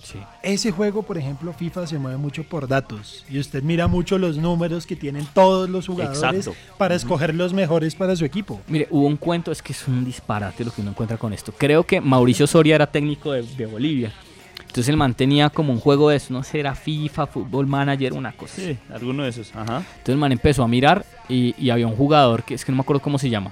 ese 0.42 0.72
juego, 0.72 1.02
por 1.02 1.16
ejemplo, 1.16 1.52
FIFA 1.52 1.86
se 1.86 1.98
mueve 1.98 2.16
mucho 2.16 2.42
por 2.44 2.66
datos. 2.66 3.24
Y 3.30 3.38
usted 3.38 3.62
mira 3.62 3.86
mucho 3.86 4.18
los 4.18 4.36
números 4.36 4.86
que 4.86 4.96
tienen 4.96 5.26
todos 5.32 5.68
los 5.70 5.86
jugadores 5.86 6.46
Exacto. 6.46 6.54
para 6.76 6.94
escoger 6.94 7.34
los 7.34 7.52
mejores 7.52 7.94
para 7.94 8.16
su 8.16 8.24
equipo. 8.24 8.60
Mire, 8.66 8.88
hubo 8.90 9.06
un 9.06 9.16
cuento, 9.16 9.52
es 9.52 9.62
que 9.62 9.72
es 9.72 9.86
un 9.86 10.04
disparate 10.04 10.64
lo 10.64 10.72
que 10.72 10.80
uno 10.80 10.90
encuentra 10.90 11.16
con 11.16 11.32
esto. 11.32 11.52
Creo 11.56 11.84
que 11.84 12.00
Mauricio 12.00 12.46
Soria 12.46 12.74
era 12.74 12.86
técnico 12.86 13.32
de, 13.32 13.42
de 13.42 13.66
Bolivia. 13.66 14.12
Entonces 14.60 14.88
el 14.88 14.96
man 14.96 15.14
tenía 15.14 15.50
como 15.50 15.72
un 15.72 15.80
juego 15.80 16.10
de 16.10 16.16
eso, 16.16 16.32
no 16.32 16.44
sé, 16.44 16.60
era 16.60 16.76
FIFA, 16.76 17.26
Fútbol 17.26 17.66
Manager, 17.66 18.12
una 18.12 18.30
cosa. 18.32 18.54
Sí, 18.54 18.78
alguno 18.92 19.24
de 19.24 19.30
esos. 19.30 19.50
Ajá. 19.54 19.78
Entonces 19.78 20.08
el 20.08 20.16
man 20.16 20.30
empezó 20.30 20.62
a 20.62 20.68
mirar 20.68 21.04
y, 21.28 21.56
y 21.58 21.70
había 21.70 21.88
un 21.88 21.96
jugador 21.96 22.44
que 22.44 22.54
es 22.54 22.64
que 22.64 22.70
no 22.70 22.76
me 22.76 22.82
acuerdo 22.82 23.02
cómo 23.02 23.18
se 23.18 23.28
llama. 23.28 23.50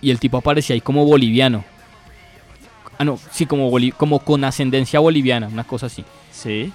Y 0.00 0.10
el 0.10 0.18
tipo 0.20 0.36
aparecía 0.38 0.74
ahí 0.74 0.80
como 0.80 1.04
boliviano. 1.04 1.64
Ah, 2.98 3.04
no, 3.04 3.18
sí, 3.30 3.46
como, 3.46 3.70
boli- 3.70 3.92
como 3.92 4.18
con 4.20 4.42
ascendencia 4.44 4.98
boliviana, 5.00 5.48
una 5.48 5.64
cosa 5.64 5.86
así. 5.86 6.04
Sí. 6.32 6.72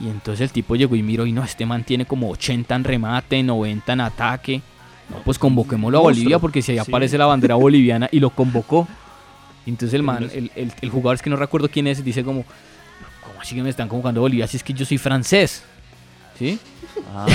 Y 0.00 0.08
entonces 0.08 0.40
el 0.42 0.50
tipo 0.52 0.76
llegó 0.76 0.94
y 0.96 1.02
miró 1.02 1.26
y 1.26 1.32
no, 1.32 1.42
este 1.44 1.66
man 1.66 1.84
tiene 1.84 2.06
como 2.06 2.30
80 2.30 2.74
en 2.74 2.84
remate, 2.84 3.42
90 3.42 3.92
en 3.92 4.00
ataque. 4.00 4.62
No, 5.08 5.16
pues 5.24 5.38
convoquémoslo 5.38 5.98
a. 5.98 6.02
Bolivia 6.02 6.38
porque 6.38 6.62
si 6.62 6.72
ahí 6.72 6.78
Sí. 6.78 6.84
aparece 6.88 7.18
la 7.18 7.26
bandera 7.26 7.56
boliviana 7.56 8.08
y 8.12 8.20
lo 8.20 8.30
convocó. 8.30 8.86
Y 9.66 9.70
entonces 9.70 9.94
el 9.94 10.02
man, 10.02 10.28
el, 10.32 10.50
el- 10.54 10.72
el 10.80 10.90
jugador 10.90 11.16
es 11.16 11.22
que 11.22 11.30
no 11.30 11.36
recuerdo 11.36 11.68
quién 11.68 11.86
es, 11.88 12.04
dice 12.04 12.22
como, 12.24 12.44
¿cómo 13.26 13.40
así 13.40 13.54
que 13.54 13.62
me 13.62 13.70
están 13.70 13.88
convocando 13.88 14.20
a 14.20 14.22
Bolivia? 14.22 14.46
Si 14.46 14.56
es 14.56 14.62
que 14.64 14.72
yo 14.72 14.84
soy 14.86 14.98
francés. 14.98 15.64
¿Sí? 16.40 16.58
Ah. 17.14 17.26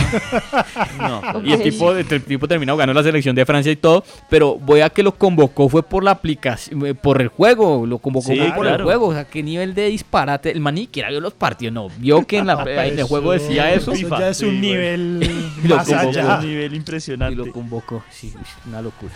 No. 0.97 1.41
Y 1.45 1.53
el 1.53 1.62
tipo, 1.62 1.91
el 1.95 2.24
tipo 2.24 2.47
terminó, 2.47 2.76
ganó 2.76 2.91
la 2.93 3.03
selección 3.03 3.36
de 3.36 3.45
Francia 3.45 3.72
y 3.72 3.76
todo, 3.76 4.03
pero 4.30 4.56
voy 4.56 4.82
a 4.82 4.89
que 4.89 5.03
lo 5.03 5.14
convocó 5.14 5.70
fue 5.70 5.84
por 5.84 6.03
la 6.03 6.10
aplicación, 6.12 6.84
eh, 6.88 6.95
por 6.95 7.22
el 7.22 7.28
juego, 7.28 7.86
lo 7.86 7.99
convocó 7.99 8.30
Sí, 8.32 8.38
fue 8.39 8.51
por 8.53 8.66
el 8.68 8.82
juego, 8.82 9.08
o 9.10 9.14
sea, 9.14 9.26
qué 9.26 9.43
nivel 9.43 9.76
de 9.76 9.89
disparate, 9.89 10.51
el 10.51 10.60
man 10.60 10.74
ni 10.76 10.82
siquiera 10.82 11.10
vio 11.10 11.22
los 11.22 11.34
partidos, 11.34 11.74
no, 11.74 11.88
vio 11.99 12.26
que 12.26 12.39
en, 12.39 12.47
la, 12.47 12.64
en 12.68 12.97
el 12.97 13.03
juego 13.06 13.32
decía 13.34 13.72
eso. 13.74 13.91
Eso 13.91 14.10
ya 14.18 14.30
es 14.30 14.41
un 14.41 14.49
Sí, 14.49 14.58
nivel 14.60 15.20
Y 15.64 15.68
lo 15.68 15.76
más 15.78 15.88
convocó. 15.88 16.10
allá. 16.10 16.39
Un 16.39 16.47
nivel 16.47 16.74
impresionante. 16.74 17.34
Y 17.41 17.45
lo 17.45 17.51
convocó, 17.51 18.03
sí, 18.10 18.34
una 18.68 18.82
locura. 18.82 19.14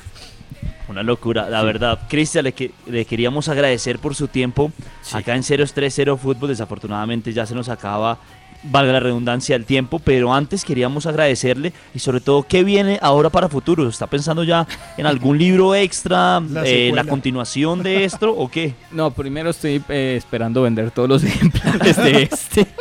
Una 0.88 1.04
locura, 1.04 1.50
la 1.50 1.64
verdad. 1.64 2.00
Cristian, 2.10 2.44
le, 2.46 2.54
que- 2.54 2.72
le 2.88 3.06
queríamos 3.06 3.48
agradecer 3.48 4.00
por 4.00 4.16
su 4.16 4.28
tiempo 4.28 4.72
acá 5.14 5.36
en 5.36 5.44
030 5.44 6.18
Fútbol. 6.18 6.50
Desafortunadamente 6.50 7.32
ya 7.32 7.46
se 7.46 7.54
nos 7.54 7.70
acaba, 7.70 8.18
valga 8.64 8.94
la 8.94 9.00
redundancia, 9.00 9.56
el 9.56 9.66
tiempo. 9.66 10.00
Pero 10.00 10.34
antes 10.34 10.66
queríamos 10.66 11.06
agradecerle 11.06 11.74
y 11.94 12.00
sobre 12.00 12.22
todo, 12.22 12.44
¿qué 12.44 12.64
viene 12.64 13.00
ahora 13.02 13.30
para 13.30 13.50
futuro? 13.50 13.88
¿Está 13.88 14.08
pensando 14.08 14.44
ya 14.44 14.68
en 14.98 15.06
algún 15.06 15.38
libro 15.38 15.76
extra, 15.76 16.40
La 16.40 16.66
eh, 16.66 16.92
la 16.94 17.04
continuación 17.04 17.82
de 17.84 18.04
esto 18.06 18.32
o 18.32 18.50
qué? 18.50 18.74
No, 18.92 19.12
primero 19.12 19.50
estoy 19.52 19.82
eh, 19.90 20.16
esperando 20.18 20.64
vender 20.64 20.92
todos 20.92 21.08
los 21.10 21.24
ejemplares 21.26 21.98
de 21.98 22.24
este. 22.24 22.68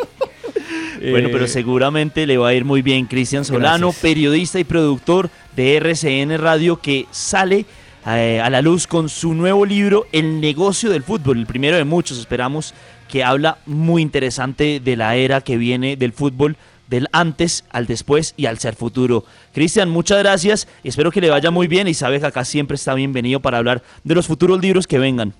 Bueno, 1.00 1.28
Eh, 1.28 1.32
pero 1.32 1.46
seguramente 1.46 2.26
le 2.26 2.38
va 2.38 2.48
a 2.48 2.54
ir 2.54 2.64
muy 2.64 2.82
bien. 2.82 3.06
Cristian 3.06 3.44
Solano, 3.44 3.86
Gracias. 3.88 4.02
periodista 4.02 4.58
y 4.58 4.64
productor 4.64 5.30
de 5.54 5.76
RCN 5.76 6.36
Radio, 6.38 6.80
que 6.80 7.06
sale 7.12 7.66
eh, 8.04 8.40
a 8.42 8.50
la 8.50 8.62
luz 8.62 8.88
con 8.88 9.08
su 9.08 9.32
nuevo 9.32 9.64
libro, 9.64 10.06
El 10.10 10.40
negocio 10.40 10.90
del 10.90 11.04
fútbol, 11.04 11.38
el 11.38 11.46
primero 11.46 11.76
de 11.76 11.84
muchos, 11.84 12.18
esperamos, 12.18 12.74
que 13.08 13.24
habla 13.24 13.58
muy 13.66 14.02
interesante 14.02 14.80
de 14.80 14.96
la 14.96 15.16
era 15.16 15.40
que 15.40 15.56
viene 15.56 15.96
del 15.96 16.12
fútbol, 16.12 16.56
del 16.88 17.08
antes 17.12 17.64
al 17.70 17.86
después 17.86 18.34
y 18.36 18.46
al 18.46 18.58
ser 18.58 18.74
futuro. 18.76 19.24
Cristian, 19.52 19.90
muchas 19.90 20.18
gracias 20.20 20.68
y 20.82 20.88
espero 20.88 21.10
que 21.10 21.20
le 21.20 21.30
vaya 21.30 21.50
muy 21.50 21.66
bien 21.66 21.88
y 21.88 21.94
sabe 21.94 22.20
que 22.20 22.26
acá 22.26 22.44
siempre 22.44 22.76
está 22.76 22.94
bienvenido 22.94 23.40
para 23.40 23.58
hablar 23.58 23.82
de 24.04 24.14
los 24.14 24.26
futuros 24.26 24.60
libros 24.60 24.86
que 24.86 24.98
vengan. 24.98 25.34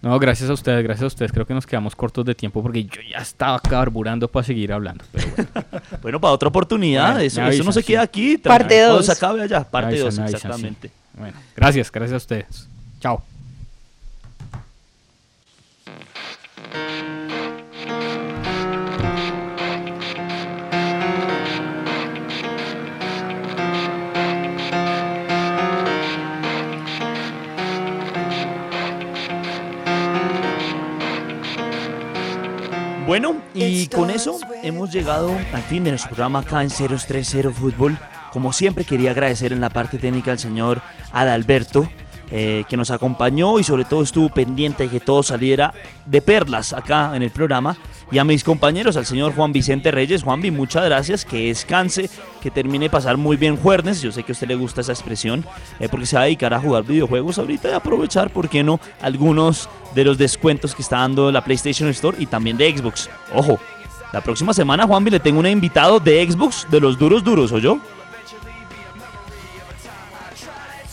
No, 0.00 0.16
gracias 0.20 0.48
a 0.48 0.52
ustedes, 0.52 0.84
gracias 0.84 1.02
a 1.02 1.06
ustedes. 1.08 1.32
Creo 1.32 1.44
que 1.44 1.54
nos 1.54 1.66
quedamos 1.66 1.96
cortos 1.96 2.24
de 2.24 2.32
tiempo 2.34 2.62
porque 2.62 2.84
yo 2.84 3.00
ya 3.10 3.18
estaba 3.18 3.58
carburando 3.58 4.28
para 4.28 4.44
seguir 4.46 4.72
hablando. 4.72 5.04
Pero 5.12 5.26
bueno. 5.36 5.48
Bueno, 6.02 6.20
para 6.20 6.32
otra 6.34 6.48
oportunidad, 6.48 7.14
Bueno, 7.14 7.48
eso, 7.48 7.64
no 7.64 7.72
se 7.72 7.80
sí. 7.80 7.86
queda 7.88 8.02
aquí. 8.02 8.38
Parte 8.38 8.76
cuando 8.76 8.96
dos. 8.98 9.06
se 9.06 9.12
acabe 9.12 9.42
allá, 9.42 9.64
parte 9.64 9.92
Me 9.92 9.98
2, 9.98 10.06
avisan, 10.18 10.24
me 10.24 10.28
avisan, 10.30 10.40
sí. 10.40 10.46
exactamente. 10.46 10.90
Bueno, 11.18 11.36
gracias, 11.56 11.90
gracias 11.90 12.14
a 12.14 12.16
ustedes. 12.18 12.68
Chao. 13.00 13.22
Bueno, 33.08 33.38
y 33.54 33.86
con 33.86 34.10
eso 34.10 34.38
hemos 34.62 34.92
llegado 34.92 35.34
al 35.54 35.62
fin 35.62 35.82
de 35.82 35.92
nuestro 35.92 36.10
programa 36.10 36.40
acá 36.40 36.62
en 36.62 36.68
030 36.68 37.52
Fútbol. 37.52 37.96
Como 38.34 38.52
siempre 38.52 38.84
quería 38.84 39.12
agradecer 39.12 39.54
en 39.54 39.62
la 39.62 39.70
parte 39.70 39.96
técnica 39.96 40.32
al 40.32 40.38
señor 40.38 40.82
Adalberto, 41.10 41.88
eh, 42.30 42.64
que 42.68 42.76
nos 42.76 42.90
acompañó 42.90 43.58
y 43.58 43.64
sobre 43.64 43.86
todo 43.86 44.02
estuvo 44.02 44.28
pendiente 44.28 44.82
de 44.82 44.90
que 44.90 45.00
todo 45.00 45.22
saliera 45.22 45.72
de 46.04 46.20
perlas 46.20 46.74
acá 46.74 47.16
en 47.16 47.22
el 47.22 47.30
programa. 47.30 47.78
Y 48.10 48.18
a 48.18 48.24
mis 48.24 48.42
compañeros, 48.42 48.96
al 48.96 49.04
señor 49.04 49.34
Juan 49.34 49.52
Vicente 49.52 49.90
Reyes. 49.90 50.22
Juanvi, 50.22 50.50
muchas 50.50 50.84
gracias, 50.84 51.24
que 51.26 51.48
descanse, 51.48 52.08
que 52.40 52.50
termine 52.50 52.88
pasar 52.88 53.18
muy 53.18 53.36
bien 53.36 53.56
jueves. 53.56 54.00
Yo 54.00 54.10
sé 54.12 54.22
que 54.22 54.32
a 54.32 54.34
usted 54.34 54.48
le 54.48 54.54
gusta 54.54 54.80
esa 54.80 54.92
expresión, 54.92 55.44
eh, 55.78 55.88
porque 55.90 56.06
se 56.06 56.16
va 56.16 56.22
a 56.22 56.24
dedicar 56.24 56.54
a 56.54 56.60
jugar 56.60 56.84
videojuegos 56.84 57.38
ahorita 57.38 57.68
y 57.68 57.72
aprovechar, 57.72 58.30
¿por 58.30 58.48
qué 58.48 58.62
no?, 58.62 58.80
algunos 59.02 59.68
de 59.94 60.04
los 60.04 60.16
descuentos 60.16 60.74
que 60.74 60.80
está 60.80 60.98
dando 60.98 61.30
la 61.30 61.44
PlayStation 61.44 61.88
Store 61.90 62.16
y 62.18 62.26
también 62.26 62.56
de 62.56 62.74
Xbox. 62.74 63.10
Ojo, 63.34 63.58
la 64.12 64.22
próxima 64.22 64.54
semana, 64.54 64.86
Juanvi, 64.86 65.10
le 65.10 65.20
tengo 65.20 65.40
un 65.40 65.46
invitado 65.46 66.00
de 66.00 66.26
Xbox, 66.30 66.66
de 66.70 66.80
los 66.80 66.98
duros 66.98 67.22
duros, 67.22 67.52
¿o 67.52 67.58
yo? 67.58 67.78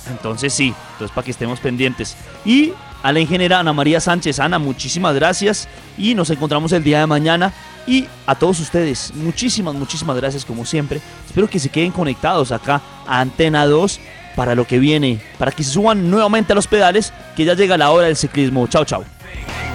Entonces 0.09 0.53
sí, 0.53 0.73
entonces 0.93 1.15
para 1.15 1.25
que 1.25 1.31
estemos 1.31 1.59
pendientes. 1.59 2.15
Y 2.43 2.73
a 3.05 3.11
la 3.11 3.19
ingeniera 3.19 3.59
Ana 3.59 3.71
María 3.71 3.99
Sánchez, 3.99 4.39
Ana, 4.39 4.57
muchísimas 4.57 5.13
gracias 5.13 5.67
y 5.95 6.15
nos 6.15 6.31
encontramos 6.31 6.71
el 6.71 6.83
día 6.83 7.01
de 7.01 7.05
mañana. 7.05 7.53
Y 7.85 8.07
a 8.25 8.33
todos 8.33 8.59
ustedes, 8.59 9.13
muchísimas, 9.13 9.75
muchísimas 9.75 10.17
gracias 10.17 10.43
como 10.43 10.65
siempre. 10.65 10.99
Espero 11.27 11.47
que 11.47 11.59
se 11.59 11.69
queden 11.69 11.91
conectados 11.91 12.51
acá 12.51 12.81
a 13.05 13.19
Antena 13.19 13.67
2 13.67 13.99
para 14.35 14.55
lo 14.55 14.65
que 14.65 14.79
viene, 14.79 15.21
para 15.37 15.51
que 15.51 15.63
se 15.63 15.69
suban 15.69 16.09
nuevamente 16.09 16.53
a 16.53 16.55
los 16.55 16.65
pedales, 16.65 17.13
que 17.35 17.45
ya 17.45 17.53
llega 17.53 17.77
la 17.77 17.91
hora 17.91 18.07
del 18.07 18.15
ciclismo. 18.15 18.65
Chao, 18.65 18.85
chao. 18.85 19.05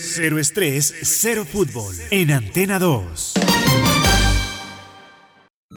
Cero 0.00 0.38
estrés, 0.38 0.94
cero 1.02 1.44
fútbol. 1.44 1.94
En 2.10 2.30
Antena 2.30 2.78
2. 2.78 3.34